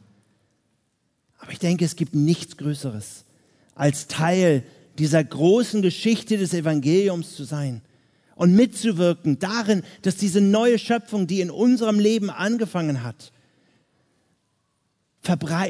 Aber 1.45 1.53
ich 1.53 1.59
denke, 1.59 1.85
es 1.85 1.95
gibt 1.95 2.15
nichts 2.15 2.57
Größeres, 2.57 3.27
als 3.75 4.07
Teil 4.07 4.63
dieser 4.99 5.23
großen 5.23 5.83
Geschichte 5.83 6.39
des 6.39 6.55
Evangeliums 6.55 7.37
zu 7.37 7.45
sein 7.45 7.83
und 8.35 8.55
mitzuwirken 8.55 9.39
darin, 9.39 9.83
dass 10.01 10.17
diese 10.17 10.41
neue 10.41 10.79
Schöpfung, 10.79 11.27
die 11.27 11.43
in 11.43 11.51
unserem 11.51 11.99
Leben 11.99 12.31
angefangen 12.31 13.03
hat, 13.03 13.31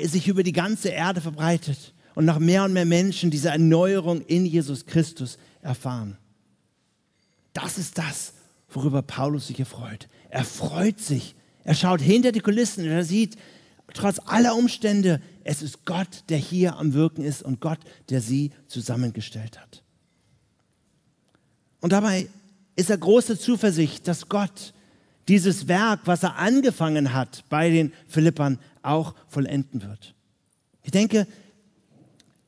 sich 0.05 0.29
über 0.29 0.45
die 0.45 0.53
ganze 0.53 0.91
Erde 0.91 1.21
verbreitet 1.21 1.93
und 2.15 2.25
noch 2.25 2.39
mehr 2.39 2.63
und 2.63 2.73
mehr 2.73 2.85
Menschen 2.85 3.33
diese 3.33 3.49
Erneuerung 3.49 4.21
in 4.21 4.47
Jesus 4.47 4.87
Christus 4.87 5.39
erfahren. 5.61 6.17
Das 7.53 7.79
ist 7.79 7.99
das, 7.99 8.35
worüber 8.69 9.03
Paulus 9.03 9.49
sich 9.49 9.59
erfreut. 9.59 10.09
Er 10.31 10.45
freut 10.45 11.01
sich. 11.01 11.35
Er 11.65 11.75
schaut 11.75 12.01
hinter 12.01 12.31
die 12.31 12.39
Kulissen 12.41 12.85
und 12.85 12.93
er 12.93 13.05
sieht, 13.05 13.37
trotz 13.93 14.21
aller 14.25 14.55
Umstände, 14.55 15.21
es 15.45 15.63
ist 15.63 15.85
Gott, 15.85 16.25
der 16.31 16.39
hier 16.39 16.77
am 16.77 16.95
Wirken 16.95 17.23
ist 17.23 17.43
und 17.43 17.61
Gott, 17.61 17.79
der 18.09 18.21
sie 18.21 18.51
zusammengestellt 18.67 19.61
hat. 19.61 19.83
Und 21.81 21.93
dabei 21.93 22.29
ist 22.77 22.91
er 22.91 22.97
große 22.97 23.39
Zuversicht, 23.39 24.09
dass 24.09 24.29
Gott 24.29 24.73
dieses 25.29 25.69
Werk, 25.69 26.01
was 26.07 26.23
er 26.23 26.39
angefangen 26.39 27.13
hat 27.13 27.45
bei 27.49 27.71
den 27.71 27.93
Philippern, 28.09 28.59
auch 28.83 29.15
vollenden 29.29 29.83
wird. 29.83 30.15
Ich 30.83 30.91
denke, 30.91 31.27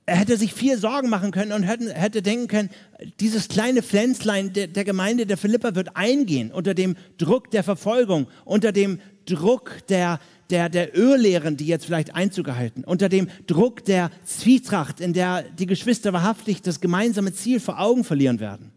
er 0.06 0.16
hätte 0.16 0.37
sich 0.37 0.54
viel 0.54 0.78
Sorgen 0.78 1.11
machen 1.11 1.32
können 1.32 1.52
und 1.52 1.64
hätte, 1.64 2.22
denken 2.22 2.46
können, 2.46 2.70
dieses 3.18 3.48
kleine 3.48 3.82
Pflänzlein 3.82 4.52
der, 4.52 4.68
der 4.68 4.85
Gemeinde 4.85 5.26
der 5.26 5.37
Philipper 5.37 5.74
wird 5.74 5.96
eingehen 5.96 6.52
unter 6.52 6.74
dem 6.74 6.96
Druck 7.18 7.50
der 7.50 7.64
Verfolgung, 7.64 8.28
unter 8.44 8.72
dem 8.72 9.00
Druck 9.26 9.87
der, 9.88 10.20
der, 10.50 10.68
der 10.68 10.94
Irrlehren, 10.94 11.56
die 11.56 11.66
jetzt 11.66 11.87
vielleicht 11.87 12.14
Einzug 12.14 12.48
erhalten, 12.48 12.85
unter 12.85 13.09
dem 13.09 13.28
Druck 13.46 13.85
der 13.85 14.11
Zwietracht, 14.24 15.00
in 15.00 15.12
der 15.12 15.42
die 15.42 15.66
Geschwister 15.66 16.12
wahrhaftig 16.12 16.62
das 16.62 16.80
gemeinsame 16.80 17.32
Ziel 17.32 17.61
vor 17.61 17.80
Augen 17.80 18.04
verlieren 18.04 18.40
werden. 18.40 18.72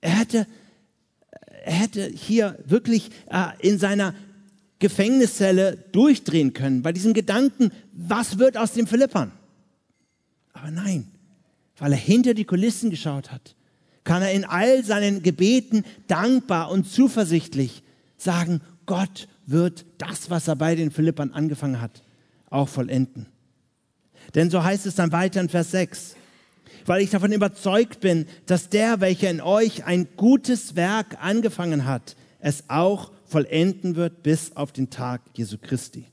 Er 0.00 0.18
hätte, 0.18 0.46
er 1.64 1.72
hätte 1.72 2.08
hier 2.08 2.58
wirklich 2.66 3.10
äh, 3.30 3.48
in 3.60 3.78
seiner 3.78 4.14
Gefängniszelle 4.80 5.76
durchdrehen 5.92 6.52
können, 6.52 6.82
bei 6.82 6.92
diesem 6.92 7.14
Gedanken, 7.14 7.70
was 7.92 8.38
wird 8.38 8.56
aus 8.56 8.72
den 8.72 8.88
Philippern? 8.88 9.30
Aber 10.52 10.72
nein, 10.72 11.06
weil 11.78 11.92
er 11.92 11.98
hinter 11.98 12.34
die 12.34 12.44
Kulissen 12.44 12.90
geschaut 12.90 13.30
hat, 13.30 13.54
kann 14.02 14.22
er 14.22 14.32
in 14.32 14.44
all 14.44 14.84
seinen 14.84 15.22
Gebeten 15.22 15.84
dankbar 16.08 16.70
und 16.70 16.88
zuversichtlich 16.88 17.84
sagen, 18.16 18.60
Gott 18.86 19.28
wird 19.46 19.84
das, 19.98 20.30
was 20.30 20.48
er 20.48 20.56
bei 20.56 20.74
den 20.74 20.90
Philippern 20.90 21.32
angefangen 21.32 21.80
hat, 21.80 22.02
auch 22.50 22.68
vollenden. 22.68 23.26
Denn 24.34 24.50
so 24.50 24.62
heißt 24.62 24.86
es 24.86 24.94
dann 24.94 25.12
weiter 25.12 25.40
in 25.40 25.48
Vers 25.48 25.70
6, 25.72 26.16
weil 26.86 27.02
ich 27.02 27.10
davon 27.10 27.32
überzeugt 27.32 28.00
bin, 28.00 28.26
dass 28.46 28.68
der, 28.68 29.00
welcher 29.00 29.30
in 29.30 29.40
euch 29.40 29.84
ein 29.84 30.08
gutes 30.16 30.76
Werk 30.76 31.16
angefangen 31.20 31.84
hat, 31.84 32.16
es 32.40 32.64
auch 32.68 33.12
vollenden 33.26 33.96
wird 33.96 34.22
bis 34.22 34.56
auf 34.56 34.72
den 34.72 34.90
Tag 34.90 35.22
Jesu 35.34 35.56
Christi. 35.60 36.06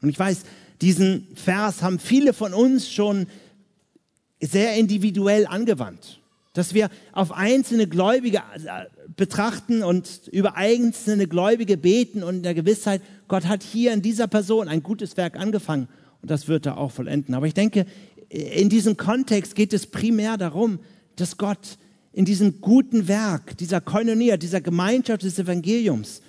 Und 0.00 0.08
ich 0.08 0.18
weiß, 0.18 0.42
diesen 0.80 1.26
Vers 1.34 1.82
haben 1.82 1.98
viele 1.98 2.32
von 2.32 2.54
uns 2.54 2.90
schon 2.90 3.26
sehr 4.40 4.74
individuell 4.76 5.46
angewandt, 5.46 6.20
dass 6.58 6.74
wir 6.74 6.90
auf 7.12 7.32
einzelne 7.32 7.86
Gläubige 7.86 8.38
äh, 8.38 8.86
betrachten 9.16 9.82
und 9.82 10.28
über 10.32 10.56
einzelne 10.56 11.28
Gläubige 11.28 11.76
beten 11.76 12.22
und 12.22 12.36
in 12.36 12.42
der 12.42 12.54
Gewissheit, 12.54 13.00
Gott 13.28 13.46
hat 13.46 13.62
hier 13.62 13.92
in 13.92 14.02
dieser 14.02 14.26
Person 14.26 14.68
ein 14.68 14.82
gutes 14.82 15.16
Werk 15.16 15.38
angefangen 15.38 15.88
und 16.20 16.30
das 16.30 16.48
wird 16.48 16.66
er 16.66 16.78
auch 16.78 16.90
vollenden. 16.90 17.34
Aber 17.34 17.46
ich 17.46 17.54
denke, 17.54 17.86
in 18.28 18.68
diesem 18.68 18.96
Kontext 18.96 19.54
geht 19.54 19.72
es 19.72 19.86
primär 19.86 20.36
darum, 20.36 20.80
dass 21.16 21.36
Gott 21.36 21.78
in 22.12 22.24
diesem 22.24 22.60
guten 22.60 23.06
Werk, 23.06 23.56
dieser 23.56 23.80
Koinonia, 23.80 24.36
dieser 24.36 24.60
Gemeinschaft 24.60 25.22
des 25.22 25.38
Evangeliums, 25.38 26.22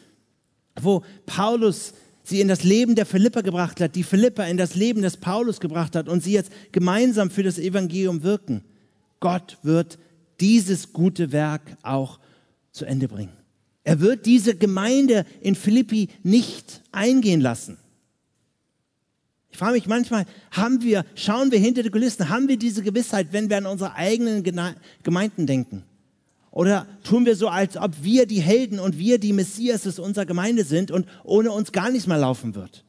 wo 0.80 1.04
Paulus 1.26 1.94
sie 2.24 2.42
in 2.42 2.48
das 2.48 2.64
Leben 2.64 2.94
der 2.94 3.08
Philipper 3.08 3.42
gebracht 3.42 3.82
hat, 3.82 3.96
die 3.96 4.04
Philipper 4.04 4.48
in 4.48 4.58
das 4.58 4.76
Leben 4.76 5.02
des 5.02 5.18
Paulus 5.18 5.60
gebracht 5.60 5.96
hat 5.96 6.08
und 6.08 6.24
sie 6.24 6.34
jetzt 6.34 6.52
gemeinsam 6.72 7.32
für 7.32 7.44
das 7.44 7.58
Evangelium 7.58 8.22
wirken. 8.22 8.64
Gott 9.20 9.58
wird 9.64 9.98
dieses 10.40 10.94
gute 10.94 11.32
Werk 11.32 11.78
auch 11.82 12.20
zu 12.72 12.86
Ende 12.86 13.08
bringen. 13.08 13.34
Er 13.84 14.00
wird 14.00 14.26
diese 14.26 14.56
Gemeinde 14.56 15.26
in 15.42 15.56
Philippi 15.56 16.10
nicht 16.24 16.84
eingehen 16.92 17.42
lassen. 17.42 17.78
Ich 19.52 19.58
frage 19.58 19.74
mich 19.74 19.88
manchmal, 19.88 20.26
haben 20.52 20.82
wir, 20.84 21.06
schauen 21.16 21.52
wir 21.52 21.60
hinter 21.60 21.84
die 21.84 21.90
Kulissen, 21.90 22.30
haben 22.30 22.48
wir 22.48 22.58
diese 22.58 22.84
Gewissheit, 22.84 23.30
wenn 23.32 23.50
wir 23.50 23.58
an 23.58 23.66
unsere 23.66 23.96
eigenen 23.96 24.44
Gemeinden 25.04 25.48
denken? 25.48 25.84
Oder 26.52 26.88
tun 27.04 27.26
wir 27.26 27.36
so, 27.36 27.48
als 27.48 27.78
ob 27.78 28.04
wir 28.04 28.26
die 28.26 28.42
Helden 28.42 28.80
und 28.80 28.98
wir 28.98 29.20
die 29.20 29.34
Messias 29.34 30.00
unserer 30.00 30.26
Gemeinde 30.26 30.64
sind 30.64 30.92
und 30.92 31.08
ohne 31.24 31.52
uns 31.52 31.72
gar 31.72 31.90
nichts 31.90 32.08
mehr 32.08 32.18
laufen 32.18 32.56
wird? 32.56 32.86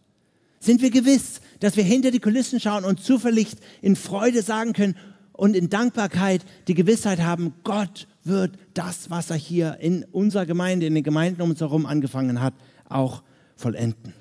Sind 0.60 0.82
wir 0.82 0.90
gewiss, 0.90 1.40
dass 1.60 1.76
wir 1.76 1.84
hinter 1.84 2.10
die 2.10 2.20
Kulissen 2.20 2.60
schauen 2.60 2.84
und 2.84 3.02
zufällig 3.02 3.48
in 3.80 3.96
Freude 3.96 4.42
sagen 4.42 4.74
können 4.74 4.96
und 5.40 5.56
in 5.56 5.70
Dankbarkeit 5.70 6.44
die 6.68 6.74
Gewissheit 6.74 7.20
haben, 7.20 7.54
Gott 7.64 8.06
wird 8.24 8.58
das, 8.74 9.08
was 9.08 9.30
er 9.30 9.36
hier 9.36 9.78
in 9.80 10.04
unserer 10.04 10.44
Gemeinde, 10.44 10.84
in 10.84 10.94
den 10.94 11.02
Gemeinden 11.02 11.40
um 11.40 11.48
uns 11.48 11.60
herum 11.60 11.86
angefangen 11.86 12.42
hat, 12.42 12.52
auch 12.90 13.22
vollenden? 13.56 14.12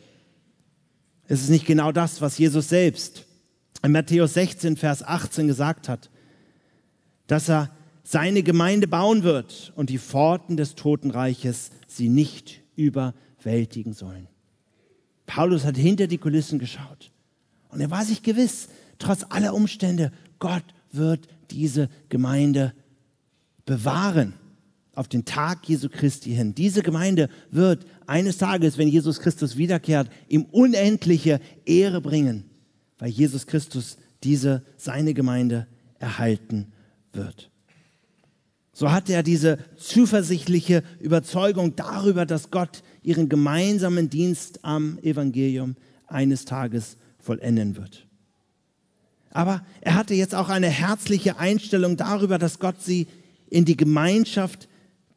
Es 1.28 1.42
ist 1.42 1.50
nicht 1.50 1.66
genau 1.66 1.92
das, 1.92 2.22
was 2.22 2.38
Jesus 2.38 2.70
selbst 2.70 3.26
in 3.84 3.92
Matthäus 3.92 4.34
16, 4.36 4.78
Vers 4.78 5.04
18 5.04 5.48
gesagt 5.48 5.90
hat, 5.90 6.10
dass 7.28 7.50
er 7.50 7.70
seine 8.04 8.42
Gemeinde 8.42 8.88
bauen 8.88 9.24
wird 9.24 9.74
und 9.76 9.90
die 9.90 10.00
Pforten 10.00 10.56
des 10.56 10.76
Totenreiches 10.76 11.72
sie 11.86 12.08
nicht 12.08 12.62
überwältigen 12.78 13.92
sollen. 13.92 14.30
Paulus 15.26 15.66
hat 15.66 15.76
hinter 15.76 16.08
die 16.08 16.18
Kulissen 16.18 16.60
geschaut 16.60 17.12
und 17.68 17.82
er 17.82 17.92
war 17.92 18.06
sich 18.06 18.24
gewiss, 18.24 18.70
trotz 19.00 19.26
aller 19.28 19.54
Umstände, 19.54 20.14
Gott 20.40 20.64
wird 20.92 21.28
diese 21.52 21.90
Gemeinde 22.10 22.74
bewahren 23.66 24.34
auf 24.96 25.08
den 25.08 25.24
Tag 25.24 25.68
Jesu 25.70 25.88
Christi 25.88 26.34
hin. 26.34 26.54
Diese 26.56 26.82
Gemeinde 26.82 27.30
wird 27.52 27.86
eines 28.06 28.38
Tages, 28.38 28.78
wenn 28.78 28.90
Jesus 28.90 29.20
Christus 29.22 29.56
wiederkehrt, 29.56 30.10
ihm 30.28 30.44
unendliche 30.52 31.40
Ehre 31.66 32.02
bringen, 32.02 32.44
weil 32.98 33.10
Jesus 33.10 33.48
Christus 33.48 33.98
diese, 34.24 34.64
seine 34.76 35.14
Gemeinde 35.14 35.68
erhalten 36.00 36.74
wird. 37.14 37.50
So 38.74 38.92
hatte 38.92 39.14
er 39.14 39.24
diese 39.24 39.60
zuversichtliche 39.78 40.84
Überzeugung 41.00 41.76
darüber, 41.76 42.26
dass 42.26 42.52
Gott 42.52 42.84
ihren 43.02 43.30
gemeinsamen 43.30 44.10
Dienst 44.10 44.66
am 44.66 45.00
Evangelium 45.00 45.76
eines 46.08 46.46
Tages 46.46 46.98
vollenden 47.20 47.78
wird. 47.78 48.09
Aber 49.32 49.64
er 49.82 49.96
hatte 49.96 50.14
jetzt 50.14 50.36
auch 50.36 50.50
eine 50.50 50.70
herzliche 50.70 51.38
Einstellung 51.38 51.98
darüber, 51.98 52.38
dass 52.38 52.60
Gott 52.60 52.82
sie 52.82 53.08
in 53.50 53.66
die 53.66 53.78
Gemeinschaft 53.78 54.68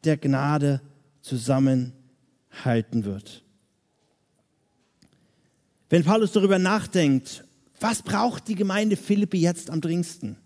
der 0.03 0.17
Gnade 0.17 0.81
zusammenhalten 1.21 3.05
wird. 3.05 3.43
Wenn 5.89 6.03
Paulus 6.03 6.31
darüber 6.31 6.59
nachdenkt, 6.59 7.43
was 7.79 8.01
braucht 8.01 8.47
die 8.47 8.55
Gemeinde 8.55 8.95
Philippi 8.95 9.37
jetzt 9.37 9.69
am 9.69 9.81
dringendsten? 9.81 10.37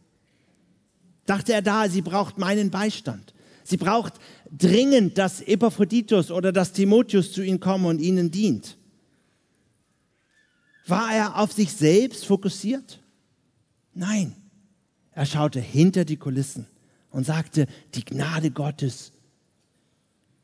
Dachte 1.26 1.54
er 1.54 1.62
da, 1.62 1.90
sie 1.90 2.02
braucht 2.02 2.38
meinen 2.38 2.72
Beistand. 2.72 3.34
Sie 3.64 3.78
braucht 3.78 4.14
dringend, 4.50 5.18
dass 5.18 5.42
Epaphroditus 5.42 6.32
oder 6.32 6.54
dass 6.54 6.72
Timotheus 6.72 7.34
zu 7.34 7.44
ihnen 7.44 7.60
kommen 7.60 7.86
und 7.86 8.00
ihnen 8.00 8.32
dient. 8.32 8.78
War 10.86 11.14
er 11.14 11.38
auf 11.38 11.52
sich 11.52 11.74
selbst 11.74 12.26
fokussiert? 12.26 13.02
Nein, 13.98 14.36
er 15.12 15.26
schaute 15.26 15.60
hinter 15.60 16.06
die 16.06 16.18
Kulissen 16.18 16.68
und 17.10 17.26
sagte, 17.26 17.66
die 17.96 18.06
Gnade 18.06 18.52
Gottes 18.52 19.12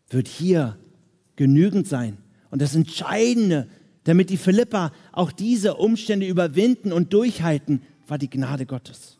wird 0.09 0.27
hier 0.27 0.75
genügend 1.35 1.87
sein. 1.87 2.17
Und 2.49 2.63
das 2.63 2.73
Entscheidende, 2.73 3.67
damit 4.05 4.31
die 4.31 4.37
Philippa 4.37 4.91
auch 5.11 5.31
diese 5.31 5.75
Umstände 5.75 6.27
überwinden 6.27 6.91
und 6.91 7.13
durchhalten, 7.13 7.83
war 8.07 8.17
die 8.17 8.29
Gnade 8.29 8.65
Gottes. 8.65 9.19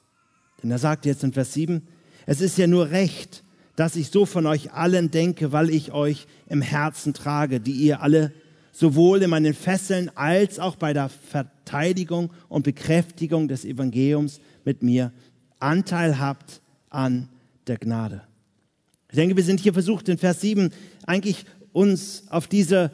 Denn 0.63 0.72
er 0.72 0.80
sagt 0.80 1.06
jetzt 1.06 1.24
in 1.24 1.34
Vers 1.34 1.54
7, 1.54 1.88
es 2.26 2.41
ist 2.41 2.58
ja 2.58 2.65
nur 2.65 2.89
recht, 2.89 3.43
dass 3.76 3.96
ich 3.96 4.10
so 4.10 4.26
von 4.26 4.48
euch 4.48 4.72
allen 4.72 5.12
denke, 5.12 5.52
weil 5.52 5.69
ich 5.69 5.91
euch 5.91 6.26
im 6.48 6.63
Herzen 6.63 7.13
trage, 7.13 7.60
die 7.60 7.74
ihr 7.74 8.02
alle 8.02 8.34
sowohl 8.74 9.22
in 9.22 9.30
meinen 9.30 9.54
Fesseln 9.54 10.12
als 10.16 10.60
auch 10.60 10.76
bei 10.76 10.92
der 10.92 11.08
Verteidigung 11.08 12.32
und 12.50 12.64
Bekräftigung 12.64 13.48
des 13.48 13.64
Evangeliums 13.64 14.42
mit 14.66 14.84
mir 14.84 15.14
Anteil 15.60 16.20
habt 16.20 16.62
an 16.90 17.30
der 17.68 17.78
Gnade. 17.78 18.24
Ich 19.10 19.16
denke, 19.16 19.38
wir 19.38 19.44
sind 19.44 19.60
hier 19.60 19.74
versucht, 19.74 20.10
in 20.10 20.18
Vers 20.18 20.42
7 20.42 20.72
eigentlich 21.06 21.46
uns 21.72 22.24
auf 22.30 22.48
diese 22.48 22.92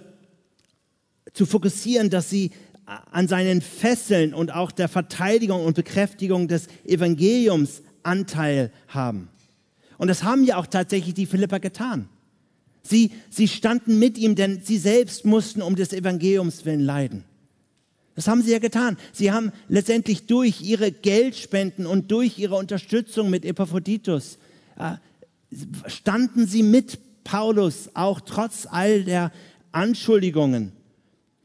zu 1.33 1.45
fokussieren, 1.45 2.09
dass 2.09 2.29
sie 2.29 2.51
an 2.85 3.27
seinen 3.27 3.61
Fesseln 3.61 4.33
und 4.33 4.51
auch 4.53 4.71
der 4.71 4.89
Verteidigung 4.89 5.63
und 5.63 5.75
Bekräftigung 5.75 6.47
des 6.47 6.67
Evangeliums 6.85 7.81
Anteil 8.03 8.71
haben. 8.87 9.29
Und 9.97 10.07
das 10.07 10.23
haben 10.23 10.43
ja 10.43 10.57
auch 10.57 10.67
tatsächlich 10.67 11.13
die 11.13 11.25
Philipper 11.25 11.59
getan. 11.59 12.09
Sie, 12.89 13.11
sie 13.29 13.47
standen 13.47 13.99
mit 13.99 14.17
ihm, 14.17 14.33
denn 14.33 14.61
sie 14.63 14.79
selbst 14.79 15.23
mussten 15.23 15.61
um 15.61 15.75
des 15.75 15.93
Evangeliums 15.93 16.65
willen 16.65 16.79
leiden. 16.79 17.23
Das 18.15 18.27
haben 18.27 18.41
sie 18.41 18.51
ja 18.51 18.57
getan. 18.57 18.97
Sie 19.13 19.31
haben 19.31 19.51
letztendlich 19.67 20.25
durch 20.25 20.61
ihre 20.61 20.91
Geldspenden 20.91 21.85
und 21.85 22.09
durch 22.09 22.39
ihre 22.39 22.55
Unterstützung 22.55 23.29
mit 23.29 23.45
Epaphroditus 23.45 24.39
äh, 24.79 24.95
standen 25.85 26.47
sie 26.47 26.63
mit 26.63 26.97
Paulus 27.23 27.91
auch 27.93 28.21
trotz 28.21 28.65
all 28.65 29.03
der 29.03 29.31
Anschuldigungen. 29.71 30.71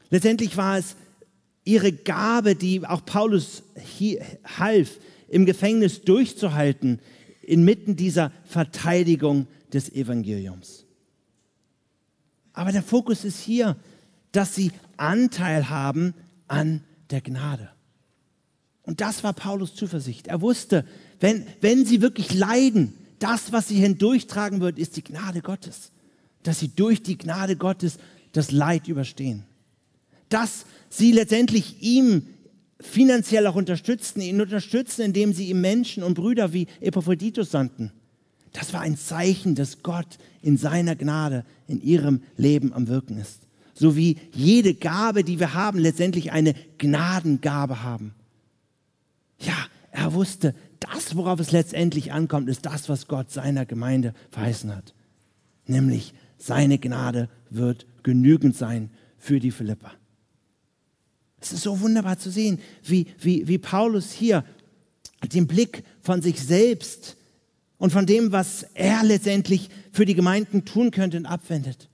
Letztendlich 0.09 0.57
war 0.57 0.79
es 0.79 0.95
ihre 1.63 1.91
Gabe, 1.91 2.55
die 2.55 2.83
auch 2.87 3.05
Paulus 3.05 3.61
half, 4.57 4.99
im 5.27 5.45
Gefängnis 5.45 6.01
durchzuhalten, 6.01 6.99
inmitten 7.43 7.95
dieser 7.95 8.31
Verteidigung 8.45 9.45
des 9.71 9.93
Evangeliums. 9.93 10.84
Aber 12.55 12.71
der 12.71 12.81
Fokus 12.81 13.25
ist 13.25 13.39
hier, 13.39 13.75
dass 14.31 14.55
sie 14.55 14.71
Anteil 14.97 15.69
haben 15.69 16.13
an 16.47 16.81
der 17.11 17.21
Gnade. 17.21 17.69
Und 18.83 19.01
das 19.01 19.23
war 19.23 19.33
Paulus 19.33 19.75
Zuversicht. 19.75 20.27
Er 20.27 20.41
wusste, 20.41 20.85
wenn, 21.19 21.45
wenn 21.59 21.85
sie 21.85 22.01
wirklich 22.01 22.33
leiden, 22.33 22.93
das, 23.19 23.51
was 23.51 23.67
sie 23.67 23.75
hindurchtragen 23.75 24.61
wird, 24.61 24.79
ist 24.79 24.95
die 24.95 25.03
Gnade 25.03 25.41
Gottes. 25.41 25.91
Dass 26.43 26.59
sie 26.59 26.69
durch 26.69 27.03
die 27.03 27.17
Gnade 27.17 27.57
Gottes 27.57 27.97
das 28.31 28.51
Leid 28.51 28.87
überstehen. 28.87 29.43
Dass 30.29 30.65
sie 30.89 31.11
letztendlich 31.11 31.81
ihm 31.81 32.27
finanziell 32.79 33.47
auch 33.47 33.55
unterstützten, 33.55 34.21
ihn 34.21 34.41
unterstützten, 34.41 35.01
indem 35.01 35.33
sie 35.33 35.49
ihm 35.49 35.61
Menschen 35.61 36.03
und 36.03 36.13
Brüder 36.13 36.53
wie 36.53 36.67
Epaphroditus 36.79 37.51
sandten. 37.51 37.91
Das 38.55 38.71
war 38.71 38.79
ein 38.79 38.97
Zeichen, 38.97 39.53
dass 39.53 39.83
Gott 39.83 40.17
in 40.41 40.57
seiner 40.57 40.95
Gnade 40.95 41.43
in 41.67 41.81
ihrem 41.81 42.23
Leben 42.37 42.71
am 42.71 42.87
Wirken 42.87 43.17
ist. 43.17 43.41
So 43.73 43.97
wie 43.97 44.17
jede 44.31 44.73
Gabe, 44.73 45.25
die 45.25 45.41
wir 45.41 45.53
haben, 45.53 45.77
letztendlich 45.77 46.31
eine 46.31 46.55
Gnadengabe 46.77 47.83
haben. 47.83 48.15
Ja, 49.39 49.57
er 49.91 50.13
wusste, 50.13 50.55
das, 50.79 51.17
worauf 51.17 51.41
es 51.41 51.51
letztendlich 51.51 52.13
ankommt, 52.13 52.47
ist 52.47 52.65
das, 52.65 52.87
was 52.87 53.07
Gott 53.07 53.29
seiner 53.29 53.65
Gemeinde 53.65 54.13
verheißen 54.31 54.73
hat. 54.73 54.93
Nämlich 55.67 56.13
seine 56.37 56.77
Gnade 56.77 57.27
wird 57.49 57.85
genügend 58.03 58.55
sein 58.55 58.89
für 59.17 59.41
die 59.41 59.51
Philippa. 59.51 59.91
Es 61.41 61.51
ist 61.51 61.63
so 61.63 61.81
wunderbar 61.81 62.17
zu 62.17 62.31
sehen, 62.31 62.59
wie, 62.83 63.07
wie, 63.19 63.49
wie 63.49 63.57
Paulus 63.57 64.13
hier 64.13 64.45
den 65.33 65.45
Blick 65.45 65.83
von 65.99 66.21
sich 66.21 66.41
selbst 66.41 67.17
und 67.77 67.91
von 67.91 68.05
dem, 68.05 68.31
was 68.31 68.63
er 68.73 69.03
letztendlich 69.03 69.69
für 69.91 70.05
die 70.05 70.15
Gemeinden 70.15 70.65
tun 70.65 70.91
könnte, 70.91 71.21
abwendet 71.25 71.89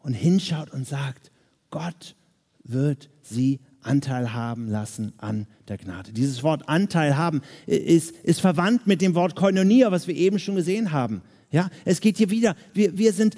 und 0.00 0.14
hinschaut 0.14 0.70
und 0.70 0.86
sagt, 0.86 1.30
Gott 1.70 2.14
wird 2.62 3.10
sie 3.22 3.60
Anteil 3.82 4.32
haben 4.32 4.68
lassen 4.68 5.12
an 5.18 5.46
der 5.68 5.76
Gnade. 5.76 6.12
Dieses 6.12 6.42
Wort 6.42 6.68
Anteil 6.68 7.16
haben 7.16 7.42
ist, 7.66 8.12
ist 8.22 8.40
verwandt 8.40 8.86
mit 8.86 9.02
dem 9.02 9.14
Wort 9.14 9.36
Koinonia, 9.36 9.90
was 9.92 10.08
wir 10.08 10.16
eben 10.16 10.38
schon 10.38 10.56
gesehen 10.56 10.92
haben. 10.92 11.22
Ja, 11.50 11.68
es 11.84 12.00
geht 12.00 12.16
hier 12.16 12.30
wieder, 12.30 12.56
wir, 12.72 12.96
wir 12.96 13.12
sind 13.12 13.36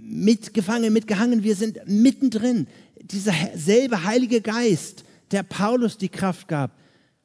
mitgefangen, 0.00 0.92
mitgehangen, 0.92 1.42
wir 1.42 1.56
sind 1.56 1.78
mittendrin 1.86 2.68
dieser 3.02 3.34
selbe 3.54 4.04
Heilige 4.04 4.40
Geist, 4.40 5.04
der 5.32 5.42
Paulus 5.42 5.98
die 5.98 6.08
Kraft 6.08 6.48
gab, 6.48 6.76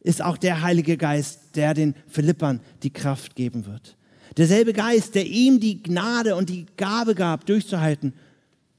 ist 0.06 0.22
auch 0.22 0.38
der 0.38 0.62
Heilige 0.62 0.98
Geist, 0.98 1.56
der 1.56 1.74
den 1.74 1.96
Philippern 2.08 2.60
die 2.84 2.94
Kraft 2.94 3.36
geben 3.36 3.66
wird. 3.66 3.98
Derselbe 4.38 4.72
Geist, 4.72 5.16
der 5.16 5.26
ihm 5.26 5.60
die 5.60 5.82
Gnade 5.82 6.36
und 6.36 6.50
die 6.50 6.68
Gabe 6.78 7.16
gab, 7.16 7.48
durchzuhalten, 7.48 8.14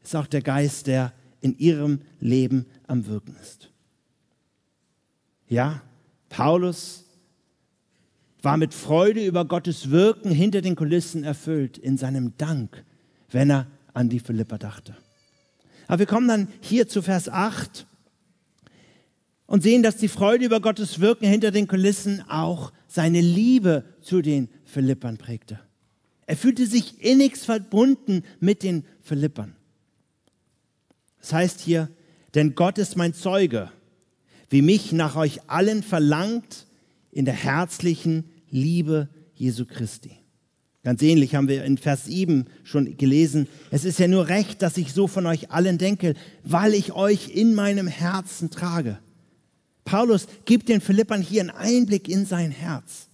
ist 0.04 0.14
auch 0.14 0.28
der 0.28 0.42
Geist, 0.42 0.86
der 0.86 1.12
in 1.40 1.58
ihrem 1.58 2.00
Leben 2.20 2.66
am 2.86 3.06
Wirken 3.06 3.34
ist. 3.42 3.70
Ja, 5.48 5.82
Paulus 6.28 7.04
war 8.42 8.56
mit 8.56 8.72
Freude 8.72 9.24
über 9.24 9.44
Gottes 9.44 9.90
Wirken 9.90 10.30
hinter 10.30 10.60
den 10.60 10.76
Kulissen 10.76 11.24
erfüllt 11.24 11.76
in 11.76 11.98
seinem 11.98 12.36
Dank, 12.38 12.84
wenn 13.32 13.50
er 13.50 13.66
an 13.94 14.08
die 14.08 14.20
Philipper 14.20 14.58
dachte. 14.58 14.96
Aber 15.88 15.98
wir 15.98 16.06
kommen 16.06 16.28
dann 16.28 16.48
hier 16.60 16.86
zu 16.86 17.02
Vers 17.02 17.28
8 17.28 17.84
und 19.46 19.62
sehen, 19.62 19.82
dass 19.82 19.96
die 19.96 20.08
Freude 20.08 20.44
über 20.44 20.60
Gottes 20.60 21.00
Wirken 21.00 21.26
hinter 21.26 21.50
den 21.50 21.68
Kulissen 21.68 22.22
auch 22.28 22.72
seine 22.88 23.20
Liebe 23.20 23.84
zu 24.00 24.22
den 24.22 24.48
Philippern 24.64 25.18
prägte. 25.18 25.60
Er 26.26 26.36
fühlte 26.36 26.66
sich 26.66 27.02
innigst 27.02 27.44
verbunden 27.44 28.24
mit 28.40 28.62
den 28.62 28.84
Philippern. 29.00 29.54
Das 31.20 31.32
heißt 31.32 31.60
hier, 31.60 31.88
denn 32.34 32.54
Gott 32.54 32.78
ist 32.78 32.96
mein 32.96 33.14
Zeuge, 33.14 33.70
wie 34.50 34.62
mich 34.62 34.92
nach 34.92 35.16
euch 35.16 35.40
allen 35.48 35.82
verlangt 35.82 36.66
in 37.12 37.24
der 37.24 37.34
herzlichen 37.34 38.24
Liebe 38.50 39.08
Jesu 39.34 39.64
Christi. 39.64 40.12
Ganz 40.82 41.02
ähnlich 41.02 41.34
haben 41.34 41.48
wir 41.48 41.64
in 41.64 41.78
Vers 41.78 42.04
7 42.04 42.46
schon 42.62 42.96
gelesen. 42.96 43.48
Es 43.70 43.84
ist 43.84 43.98
ja 43.98 44.06
nur 44.06 44.28
recht, 44.28 44.62
dass 44.62 44.76
ich 44.76 44.92
so 44.92 45.08
von 45.08 45.26
euch 45.26 45.50
allen 45.50 45.78
denke, 45.78 46.14
weil 46.44 46.74
ich 46.74 46.92
euch 46.92 47.28
in 47.28 47.54
meinem 47.54 47.88
Herzen 47.88 48.50
trage. 48.50 48.98
Paulus 49.86 50.26
gibt 50.44 50.68
den 50.68 50.82
Philippern 50.82 51.22
hier 51.22 51.40
einen 51.40 51.50
Einblick 51.50 52.08
in 52.08 52.26
sein 52.26 52.50
Herz. 52.50 53.06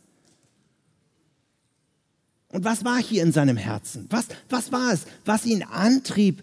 Und 2.48 2.64
was 2.64 2.84
war 2.84 3.00
hier 3.00 3.22
in 3.22 3.30
seinem 3.30 3.56
Herzen? 3.56 4.06
Was, 4.10 4.26
was 4.48 4.72
war 4.72 4.92
es, 4.92 5.04
was 5.24 5.46
ihn 5.46 5.62
antrieb 5.62 6.42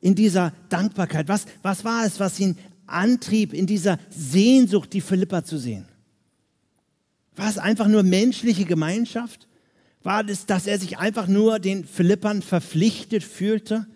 in 0.00 0.14
dieser 0.14 0.52
Dankbarkeit? 0.68 1.28
Was, 1.28 1.46
was 1.62 1.84
war 1.84 2.04
es, 2.04 2.20
was 2.20 2.38
ihn 2.38 2.58
antrieb 2.86 3.54
in 3.54 3.66
dieser 3.66 3.98
Sehnsucht, 4.10 4.92
die 4.92 5.00
Philippa 5.00 5.44
zu 5.44 5.56
sehen? 5.56 5.86
War 7.36 7.48
es 7.48 7.58
einfach 7.58 7.88
nur 7.88 8.02
menschliche 8.02 8.64
Gemeinschaft? 8.64 9.48
War 10.02 10.28
es, 10.28 10.46
dass 10.46 10.66
er 10.66 10.78
sich 10.78 10.98
einfach 10.98 11.28
nur 11.28 11.58
den 11.58 11.84
Philippern 11.84 12.42
verpflichtet 12.42 13.22
fühlte? 13.22 13.86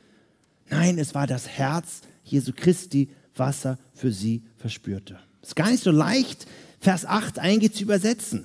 Nein, 0.71 0.99
es 0.99 1.15
war 1.15 1.27
das 1.27 1.49
Herz 1.49 2.03
Jesu 2.25 2.53
Christi, 2.55 3.11
was 3.35 3.65
er 3.65 3.79
für 3.93 4.13
sie 4.13 4.43
verspürte. 4.57 5.19
Ist 5.49 5.57
gar 5.57 5.71
nicht 5.71 5.83
so 5.83 5.91
leicht, 5.91 6.47
Vers 6.79 7.07
8 7.07 7.39
eigentlich 7.39 7.73
zu 7.73 7.83
übersetzen. 7.83 8.45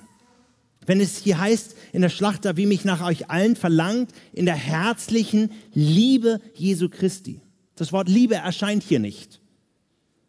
Wenn 0.86 1.02
es 1.02 1.18
hier 1.18 1.38
heißt 1.38 1.76
in 1.92 2.00
der 2.00 2.08
Schlachter, 2.08 2.56
wie 2.56 2.64
mich 2.64 2.86
nach 2.86 3.04
euch 3.04 3.28
allen 3.28 3.56
verlangt, 3.56 4.10
in 4.32 4.46
der 4.46 4.54
herzlichen 4.54 5.50
Liebe 5.74 6.40
Jesu 6.54 6.88
Christi. 6.88 7.42
Das 7.76 7.92
Wort 7.92 8.08
Liebe 8.08 8.36
erscheint 8.36 8.82
hier 8.82 9.00
nicht. 9.00 9.42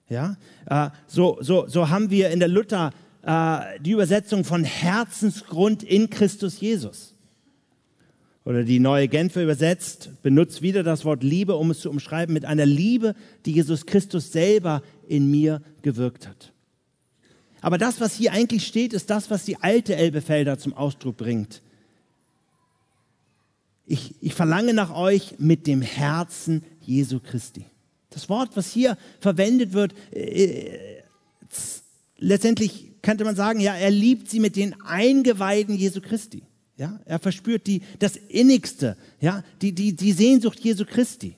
Ja, 0.10 0.36
äh, 0.66 0.90
so, 1.08 1.38
so, 1.40 1.66
so 1.70 1.88
haben 1.90 2.10
wir 2.10 2.32
in 2.32 2.40
der 2.40 2.50
Luther 2.50 2.92
äh, 3.22 3.80
die 3.80 3.92
Übersetzung 3.92 4.44
von 4.44 4.66
Herzensgrund 4.66 5.82
in 5.82 6.10
Christus 6.10 6.60
Jesus. 6.60 7.16
Oder 8.44 8.66
die 8.66 8.82
neue 8.82 9.08
Genfer 9.08 9.44
übersetzt, 9.44 10.10
benutzt 10.24 10.62
wieder 10.62 10.84
das 10.84 11.06
Wort 11.06 11.24
Liebe, 11.24 11.56
um 11.56 11.72
es 11.72 11.80
zu 11.80 11.90
umschreiben, 11.90 12.34
mit 12.34 12.44
einer 12.44 12.66
Liebe, 12.66 13.16
die 13.46 13.54
Jesus 13.54 13.86
Christus 13.86 14.34
selber 14.34 14.82
in 15.08 15.32
mir 15.32 15.62
gewirkt 15.82 16.28
hat. 16.28 16.52
Aber 17.66 17.80
das, 17.80 18.00
was 18.00 18.14
hier 18.14 18.32
eigentlich 18.32 18.68
steht, 18.68 18.94
ist 18.94 19.10
das, 19.10 19.32
was 19.32 19.44
die 19.44 19.58
alte 19.58 19.96
Elbefelder 19.96 20.60
zum 20.60 20.76
Ausdruck 20.76 21.18
bringt. 21.18 21.64
Ich, 23.88 24.14
ich 24.22 24.36
verlange 24.36 24.72
nach 24.76 24.96
euch 24.96 25.40
mit 25.40 25.66
dem 25.66 25.82
Herzen 25.82 26.64
Jesu 26.80 27.20
Christi. 27.20 27.66
Das 28.12 28.30
Wort, 28.30 28.52
was 28.54 28.72
hier 28.72 29.00
verwendet 29.20 29.74
wird, 29.74 29.96
äh, 30.12 31.02
letztendlich 32.20 32.92
könnte 33.02 33.26
man 33.26 33.36
sagen, 33.36 33.60
ja, 33.60 33.74
er 33.74 33.90
liebt 33.90 34.30
sie 34.30 34.40
mit 34.40 34.58
den 34.58 34.80
Eingeweiden 34.82 35.74
Jesu 35.74 36.02
Christi. 36.02 36.44
Ja, 36.78 37.00
er 37.06 37.18
verspürt 37.18 37.66
die, 37.66 37.82
das 37.98 38.16
Innigste, 38.16 38.96
ja, 39.20 39.44
die, 39.64 39.72
die, 39.72 39.96
die 39.96 40.12
Sehnsucht 40.12 40.60
Jesu 40.60 40.86
Christi. 40.86 41.36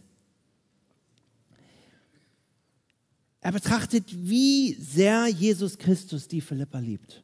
Er 3.47 3.53
betrachtet, 3.53 4.03
wie 4.13 4.73
sehr 4.73 5.27
Jesus 5.27 5.77
Christus 5.77 6.27
die 6.27 6.41
Philippa 6.41 6.79
liebt. 6.79 7.23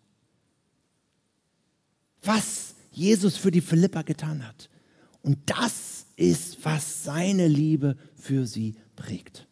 Was 2.22 2.76
Jesus 2.94 3.36
für 3.36 3.52
die 3.52 3.60
Philippa 3.60 4.04
getan 4.04 4.48
hat. 4.48 4.70
Und 5.22 5.38
das 5.48 6.06
ist, 6.16 6.64
was 6.64 7.04
seine 7.04 7.50
Liebe 7.50 7.98
für 8.16 8.48
sie 8.48 8.76
prägt. 8.96 9.50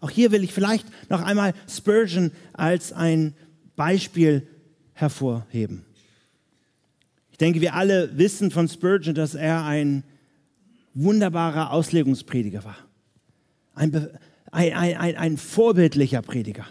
Auch 0.00 0.10
hier 0.10 0.32
will 0.32 0.42
ich 0.42 0.52
vielleicht 0.52 0.84
noch 1.10 1.22
einmal 1.22 1.54
Spurgeon 1.68 2.32
als 2.54 2.92
ein 2.92 3.36
Beispiel 3.76 4.48
hervorheben. 4.94 5.84
Ich 7.30 7.38
denke, 7.38 7.60
wir 7.60 7.74
alle 7.74 8.18
wissen 8.18 8.50
von 8.50 8.66
Spurgeon, 8.66 9.14
dass 9.14 9.36
er 9.36 9.64
ein 9.64 10.02
wunderbarer 10.94 11.70
Auslegungsprediger 11.70 12.64
war. 12.64 12.78
Ein, 13.74 14.18
ein, 14.50 14.72
ein, 14.72 15.16
ein 15.16 15.36
vorbildlicher 15.36 16.22
Prediger. 16.22 16.66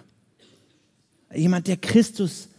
Jemand, 1.34 1.68
der 1.68 1.78
Christus 1.78 2.50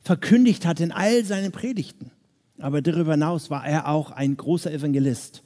verkündigt 0.00 0.64
hat 0.66 0.80
in 0.80 0.92
all 0.92 1.24
seinen 1.24 1.52
Predigten. 1.52 2.10
Aber 2.58 2.82
darüber 2.82 3.12
hinaus 3.12 3.50
war 3.50 3.66
er 3.66 3.88
auch 3.88 4.10
ein 4.10 4.36
großer 4.36 4.72
Evangelist. 4.72 5.42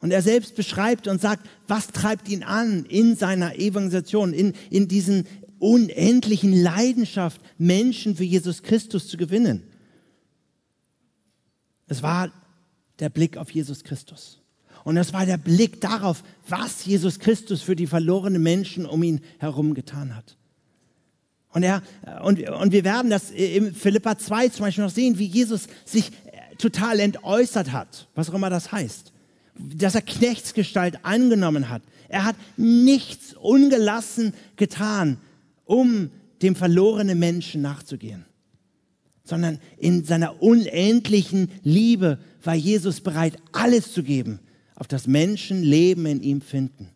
Und 0.00 0.12
er 0.12 0.22
selbst 0.22 0.56
beschreibt 0.56 1.08
und 1.08 1.20
sagt, 1.20 1.46
was 1.68 1.88
treibt 1.88 2.28
ihn 2.28 2.42
an 2.42 2.86
in 2.86 3.16
seiner 3.16 3.56
Evangelisation, 3.56 4.32
in, 4.32 4.54
in 4.70 4.88
diesen 4.88 5.26
unendlichen 5.58 6.54
Leidenschaft, 6.54 7.40
Menschen 7.58 8.16
für 8.16 8.24
Jesus 8.24 8.62
Christus 8.62 9.08
zu 9.08 9.18
gewinnen. 9.18 9.62
Es 11.86 12.02
war 12.02 12.32
der 12.98 13.10
Blick 13.10 13.36
auf 13.36 13.50
Jesus 13.50 13.84
Christus. 13.84 14.39
Und 14.84 14.96
es 14.96 15.12
war 15.12 15.26
der 15.26 15.36
Blick 15.36 15.80
darauf, 15.80 16.22
was 16.48 16.84
Jesus 16.84 17.18
Christus 17.18 17.62
für 17.62 17.76
die 17.76 17.86
verlorenen 17.86 18.42
Menschen 18.42 18.86
um 18.86 19.02
ihn 19.02 19.20
herum 19.38 19.74
getan 19.74 20.16
hat. 20.16 20.36
Und, 21.52 21.62
er, 21.62 21.82
und, 22.22 22.48
und 22.48 22.72
wir 22.72 22.84
werden 22.84 23.10
das 23.10 23.30
im 23.30 23.74
Philippa 23.74 24.16
2 24.16 24.48
zum 24.50 24.66
Beispiel 24.66 24.84
noch 24.84 24.90
sehen, 24.90 25.18
wie 25.18 25.26
Jesus 25.26 25.66
sich 25.84 26.12
total 26.58 27.00
entäußert 27.00 27.72
hat, 27.72 28.08
was 28.14 28.30
auch 28.30 28.34
immer 28.34 28.50
das 28.50 28.70
heißt 28.70 29.12
dass 29.60 29.94
er 29.94 30.02
Knechtsgestalt 30.02 31.04
angenommen 31.04 31.68
hat. 31.68 31.82
Er 32.08 32.24
hat 32.24 32.36
nichts 32.56 33.34
ungelassen 33.34 34.34
getan, 34.56 35.18
um 35.64 36.10
dem 36.42 36.56
verlorenen 36.56 37.18
Menschen 37.18 37.62
nachzugehen, 37.62 38.24
sondern 39.24 39.58
in 39.78 40.04
seiner 40.04 40.42
unendlichen 40.42 41.50
Liebe 41.62 42.18
war 42.42 42.54
Jesus 42.54 43.00
bereit, 43.00 43.36
alles 43.52 43.92
zu 43.92 44.02
geben, 44.02 44.40
auf 44.80 44.88
das 44.88 45.06
Menschen 45.06 45.62
Leben 45.62 46.06
in 46.06 46.22
ihm 46.22 46.40
finden. 46.40 46.88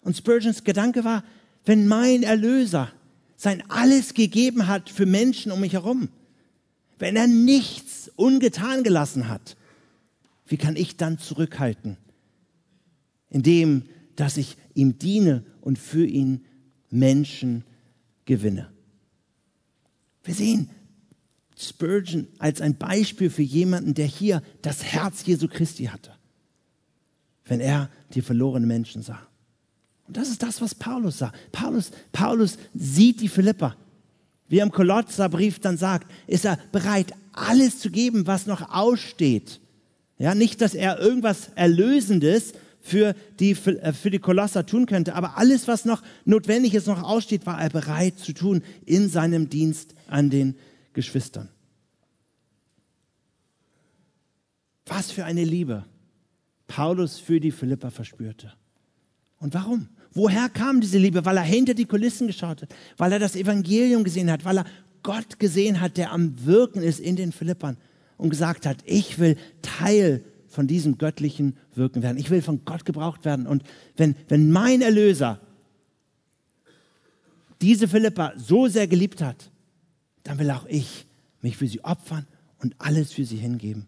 Und 0.00 0.16
Spurgeons 0.16 0.64
Gedanke 0.64 1.04
war, 1.04 1.22
wenn 1.66 1.86
mein 1.86 2.22
Erlöser 2.22 2.90
sein 3.36 3.62
Alles 3.68 4.14
gegeben 4.14 4.66
hat 4.66 4.88
für 4.88 5.04
Menschen 5.04 5.52
um 5.52 5.60
mich 5.60 5.74
herum, 5.74 6.08
wenn 6.98 7.14
er 7.14 7.26
nichts 7.26 8.10
ungetan 8.16 8.84
gelassen 8.84 9.28
hat, 9.28 9.58
wie 10.46 10.56
kann 10.56 10.76
ich 10.76 10.96
dann 10.96 11.18
zurückhalten? 11.18 11.98
Indem, 13.28 13.84
dass 14.16 14.38
ich 14.38 14.56
ihm 14.74 14.98
diene 14.98 15.44
und 15.60 15.78
für 15.78 16.06
ihn 16.06 16.46
Menschen 16.88 17.64
gewinne. 18.24 18.72
Wir 20.24 20.34
sehen 20.34 20.70
Spurgeon 21.54 22.28
als 22.38 22.62
ein 22.62 22.78
Beispiel 22.78 23.28
für 23.28 23.42
jemanden, 23.42 23.92
der 23.92 24.06
hier 24.06 24.42
das 24.62 24.82
Herz 24.82 25.26
Jesu 25.26 25.46
Christi 25.46 25.84
hatte, 25.84 26.12
wenn 27.50 27.60
er 27.60 27.90
die 28.14 28.22
verlorenen 28.22 28.68
Menschen 28.68 29.02
sah. 29.02 29.20
Und 30.06 30.16
das 30.16 30.28
ist 30.28 30.40
das, 30.40 30.60
was 30.60 30.72
Paulus 30.72 31.18
sah. 31.18 31.32
Paulus, 31.50 31.90
Paulus 32.12 32.56
sieht 32.74 33.20
die 33.20 33.28
Philippa. 33.28 33.74
Wie 34.48 34.58
er 34.58 34.66
im 34.66 34.70
Kolosserbrief 34.70 35.58
dann 35.58 35.76
sagt, 35.76 36.08
ist 36.28 36.44
er 36.44 36.60
bereit, 36.70 37.12
alles 37.32 37.80
zu 37.80 37.90
geben, 37.90 38.28
was 38.28 38.46
noch 38.46 38.72
aussteht, 38.72 39.60
ja, 40.16 40.34
nicht, 40.34 40.60
dass 40.60 40.74
er 40.74 41.00
irgendwas 41.00 41.48
Erlösendes 41.56 42.52
für 42.80 43.16
die, 43.40 43.54
für 43.56 44.10
die 44.10 44.18
Kolosser 44.18 44.64
tun 44.64 44.86
könnte, 44.86 45.14
aber 45.14 45.36
alles, 45.36 45.66
was 45.66 45.84
noch 45.84 46.02
notwendig 46.24 46.74
ist, 46.74 46.86
noch 46.86 47.02
aussteht, 47.02 47.46
war 47.46 47.60
er 47.60 47.70
bereit 47.70 48.18
zu 48.18 48.32
tun 48.32 48.62
in 48.86 49.08
seinem 49.08 49.48
Dienst 49.48 49.94
an 50.08 50.30
den 50.30 50.56
Geschwistern. 50.92 51.48
Was 54.86 55.10
für 55.10 55.24
eine 55.24 55.44
Liebe 55.44 55.84
Paulus 56.70 57.18
für 57.18 57.40
die 57.40 57.50
Philippa 57.50 57.90
verspürte. 57.90 58.52
Und 59.40 59.54
warum? 59.54 59.88
Woher 60.12 60.48
kam 60.48 60.80
diese 60.80 60.98
Liebe? 60.98 61.24
Weil 61.24 61.36
er 61.36 61.42
hinter 61.42 61.74
die 61.74 61.84
Kulissen 61.84 62.28
geschaut 62.28 62.62
hat, 62.62 62.72
weil 62.96 63.10
er 63.10 63.18
das 63.18 63.34
Evangelium 63.34 64.04
gesehen 64.04 64.30
hat, 64.30 64.44
weil 64.44 64.58
er 64.58 64.64
Gott 65.02 65.40
gesehen 65.40 65.80
hat, 65.80 65.96
der 65.96 66.12
am 66.12 66.44
Wirken 66.44 66.80
ist 66.80 67.00
in 67.00 67.16
den 67.16 67.32
Philippern 67.32 67.76
und 68.18 68.30
gesagt 68.30 68.66
hat, 68.66 68.76
ich 68.84 69.18
will 69.18 69.36
Teil 69.62 70.24
von 70.46 70.68
diesem 70.68 70.96
göttlichen 70.96 71.56
Wirken 71.74 72.04
werden. 72.04 72.18
Ich 72.18 72.30
will 72.30 72.40
von 72.40 72.64
Gott 72.64 72.84
gebraucht 72.84 73.24
werden. 73.24 73.48
Und 73.48 73.64
wenn, 73.96 74.14
wenn 74.28 74.52
mein 74.52 74.80
Erlöser 74.80 75.40
diese 77.60 77.88
Philippa 77.88 78.32
so 78.36 78.68
sehr 78.68 78.86
geliebt 78.86 79.22
hat, 79.22 79.50
dann 80.22 80.38
will 80.38 80.52
auch 80.52 80.66
ich 80.66 81.06
mich 81.42 81.56
für 81.56 81.66
sie 81.66 81.82
opfern 81.82 82.28
und 82.58 82.76
alles 82.78 83.12
für 83.12 83.24
sie 83.24 83.38
hingeben. 83.38 83.86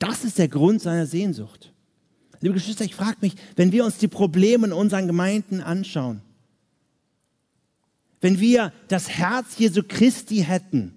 Das 0.00 0.24
ist 0.24 0.38
der 0.38 0.48
Grund 0.48 0.82
seiner 0.82 1.06
Sehnsucht. 1.06 1.70
Liebe 2.44 2.56
Geschwister, 2.56 2.84
ich 2.84 2.94
frage 2.94 3.16
mich, 3.22 3.36
wenn 3.56 3.72
wir 3.72 3.86
uns 3.86 3.96
die 3.96 4.06
Probleme 4.06 4.66
in 4.66 4.74
unseren 4.74 5.06
Gemeinden 5.06 5.62
anschauen, 5.62 6.20
wenn 8.20 8.38
wir 8.38 8.70
das 8.88 9.08
Herz 9.08 9.56
Jesu 9.56 9.82
Christi 9.82 10.44
hätten, 10.46 10.94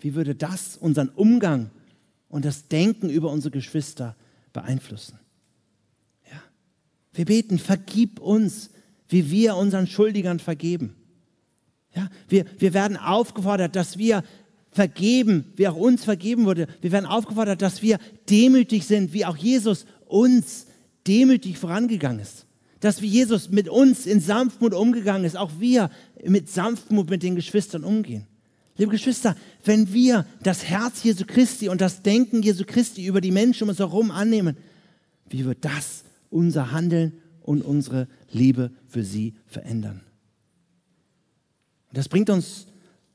wie 0.00 0.14
würde 0.14 0.34
das 0.34 0.76
unseren 0.76 1.08
Umgang 1.08 1.70
und 2.28 2.44
das 2.44 2.68
Denken 2.68 3.08
über 3.08 3.30
unsere 3.30 3.52
Geschwister 3.52 4.16
beeinflussen? 4.52 5.18
Ja. 6.30 6.42
Wir 7.14 7.24
beten, 7.24 7.58
vergib 7.58 8.20
uns, 8.20 8.68
wie 9.08 9.30
wir 9.30 9.56
unseren 9.56 9.86
Schuldigern 9.86 10.40
vergeben. 10.40 10.94
Ja, 11.94 12.10
wir, 12.28 12.44
wir 12.58 12.74
werden 12.74 12.98
aufgefordert, 12.98 13.76
dass 13.76 13.96
wir 13.96 14.22
vergeben, 14.72 15.54
wie 15.56 15.68
auch 15.68 15.76
uns 15.76 16.04
vergeben 16.04 16.44
wurde. 16.44 16.66
Wir 16.82 16.92
werden 16.92 17.06
aufgefordert, 17.06 17.62
dass 17.62 17.80
wir 17.80 17.98
demütig 18.28 18.84
sind, 18.84 19.14
wie 19.14 19.24
auch 19.24 19.38
Jesus 19.38 19.86
uns 20.14 20.66
demütig 21.06 21.58
vorangegangen 21.58 22.20
ist. 22.20 22.46
Dass 22.78 23.02
wie 23.02 23.08
Jesus 23.08 23.50
mit 23.50 23.68
uns 23.68 24.06
in 24.06 24.20
Sanftmut 24.20 24.72
umgegangen 24.72 25.24
ist, 25.24 25.36
auch 25.36 25.50
wir 25.58 25.90
mit 26.24 26.48
Sanftmut 26.48 27.10
mit 27.10 27.22
den 27.22 27.34
Geschwistern 27.34 27.82
umgehen. 27.82 28.26
Liebe 28.76 28.92
Geschwister, 28.92 29.36
wenn 29.64 29.92
wir 29.92 30.26
das 30.42 30.64
Herz 30.64 31.02
Jesu 31.02 31.24
Christi 31.26 31.68
und 31.68 31.80
das 31.80 32.02
Denken 32.02 32.42
Jesu 32.42 32.64
Christi 32.64 33.06
über 33.06 33.20
die 33.20 33.30
Menschen 33.30 33.64
um 33.64 33.68
uns 33.70 33.78
herum 33.78 34.10
annehmen, 34.10 34.56
wie 35.28 35.44
wird 35.44 35.64
das 35.64 36.04
unser 36.30 36.70
Handeln 36.70 37.12
und 37.42 37.62
unsere 37.62 38.08
Liebe 38.30 38.70
für 38.86 39.02
sie 39.02 39.34
verändern? 39.46 40.00
Das 41.92 42.08
bringt 42.08 42.30
uns 42.30 42.66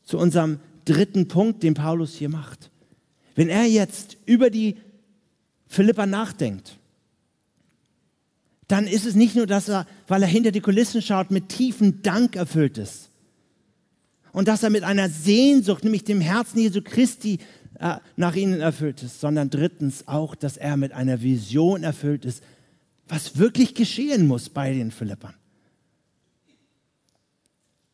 zu 0.03 0.17
unserem 0.17 0.59
dritten 0.85 1.27
Punkt, 1.27 1.63
den 1.63 1.73
Paulus 1.73 2.15
hier 2.15 2.29
macht. 2.29 2.71
Wenn 3.35 3.49
er 3.49 3.65
jetzt 3.65 4.17
über 4.25 4.49
die 4.49 4.77
Philippa 5.67 6.05
nachdenkt, 6.05 6.78
dann 8.69 8.87
ist 8.87 9.05
es 9.05 9.15
nicht 9.15 9.35
nur, 9.35 9.47
dass 9.47 9.67
er, 9.67 9.85
weil 10.07 10.21
er 10.21 10.29
hinter 10.29 10.51
die 10.51 10.61
Kulissen 10.61 11.01
schaut, 11.01 11.31
mit 11.31 11.49
tiefem 11.49 12.01
Dank 12.01 12.35
erfüllt 12.35 12.77
ist, 12.77 13.09
und 14.31 14.47
dass 14.47 14.61
er 14.61 14.69
mit 14.69 14.83
einer 14.83 15.09
Sehnsucht, 15.09 15.83
nämlich 15.83 16.03
dem 16.03 16.21
Herzen 16.21 16.59
Jesu 16.59 16.81
Christi, 16.83 17.39
äh, 17.79 17.95
nach 18.15 18.35
ihnen 18.35 18.61
erfüllt 18.61 19.01
ist, 19.01 19.19
sondern 19.19 19.49
drittens 19.49 20.07
auch, 20.07 20.35
dass 20.35 20.55
er 20.55 20.77
mit 20.77 20.91
einer 20.91 21.21
Vision 21.21 21.83
erfüllt 21.83 22.25
ist, 22.25 22.43
was 23.07 23.37
wirklich 23.37 23.73
geschehen 23.73 24.27
muss 24.27 24.49
bei 24.49 24.71
den 24.71 24.91
Philippern. 24.91 25.33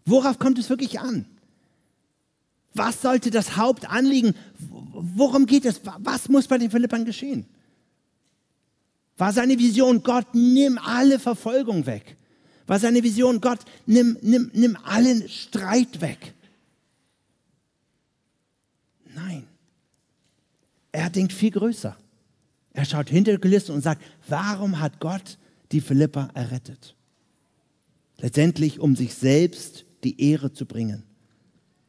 Worauf 0.03 0.37
kommt 0.39 0.59
es 0.59 0.69
wirklich 0.69 0.99
an? 0.99 1.25
Was 2.73 3.01
sollte 3.01 3.31
das 3.31 3.55
Hauptanliegen, 3.55 4.35
worum 4.59 5.45
geht 5.45 5.63
es? 5.63 5.79
Was 5.99 6.27
muss 6.27 6.47
bei 6.47 6.57
den 6.57 6.69
Philippern 6.69 7.05
geschehen? 7.05 7.45
War 9.17 9.31
seine 9.31 9.57
Vision, 9.57 10.03
Gott, 10.03 10.27
nimm 10.33 10.77
alle 10.77 11.19
Verfolgung 11.19 11.85
weg. 11.85 12.17
War 12.67 12.79
seine 12.79 13.03
Vision, 13.03 13.39
Gott, 13.39 13.59
nimm, 13.85 14.17
nimm, 14.21 14.51
nimm 14.53 14.77
allen 14.83 15.27
Streit 15.29 16.01
weg. 16.01 16.33
Nein. 19.13 19.47
Er 20.91 21.09
denkt 21.09 21.33
viel 21.33 21.51
größer. 21.51 21.95
Er 22.73 22.85
schaut 22.85 23.09
hinter 23.09 23.31
die 23.31 23.37
Kulissen 23.37 23.73
und 23.73 23.81
sagt, 23.81 24.03
warum 24.27 24.79
hat 24.79 24.99
Gott 24.99 25.37
die 25.71 25.79
Philippa 25.79 26.29
errettet? 26.33 26.95
Letztendlich, 28.17 28.79
um 28.79 28.95
sich 28.95 29.13
selbst 29.13 29.85
die 30.03 30.21
Ehre 30.21 30.51
zu 30.51 30.65
bringen. 30.65 31.03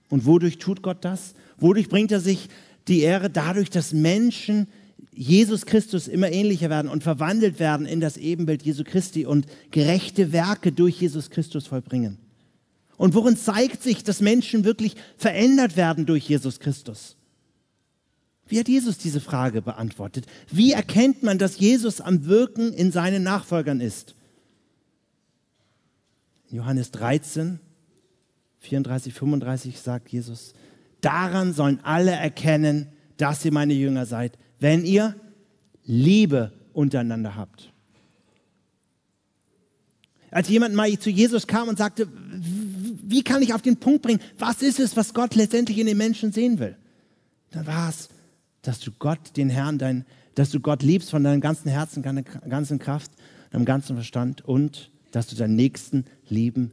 Und 0.09 0.27
wodurch 0.27 0.59
tut 0.59 0.83
Gott 0.83 1.05
das? 1.05 1.35
Wodurch 1.59 1.89
bringt 1.89 2.13
er 2.13 2.21
sich 2.21 2.49
die 2.87 3.01
Ehre? 3.01 3.31
Dadurch, 3.31 3.71
dass 3.71 3.93
Menschen 3.93 4.69
Jesus 5.13 5.67
Christus 5.67 6.09
immer 6.09 6.31
ähnlicher 6.31 6.71
werden 6.71 6.91
und 6.91 7.03
verwandelt 7.03 7.59
werden 7.59 7.87
in 7.87 8.01
das 8.01 8.17
Ebenbild 8.17 8.63
Jesu 8.63 8.85
Christi 8.85 9.25
und 9.25 9.47
gerechte 9.71 10.33
Werke 10.33 10.73
durch 10.73 11.01
Jesus 11.01 11.31
Christus 11.31 11.67
vollbringen. 11.67 12.19
Und 12.97 13.15
worin 13.15 13.37
zeigt 13.37 13.83
sich, 13.83 14.05
dass 14.05 14.21
Menschen 14.21 14.65
wirklich 14.65 14.95
verändert 15.17 15.77
werden 15.77 16.07
durch 16.07 16.29
Jesus 16.29 16.61
Christus? 16.61 17.17
Wie 18.49 18.59
hat 18.61 18.69
Jesus 18.69 18.99
diese 18.99 19.21
Frage 19.21 19.61
beantwortet? 19.61 20.27
Wie 20.51 20.73
erkennt 20.73 21.23
man, 21.23 21.39
dass 21.39 21.59
Jesus 21.59 22.01
am 22.01 22.27
Wirken 22.27 22.73
in 22.73 22.93
seinen 22.93 23.23
Nachfolgern 23.23 23.81
ist? 23.81 24.15
Johannes 26.51 26.93
13, 26.93 27.59
34, 28.61 29.13
35 29.13 29.81
sagt 29.81 30.11
Jesus, 30.11 30.55
daran 31.01 31.53
sollen 31.53 31.81
alle 31.83 32.13
erkennen, 32.13 32.89
dass 33.17 33.45
ihr 33.45 33.53
meine 33.53 33.75
Jünger 33.75 34.07
seid, 34.07 34.39
wenn 34.59 34.85
ihr 34.85 35.15
Liebe 35.85 36.53
untereinander 36.73 37.37
habt. 37.37 37.73
Als 40.31 40.49
jemand 40.49 40.75
mal 40.75 40.91
zu 40.99 41.09
Jesus 41.11 41.47
kam 41.47 41.69
und 41.69 41.79
sagte, 41.79 42.09
wie 42.13 43.23
kann 43.23 43.43
ich 43.43 43.55
auf 43.55 43.63
den 43.63 43.77
Punkt 43.77 44.03
bringen, 44.03 44.21
was 44.39 44.63
ist 44.63 44.81
es, 44.81 44.97
was 44.97 45.15
Gott 45.15 45.35
letztendlich 45.35 45.79
in 45.79 45.87
den 45.87 45.97
Menschen 45.97 46.33
sehen 46.33 46.59
will? 46.59 46.77
Dann 47.53 47.67
war 47.67 47.89
es, 47.89 48.09
dass 48.63 48.81
du 48.81 48.91
Gott, 48.99 49.37
den 49.37 49.49
Herrn, 49.49 49.79
dein, 49.79 50.05
dass 50.35 50.51
du 50.51 50.61
Gott 50.61 50.83
liebst 50.83 51.11
von 51.11 51.23
deinem 51.23 51.41
ganzen 51.41 51.71
Herzen, 51.71 52.03
deiner 52.03 52.23
ganzen 52.23 52.79
Kraft, 52.79 53.13
deinem 53.51 53.65
ganzen 53.65 53.97
Verstand 53.97 54.45
und 54.45 54.91
dass 55.13 55.29
du 55.29 55.37
deinen 55.37 55.57
Nächsten 55.57 56.05
lieben, 56.29 56.73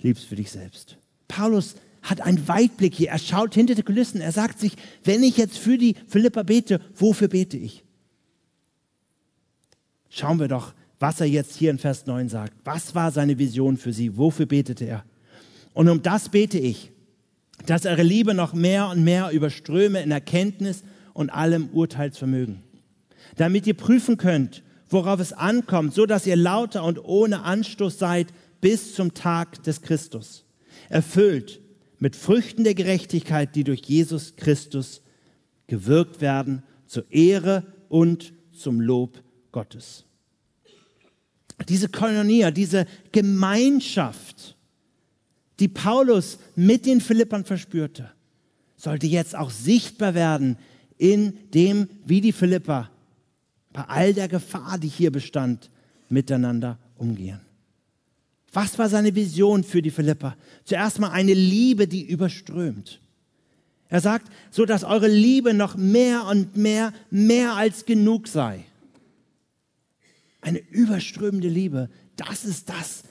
liebst 0.00 0.24
für 0.24 0.36
dich 0.36 0.50
selbst. 0.50 0.96
Paulus 1.28 1.74
hat 2.02 2.20
einen 2.20 2.46
Weitblick 2.48 2.94
hier. 2.94 3.10
Er 3.10 3.18
schaut 3.18 3.54
hinter 3.54 3.74
die 3.74 3.82
Kulissen. 3.82 4.20
Er 4.20 4.32
sagt 4.32 4.58
sich, 4.58 4.72
wenn 5.04 5.22
ich 5.22 5.36
jetzt 5.36 5.56
für 5.56 5.78
die 5.78 5.94
Philippa 6.08 6.42
bete, 6.42 6.80
wofür 6.94 7.28
bete 7.28 7.56
ich? 7.56 7.84
Schauen 10.10 10.40
wir 10.40 10.48
doch, 10.48 10.74
was 10.98 11.20
er 11.20 11.26
jetzt 11.26 11.56
hier 11.56 11.70
in 11.70 11.78
Vers 11.78 12.06
9 12.06 12.28
sagt. 12.28 12.54
Was 12.64 12.94
war 12.94 13.10
seine 13.12 13.38
Vision 13.38 13.76
für 13.76 13.92
sie? 13.92 14.16
Wofür 14.16 14.46
betete 14.46 14.84
er? 14.84 15.04
Und 15.74 15.88
um 15.88 16.02
das 16.02 16.28
bete 16.28 16.58
ich, 16.58 16.90
dass 17.66 17.86
eure 17.86 18.02
Liebe 18.02 18.34
noch 18.34 18.52
mehr 18.52 18.88
und 18.88 19.04
mehr 19.04 19.30
überströme 19.30 20.02
in 20.02 20.10
Erkenntnis 20.10 20.82
und 21.14 21.30
allem 21.30 21.68
Urteilsvermögen. 21.72 22.62
Damit 23.36 23.66
ihr 23.66 23.74
prüfen 23.74 24.16
könnt, 24.16 24.62
worauf 24.88 25.20
es 25.20 25.32
ankommt, 25.32 25.94
so 25.94 26.04
dass 26.04 26.26
ihr 26.26 26.36
lauter 26.36 26.84
und 26.84 27.02
ohne 27.02 27.44
Anstoß 27.44 27.98
seid 27.98 28.28
bis 28.60 28.94
zum 28.94 29.14
Tag 29.14 29.62
des 29.62 29.80
Christus. 29.80 30.44
Erfüllt 30.88 31.61
mit 32.02 32.16
Früchten 32.16 32.64
der 32.64 32.74
Gerechtigkeit, 32.74 33.54
die 33.54 33.62
durch 33.62 33.82
Jesus 33.82 34.34
Christus 34.34 35.02
gewirkt 35.68 36.20
werden, 36.20 36.64
zur 36.84 37.08
Ehre 37.12 37.64
und 37.88 38.32
zum 38.50 38.80
Lob 38.80 39.22
Gottes. 39.52 40.04
Diese 41.68 41.88
Koinonia, 41.88 42.50
diese 42.50 42.86
Gemeinschaft, 43.12 44.56
die 45.60 45.68
Paulus 45.68 46.40
mit 46.56 46.86
den 46.86 47.00
Philippern 47.00 47.44
verspürte, 47.44 48.10
sollte 48.74 49.06
jetzt 49.06 49.36
auch 49.36 49.50
sichtbar 49.50 50.14
werden 50.14 50.58
in 50.98 51.38
dem, 51.54 51.88
wie 52.04 52.20
die 52.20 52.32
Philipper 52.32 52.90
bei 53.72 53.84
all 53.84 54.12
der 54.12 54.26
Gefahr, 54.26 54.76
die 54.76 54.88
hier 54.88 55.12
bestand, 55.12 55.70
miteinander 56.08 56.80
umgehen. 56.96 57.42
Was 58.52 58.78
war 58.78 58.88
seine 58.88 59.14
Vision 59.14 59.64
für 59.64 59.80
die 59.80 59.90
Philipper? 59.90 60.36
Zuerst 60.64 60.98
mal 60.98 61.10
eine 61.10 61.34
Liebe, 61.34 61.88
die 61.88 62.06
überströmt. 62.06 63.00
Er 63.88 64.00
sagt, 64.00 64.30
so 64.50 64.64
dass 64.64 64.84
eure 64.84 65.08
Liebe 65.08 65.54
noch 65.54 65.76
mehr 65.76 66.26
und 66.26 66.56
mehr, 66.56 66.92
mehr 67.10 67.54
als 67.54 67.84
genug 67.84 68.28
sei. 68.28 68.64
Eine 70.40 70.58
überströmende 70.58 71.48
Liebe, 71.48 71.88
das 72.16 72.44
ist 72.44 72.68
das, 72.68 73.04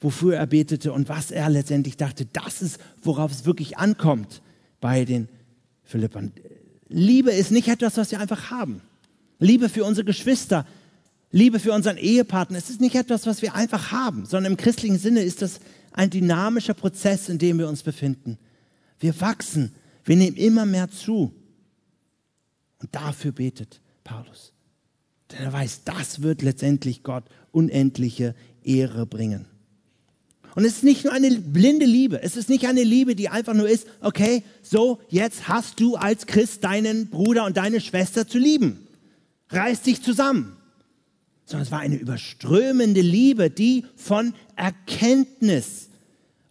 wofür 0.00 0.36
er 0.36 0.46
betete 0.46 0.92
und 0.92 1.08
was 1.08 1.30
er 1.30 1.48
letztendlich 1.48 1.96
dachte, 1.96 2.26
das 2.26 2.62
ist, 2.62 2.78
worauf 3.02 3.32
es 3.32 3.46
wirklich 3.46 3.78
ankommt 3.78 4.42
bei 4.80 5.04
den 5.04 5.28
Philippern. 5.82 6.32
Liebe 6.88 7.30
ist 7.30 7.50
nicht 7.50 7.68
etwas, 7.68 7.96
was 7.96 8.10
wir 8.10 8.20
einfach 8.20 8.50
haben. 8.50 8.82
Liebe 9.38 9.68
für 9.68 9.84
unsere 9.84 10.04
Geschwister, 10.04 10.66
Liebe 11.34 11.58
für 11.58 11.72
unseren 11.72 11.96
Ehepartner, 11.96 12.58
es 12.58 12.70
ist 12.70 12.80
nicht 12.80 12.94
etwas, 12.94 13.26
was 13.26 13.42
wir 13.42 13.56
einfach 13.56 13.90
haben, 13.90 14.24
sondern 14.24 14.52
im 14.52 14.56
christlichen 14.56 14.98
Sinne 14.98 15.24
ist 15.24 15.42
das 15.42 15.58
ein 15.90 16.08
dynamischer 16.08 16.74
Prozess, 16.74 17.28
in 17.28 17.38
dem 17.38 17.58
wir 17.58 17.68
uns 17.68 17.82
befinden. 17.82 18.38
Wir 19.00 19.20
wachsen, 19.20 19.74
wir 20.04 20.14
nehmen 20.14 20.36
immer 20.36 20.64
mehr 20.64 20.88
zu. 20.92 21.34
Und 22.78 22.94
dafür 22.94 23.32
betet 23.32 23.80
Paulus. 24.04 24.52
Denn 25.32 25.40
er 25.40 25.52
weiß, 25.52 25.80
das 25.84 26.22
wird 26.22 26.40
letztendlich 26.40 27.02
Gott 27.02 27.24
unendliche 27.50 28.36
Ehre 28.62 29.04
bringen. 29.04 29.46
Und 30.54 30.64
es 30.64 30.74
ist 30.74 30.84
nicht 30.84 31.02
nur 31.02 31.12
eine 31.12 31.32
blinde 31.32 31.84
Liebe. 31.86 32.22
Es 32.22 32.36
ist 32.36 32.48
nicht 32.48 32.68
eine 32.68 32.84
Liebe, 32.84 33.16
die 33.16 33.28
einfach 33.28 33.54
nur 33.54 33.68
ist, 33.68 33.88
okay, 34.00 34.44
so, 34.62 35.00
jetzt 35.08 35.48
hast 35.48 35.80
du 35.80 35.96
als 35.96 36.26
Christ 36.26 36.62
deinen 36.62 37.08
Bruder 37.08 37.44
und 37.44 37.56
deine 37.56 37.80
Schwester 37.80 38.28
zu 38.28 38.38
lieben. 38.38 38.86
Reiß 39.48 39.82
dich 39.82 40.00
zusammen 40.00 40.58
sondern 41.44 41.64
es 41.64 41.72
war 41.72 41.80
eine 41.80 41.96
überströmende 41.96 43.00
Liebe, 43.00 43.50
die 43.50 43.84
von 43.96 44.34
Erkenntnis 44.56 45.88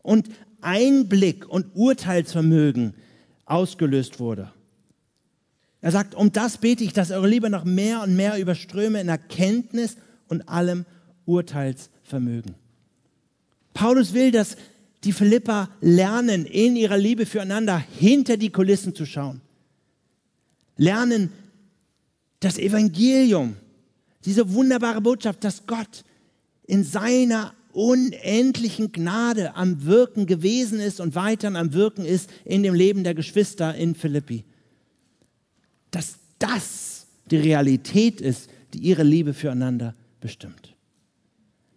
und 0.01 0.29
Einblick 0.61 1.47
und 1.49 1.67
Urteilsvermögen 1.73 2.93
ausgelöst 3.45 4.19
wurde. 4.19 4.51
Er 5.81 5.91
sagt, 5.91 6.15
um 6.15 6.31
das 6.31 6.59
bete 6.59 6.83
ich, 6.83 6.93
dass 6.93 7.11
eure 7.11 7.27
Liebe 7.27 7.49
noch 7.49 7.65
mehr 7.65 8.03
und 8.03 8.15
mehr 8.15 8.39
überströme 8.39 9.01
in 9.01 9.09
Erkenntnis 9.09 9.97
und 10.29 10.47
allem 10.47 10.85
Urteilsvermögen. 11.25 12.55
Paulus 13.73 14.13
will, 14.13 14.31
dass 14.31 14.55
die 15.03 15.11
Philippa 15.11 15.69
lernen, 15.81 16.45
in 16.45 16.75
ihrer 16.75 16.97
Liebe 16.97 17.25
füreinander 17.25 17.77
hinter 17.77 18.37
die 18.37 18.51
Kulissen 18.51 18.95
zu 18.95 19.05
schauen. 19.05 19.41
Lernen, 20.77 21.31
das 22.39 22.57
Evangelium 22.57 23.57
diese 24.25 24.53
wunderbare 24.53 25.01
Botschaft, 25.01 25.43
dass 25.43 25.65
Gott 25.67 26.03
in 26.65 26.83
seiner 26.83 27.53
unendlichen 27.73 28.91
Gnade 28.91 29.55
am 29.55 29.85
Wirken 29.85 30.25
gewesen 30.25 30.79
ist 30.79 30.99
und 30.99 31.15
weiterhin 31.15 31.55
am 31.55 31.73
Wirken 31.73 32.05
ist 32.05 32.29
in 32.45 32.63
dem 32.63 32.73
Leben 32.73 33.03
der 33.03 33.15
Geschwister 33.15 33.75
in 33.75 33.95
Philippi. 33.95 34.45
Dass 35.91 36.15
das 36.39 37.07
die 37.31 37.37
Realität 37.37 38.21
ist, 38.21 38.49
die 38.73 38.79
ihre 38.79 39.03
Liebe 39.03 39.33
füreinander 39.33 39.95
bestimmt. 40.21 40.75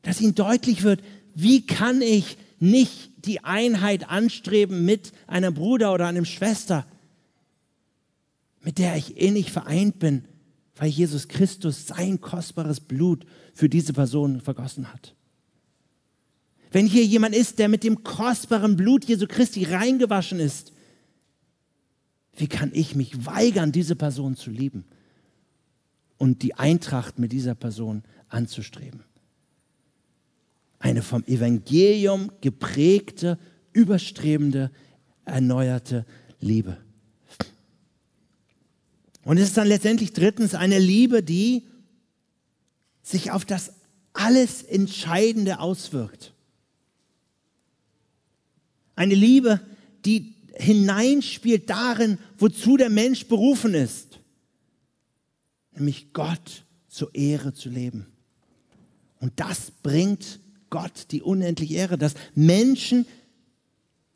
Dass 0.03 0.21
ihnen 0.21 0.35
deutlich 0.35 0.83
wird, 0.83 1.03
wie 1.35 1.67
kann 1.67 2.03
ich 2.03 2.37
nicht 2.59 3.11
die 3.27 3.45
Einheit 3.45 4.09
anstreben 4.09 4.85
mit 4.85 5.13
einem 5.27 5.55
Bruder 5.55 5.93
oder 5.93 6.07
einer 6.07 6.25
Schwester, 6.25 6.87
mit 8.63 8.79
der 8.79 8.97
ich 8.97 9.17
innig 9.17 9.53
vereint 9.53 9.99
bin, 9.99 10.25
weil 10.77 10.89
Jesus 10.89 11.29
Christus 11.29 11.87
sein 11.87 12.21
kostbares 12.21 12.81
Blut 12.81 13.27
für 13.55 13.69
diese 13.69 13.93
Person 13.93 14.41
vergossen 14.41 14.93
hat. 14.93 15.15
Wenn 16.71 16.87
hier 16.87 17.05
jemand 17.05 17.35
ist, 17.35 17.59
der 17.59 17.69
mit 17.69 17.85
dem 17.85 18.03
kostbaren 18.03 18.77
Blut 18.77 19.05
Jesu 19.05 19.27
Christi 19.27 19.65
reingewaschen 19.65 20.41
ist, 20.41 20.73
wie 22.37 22.49
kann 22.49 22.71
ich 22.75 22.95
mich 22.95 23.25
weigern, 23.25 23.73
diese 23.73 23.97
Person 23.97 24.37
zu 24.37 24.51
lieben 24.51 24.85
und 26.19 26.43
die 26.43 26.55
Eintracht 26.55 27.19
mit 27.19 27.33
dieser 27.33 27.55
Person 27.55 28.03
anzustreben? 28.29 29.05
Eine 30.79 31.01
vom 31.01 31.25
Evangelium 31.25 32.31
geprägte, 32.43 33.39
überstrebende, 33.73 34.71
erneuerte 35.25 36.05
Liebe. 36.41 36.77
Und 39.27 39.39
es 39.39 39.49
ist 39.49 39.57
dann 39.57 39.67
letztendlich 39.67 40.13
drittens 40.13 40.55
eine 40.55 40.79
Liebe, 40.79 41.21
die 41.21 41.67
sich 43.03 43.33
auf 43.33 43.45
das 43.45 43.73
alles 44.13 44.63
Entscheidende 44.63 45.59
auswirkt. 45.59 46.33
Eine 48.95 49.17
Liebe, 49.17 49.61
die 50.05 50.37
hineinspielt 50.55 51.69
darin, 51.69 52.19
wozu 52.39 52.77
der 52.77 52.89
Mensch 52.89 53.27
berufen 53.27 53.75
ist, 53.75 54.21
nämlich 55.73 56.13
Gott 56.13 56.65
zur 56.87 57.13
Ehre 57.13 57.53
zu 57.53 57.69
leben. 57.69 58.07
Und 59.19 59.33
das 59.41 59.73
bringt 59.83 60.39
Gott 60.71 61.09
die 61.11 61.23
unendliche 61.23 61.75
Ehre, 61.75 61.99
dass 61.99 62.15
Menschen, 62.37 63.07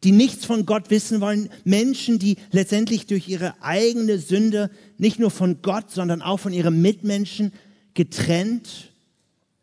die 0.05 0.13
nichts 0.13 0.45
von 0.45 0.67
Gott 0.67 0.89
wissen 0.91 1.21
wollen, 1.21 1.51
Menschen, 1.65 2.21
die 2.21 2.37
letztendlich 2.53 3.07
durch 3.07 3.29
ihre 3.29 3.61
eigene 3.61 4.21
Sünde 4.21 4.71
nicht 5.01 5.19
nur 5.19 5.31
von 5.31 5.63
Gott, 5.63 5.91
sondern 5.91 6.21
auch 6.21 6.37
von 6.37 6.53
ihren 6.53 6.83
Mitmenschen 6.83 7.53
getrennt 7.95 8.93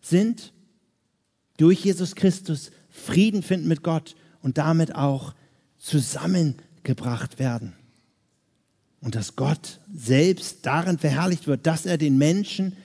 sind, 0.01 0.51
durch 1.57 1.85
Jesus 1.85 2.15
Christus 2.15 2.71
Frieden 2.89 3.43
finden 3.43 3.67
mit 3.67 3.83
Gott 3.83 4.15
und 4.41 4.57
damit 4.57 4.95
auch 4.95 5.33
zusammengebracht 5.77 7.37
werden. 7.39 7.73
Und 8.99 9.13
dass 9.13 9.35
Gott 9.35 9.79
selbst 9.93 10.65
darin 10.65 10.97
verherrlicht 10.97 11.45
wird, 11.45 11.67
dass 11.67 11.85
er 11.85 11.99
den 11.99 12.17
Menschen 12.17 12.75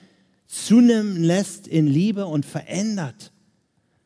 zunehmen 0.47 1.23
lässt 1.23 1.67
in 1.67 1.87
Liebe 1.87 2.27
und 2.27 2.45
verändert, 2.45 3.31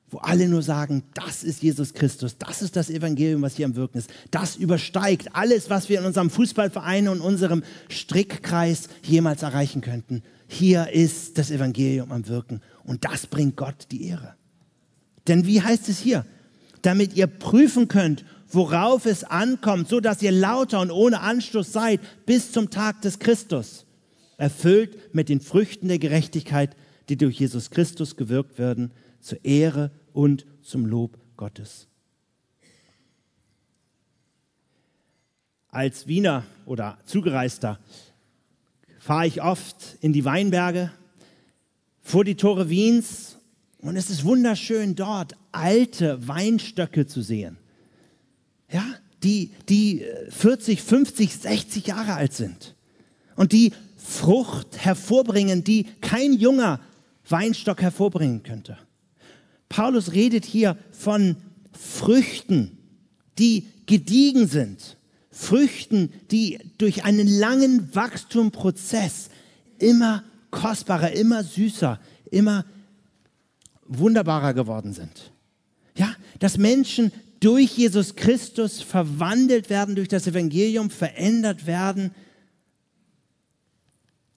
wo 0.10 0.20
alle 0.20 0.47
nur 0.47 0.62
sagen, 0.62 1.03
das 1.14 1.43
ist 1.43 1.62
Jesus 1.62 1.93
Christus, 1.93 2.38
das 2.38 2.62
ist 2.62 2.76
das 2.76 2.89
Evangelium, 2.89 3.41
was 3.41 3.58
hier 3.58 3.66
am 3.66 3.76
Wirken 3.76 3.97
ist. 3.97 4.10
Das 4.32 4.55
übersteigt 4.55 5.36
alles, 5.36 5.70
was 5.70 5.89
wir 5.89 5.99
in 5.99 6.05
unserem 6.05 6.30
Fußballverein 6.30 7.10
und 7.10 7.20
unserem 7.20 7.64
Strickkreis 7.89 8.88
jemals 9.03 9.43
erreichen 9.43 9.82
könnten. 9.82 10.24
Hier 10.47 10.91
ist 10.91 11.38
das 11.38 11.51
Evangelium 11.51 12.12
am 12.12 12.28
Wirken 12.28 12.62
und 12.86 13.03
das 13.03 13.28
bringt 13.28 13.58
Gott 13.58 13.88
die 13.91 14.05
Ehre. 14.08 14.36
Denn 15.28 15.45
wie 15.45 15.62
heißt 15.62 15.89
es 15.89 15.99
hier? 15.99 16.26
Damit 16.82 17.18
ihr 17.18 17.28
prüfen 17.28 17.89
könnt, 17.89 18.24
worauf 18.49 19.05
es 19.05 19.26
ankommt, 19.26 19.89
so 19.89 19.99
dass 19.99 20.22
ihr 20.22 20.32
lauter 20.32 20.80
und 20.80 20.91
ohne 20.91 21.20
Anstoß 21.20 21.74
seid 21.74 21.99
bis 22.26 22.53
zum 22.53 22.70
Tag 22.70 23.01
des 23.01 23.20
Christus, 23.20 23.86
erfüllt 24.38 25.14
mit 25.14 25.28
den 25.28 25.41
Früchten 25.41 25.89
der 25.89 25.99
Gerechtigkeit, 25.99 26.78
die 27.10 27.18
durch 27.18 27.39
Jesus 27.39 27.72
Christus 27.72 28.16
gewirkt 28.16 28.58
werden, 28.58 28.91
zur 29.20 29.43
Ehre 29.43 29.91
und 30.13 30.45
zum 30.61 30.86
Lob 30.86 31.18
Gottes. 31.36 31.88
Als 35.70 36.07
Wiener 36.07 36.43
oder 36.65 36.97
Zugereister 37.05 37.80
fahre 38.99 39.28
ich 39.28 39.41
oft 39.41 39.97
in 40.01 40.13
die 40.13 40.26
Weinberge 40.26 40.91
vor 42.01 42.24
die 42.24 42.36
Tore 42.36 42.70
Wiens 42.70 43.38
und 43.80 43.95
es 43.95 44.09
ist 44.09 44.24
wunderschön 44.24 44.95
dort 44.95 45.36
alte 45.51 46.28
Weinstöcke 46.28 47.05
zu 47.05 47.22
sehen. 47.22 47.57
Ja, 48.72 48.84
die, 49.24 49.51
die 49.70 50.05
40, 50.30 50.82
50, 50.82 51.36
60 51.36 51.88
Jahre 51.88 52.13
alt 52.13 52.34
sind 52.34 52.76
und 53.36 53.51
die 53.51 53.74
Frucht 53.97 54.84
hervorbringen, 54.84 55.63
die 55.63 55.86
kein 56.01 56.34
junger 56.34 56.80
Weinstock 57.30 57.82
hervorbringen 57.82 58.43
könnte. 58.43 58.78
Paulus 59.70 60.13
redet 60.13 60.45
hier 60.45 60.78
von 60.91 61.36
Früchten, 61.72 62.78
die 63.38 63.68
gediegen 63.86 64.47
sind. 64.47 64.97
Früchten, 65.32 66.11
die 66.32 66.59
durch 66.78 67.03
einen 67.03 67.28
langen 67.28 67.93
Wachstumprozess 67.93 69.30
immer 69.78 70.24
kostbarer, 70.49 71.11
immer 71.11 71.43
süßer, 71.43 71.99
immer 72.32 72.65
wunderbarer 73.86 74.53
geworden 74.53 74.93
sind. 74.93 75.32
Ja, 75.95 76.15
dass 76.39 76.57
Menschen 76.57 77.11
durch 77.39 77.78
Jesus 77.78 78.15
Christus 78.15 78.82
verwandelt 78.82 79.70
werden, 79.70 79.95
durch 79.95 80.07
das 80.07 80.28
Evangelium 80.28 80.89
verändert 80.89 81.68
werden 81.68 82.11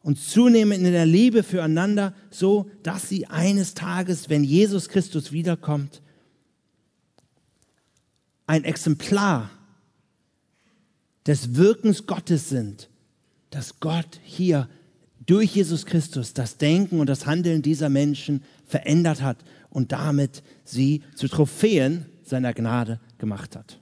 und 0.02 0.18
zunehmen 0.18 0.84
in 0.84 0.92
der 0.92 1.06
Liebe 1.06 1.42
füreinander, 1.42 2.14
so 2.30 2.70
dass 2.82 3.08
sie 3.08 3.26
eines 3.26 3.74
Tages, 3.74 4.30
wenn 4.30 4.44
Jesus 4.44 4.88
Christus 4.88 5.32
wiederkommt, 5.32 6.00
ein 8.46 8.64
Exemplar 8.64 9.50
des 11.26 11.54
Wirkens 11.54 12.06
Gottes 12.06 12.48
sind, 12.48 12.88
dass 13.50 13.78
Gott 13.80 14.20
hier 14.24 14.68
durch 15.26 15.54
Jesus 15.54 15.86
Christus 15.86 16.32
das 16.32 16.56
Denken 16.56 16.98
und 16.98 17.08
das 17.08 17.26
Handeln 17.26 17.62
dieser 17.62 17.88
Menschen 17.88 18.42
verändert 18.66 19.22
hat 19.22 19.38
und 19.68 19.92
damit 19.92 20.42
sie 20.64 21.02
zu 21.14 21.28
Trophäen 21.28 22.06
seiner 22.24 22.54
Gnade 22.54 23.00
gemacht 23.18 23.54
hat. 23.54 23.78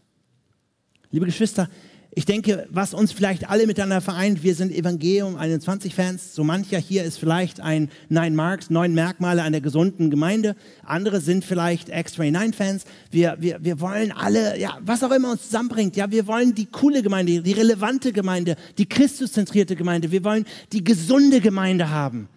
Liebe 1.11 1.27
Geschwister, 1.27 1.71
ich 2.19 2.25
denke, 2.25 2.67
was 2.69 2.95
uns 2.95 3.13
vielleicht 3.13 3.49
alle 3.49 3.69
miteinander 3.69 4.01
vereint, 4.01 4.43
wir 4.43 4.57
sind 4.57 4.73
Evangelium 4.73 5.37
21 5.37 5.95
Fans. 5.95 6.35
So 6.35 6.43
mancher 6.43 6.79
hier 6.79 7.05
ist 7.05 7.17
vielleicht 7.17 7.61
ein 7.61 7.91
Nine 8.09 8.35
Marks, 8.35 8.71
neun 8.71 8.93
Merkmale 8.93 9.45
einer 9.45 9.61
gesunden 9.61 10.11
Gemeinde. 10.11 10.57
Andere 10.83 11.21
sind 11.21 11.45
vielleicht 11.45 11.91
X-Ray 11.91 12.33
9 12.33 12.55
Fans. 12.55 12.87
Wir, 13.13 13.37
wir, 13.39 13.63
wir 13.63 13.81
wollen 13.81 14.11
alle, 14.11 14.59
ja, 14.59 14.79
was 14.81 15.05
auch 15.05 15.13
immer 15.13 15.31
uns 15.31 15.45
zusammenbringt. 15.45 15.95
Ja, 15.95 16.11
wir 16.11 16.27
wollen 16.27 16.57
die 16.57 16.67
coole 16.67 17.05
Gemeinde, 17.05 17.41
die 17.41 17.53
relevante 17.53 18.13
Gemeinde, 18.13 18.57
die 18.79 18.89
Christuszentrierte 18.89 19.77
Gemeinde. 19.77 20.11
Wir 20.11 20.25
wollen 20.25 20.45
die 20.73 20.83
gesunde 20.83 21.41
Gemeinde 21.41 21.91
haben. 21.91 22.29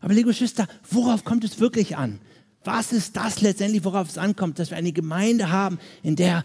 Aber 0.00 0.14
liebe 0.14 0.30
Geschwister, 0.30 0.66
worauf 0.90 1.22
kommt 1.22 1.44
es 1.44 1.60
wirklich 1.60 1.96
an? 1.96 2.18
Was 2.64 2.92
ist 2.92 3.16
das 3.16 3.40
letztendlich, 3.40 3.84
worauf 3.84 4.08
es 4.08 4.18
ankommt, 4.18 4.58
dass 4.58 4.70
wir 4.70 4.78
eine 4.78 4.90
Gemeinde 4.90 5.52
haben, 5.52 5.78
in 6.02 6.16
der 6.16 6.42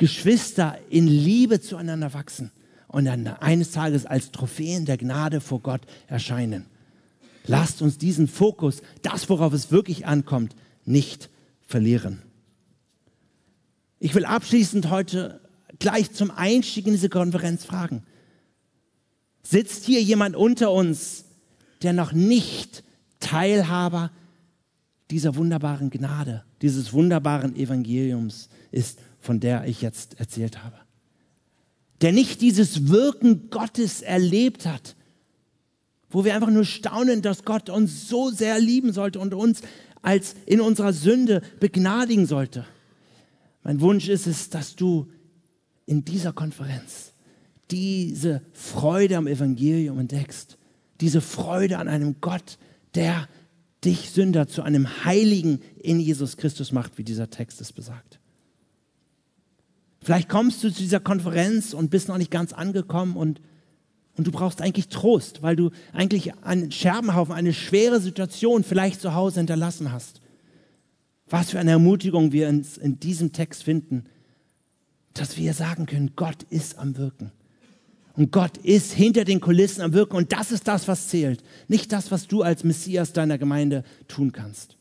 Geschwister 0.00 0.78
in 0.88 1.06
Liebe 1.06 1.60
zueinander 1.60 2.14
wachsen 2.14 2.52
und 2.88 3.04
dann 3.04 3.26
eines 3.26 3.72
Tages 3.72 4.06
als 4.06 4.32
Trophäen 4.32 4.86
der 4.86 4.96
Gnade 4.96 5.42
vor 5.42 5.60
Gott 5.60 5.82
erscheinen. 6.06 6.64
Lasst 7.44 7.82
uns 7.82 7.98
diesen 7.98 8.26
Fokus, 8.26 8.80
das, 9.02 9.28
worauf 9.28 9.52
es 9.52 9.70
wirklich 9.70 10.06
ankommt, 10.06 10.56
nicht 10.86 11.28
verlieren. 11.60 12.22
Ich 13.98 14.14
will 14.14 14.24
abschließend 14.24 14.88
heute 14.88 15.42
gleich 15.78 16.10
zum 16.12 16.30
Einstieg 16.30 16.86
in 16.86 16.94
diese 16.94 17.10
Konferenz 17.10 17.66
fragen. 17.66 18.02
Sitzt 19.42 19.84
hier 19.84 20.02
jemand 20.02 20.34
unter 20.34 20.72
uns, 20.72 21.26
der 21.82 21.92
noch 21.92 22.12
nicht 22.12 22.84
Teilhaber 23.20 24.10
dieser 25.10 25.36
wunderbaren 25.36 25.90
Gnade, 25.90 26.42
dieses 26.62 26.94
wunderbaren 26.94 27.54
Evangeliums 27.54 28.48
ist 28.70 28.98
von 29.20 29.40
der 29.40 29.66
ich 29.66 29.82
jetzt 29.82 30.18
erzählt 30.18 30.64
habe. 30.64 30.76
Der 32.00 32.12
nicht 32.12 32.40
dieses 32.40 32.88
Wirken 32.88 33.50
Gottes 33.50 34.02
erlebt 34.02 34.66
hat, 34.66 34.96
wo 36.08 36.24
wir 36.24 36.34
einfach 36.34 36.50
nur 36.50 36.64
staunen, 36.64 37.22
dass 37.22 37.44
Gott 37.44 37.70
uns 37.70 38.08
so 38.08 38.30
sehr 38.30 38.58
lieben 38.58 38.92
sollte 38.92 39.20
und 39.20 39.34
uns 39.34 39.60
als 40.02 40.34
in 40.46 40.60
unserer 40.60 40.92
Sünde 40.92 41.42
begnadigen 41.60 42.26
sollte. 42.26 42.66
Mein 43.62 43.80
Wunsch 43.80 44.08
ist 44.08 44.26
es, 44.26 44.48
dass 44.48 44.74
du 44.74 45.10
in 45.86 46.04
dieser 46.04 46.32
Konferenz 46.32 47.12
diese 47.70 48.42
Freude 48.52 49.16
am 49.16 49.26
Evangelium 49.26 49.98
entdeckst, 49.98 50.56
diese 51.00 51.20
Freude 51.20 51.78
an 51.78 51.88
einem 51.88 52.16
Gott, 52.20 52.58
der 52.94 53.28
dich 53.84 54.10
Sünder 54.10 54.48
zu 54.48 54.62
einem 54.62 55.04
Heiligen 55.04 55.60
in 55.78 56.00
Jesus 56.00 56.36
Christus 56.36 56.72
macht, 56.72 56.98
wie 56.98 57.04
dieser 57.04 57.30
Text 57.30 57.60
es 57.60 57.72
besagt. 57.72 58.19
Vielleicht 60.02 60.28
kommst 60.28 60.64
du 60.64 60.70
zu 60.70 60.80
dieser 60.80 61.00
Konferenz 61.00 61.74
und 61.74 61.90
bist 61.90 62.08
noch 62.08 62.18
nicht 62.18 62.30
ganz 62.30 62.52
angekommen 62.52 63.16
und, 63.16 63.40
und 64.16 64.26
du 64.26 64.30
brauchst 64.30 64.62
eigentlich 64.62 64.88
Trost, 64.88 65.42
weil 65.42 65.56
du 65.56 65.70
eigentlich 65.92 66.34
einen 66.42 66.72
Scherbenhaufen, 66.72 67.34
eine 67.34 67.52
schwere 67.52 68.00
Situation 68.00 68.64
vielleicht 68.64 69.00
zu 69.00 69.14
Hause 69.14 69.40
hinterlassen 69.40 69.92
hast. 69.92 70.20
Was 71.28 71.50
für 71.50 71.60
eine 71.60 71.72
Ermutigung 71.72 72.32
wir 72.32 72.48
uns 72.48 72.78
in 72.78 72.98
diesem 72.98 73.32
Text 73.32 73.62
finden, 73.62 74.04
dass 75.12 75.36
wir 75.36 75.52
sagen 75.54 75.86
können, 75.86 76.12
Gott 76.16 76.44
ist 76.44 76.78
am 76.78 76.96
Wirken. 76.96 77.32
Und 78.14 78.32
Gott 78.32 78.58
ist 78.58 78.92
hinter 78.92 79.24
den 79.24 79.40
Kulissen 79.40 79.82
am 79.82 79.92
Wirken. 79.92 80.16
Und 80.16 80.32
das 80.32 80.50
ist 80.50 80.66
das, 80.66 80.88
was 80.88 81.08
zählt. 81.08 81.42
Nicht 81.68 81.92
das, 81.92 82.10
was 82.10 82.26
du 82.26 82.42
als 82.42 82.64
Messias 82.64 83.12
deiner 83.12 83.38
Gemeinde 83.38 83.84
tun 84.08 84.32
kannst. 84.32 84.76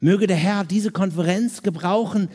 Möge 0.00 0.26
der 0.26 0.36
Herr 0.36 0.64
diese 0.64 0.90
Konferenz 0.90 1.62
gebrauchen, 1.62 2.28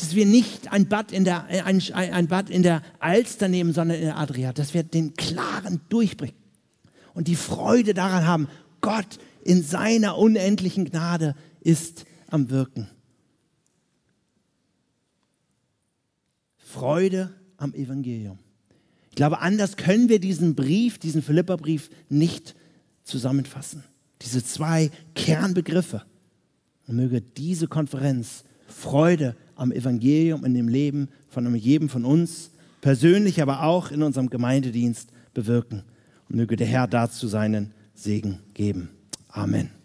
dass 0.00 0.14
wir 0.14 0.26
nicht 0.26 0.72
ein 0.72 0.88
Bad 0.88 1.12
in 1.12 1.24
der, 1.24 1.44
ein, 1.46 1.82
ein 1.92 2.28
Bad 2.28 2.50
in 2.50 2.62
der 2.62 2.82
Alster 2.98 3.48
nehmen, 3.48 3.72
sondern 3.72 3.98
in 3.98 4.04
der 4.04 4.18
Adria, 4.18 4.52
dass 4.52 4.74
wir 4.74 4.82
den 4.82 5.14
klaren 5.14 5.80
Durchblick 5.88 6.34
und 7.14 7.28
die 7.28 7.36
Freude 7.36 7.94
daran 7.94 8.26
haben, 8.26 8.48
Gott 8.80 9.18
in 9.42 9.62
seiner 9.62 10.16
unendlichen 10.16 10.84
Gnade 10.84 11.34
ist 11.60 12.04
am 12.28 12.50
Wirken. 12.50 12.88
Freude 16.56 17.34
am 17.56 17.74
Evangelium. 17.74 18.38
Ich 19.10 19.16
glaube, 19.16 19.40
anders 19.40 19.76
können 19.76 20.08
wir 20.08 20.20
diesen 20.20 20.54
Brief, 20.54 20.98
diesen 20.98 21.20
Philipperbrief 21.20 21.90
nicht 22.08 22.54
zusammenfassen. 23.02 23.82
Diese 24.22 24.44
zwei 24.44 24.90
Kernbegriffe. 25.14 26.04
Und 26.86 26.96
möge 26.96 27.20
diese 27.20 27.66
Konferenz 27.66 28.44
Freude 28.66 29.36
am 29.60 29.72
Evangelium 29.72 30.44
in 30.44 30.54
dem 30.54 30.68
Leben 30.68 31.08
von 31.28 31.54
jedem 31.54 31.88
von 31.88 32.04
uns, 32.04 32.50
persönlich, 32.80 33.42
aber 33.42 33.62
auch 33.62 33.90
in 33.90 34.02
unserem 34.02 34.30
Gemeindedienst 34.30 35.10
bewirken. 35.34 35.82
Und 36.28 36.36
möge 36.36 36.56
der 36.56 36.66
Herr 36.66 36.86
dazu 36.86 37.28
seinen 37.28 37.72
Segen 37.94 38.38
geben. 38.54 38.88
Amen. 39.28 39.79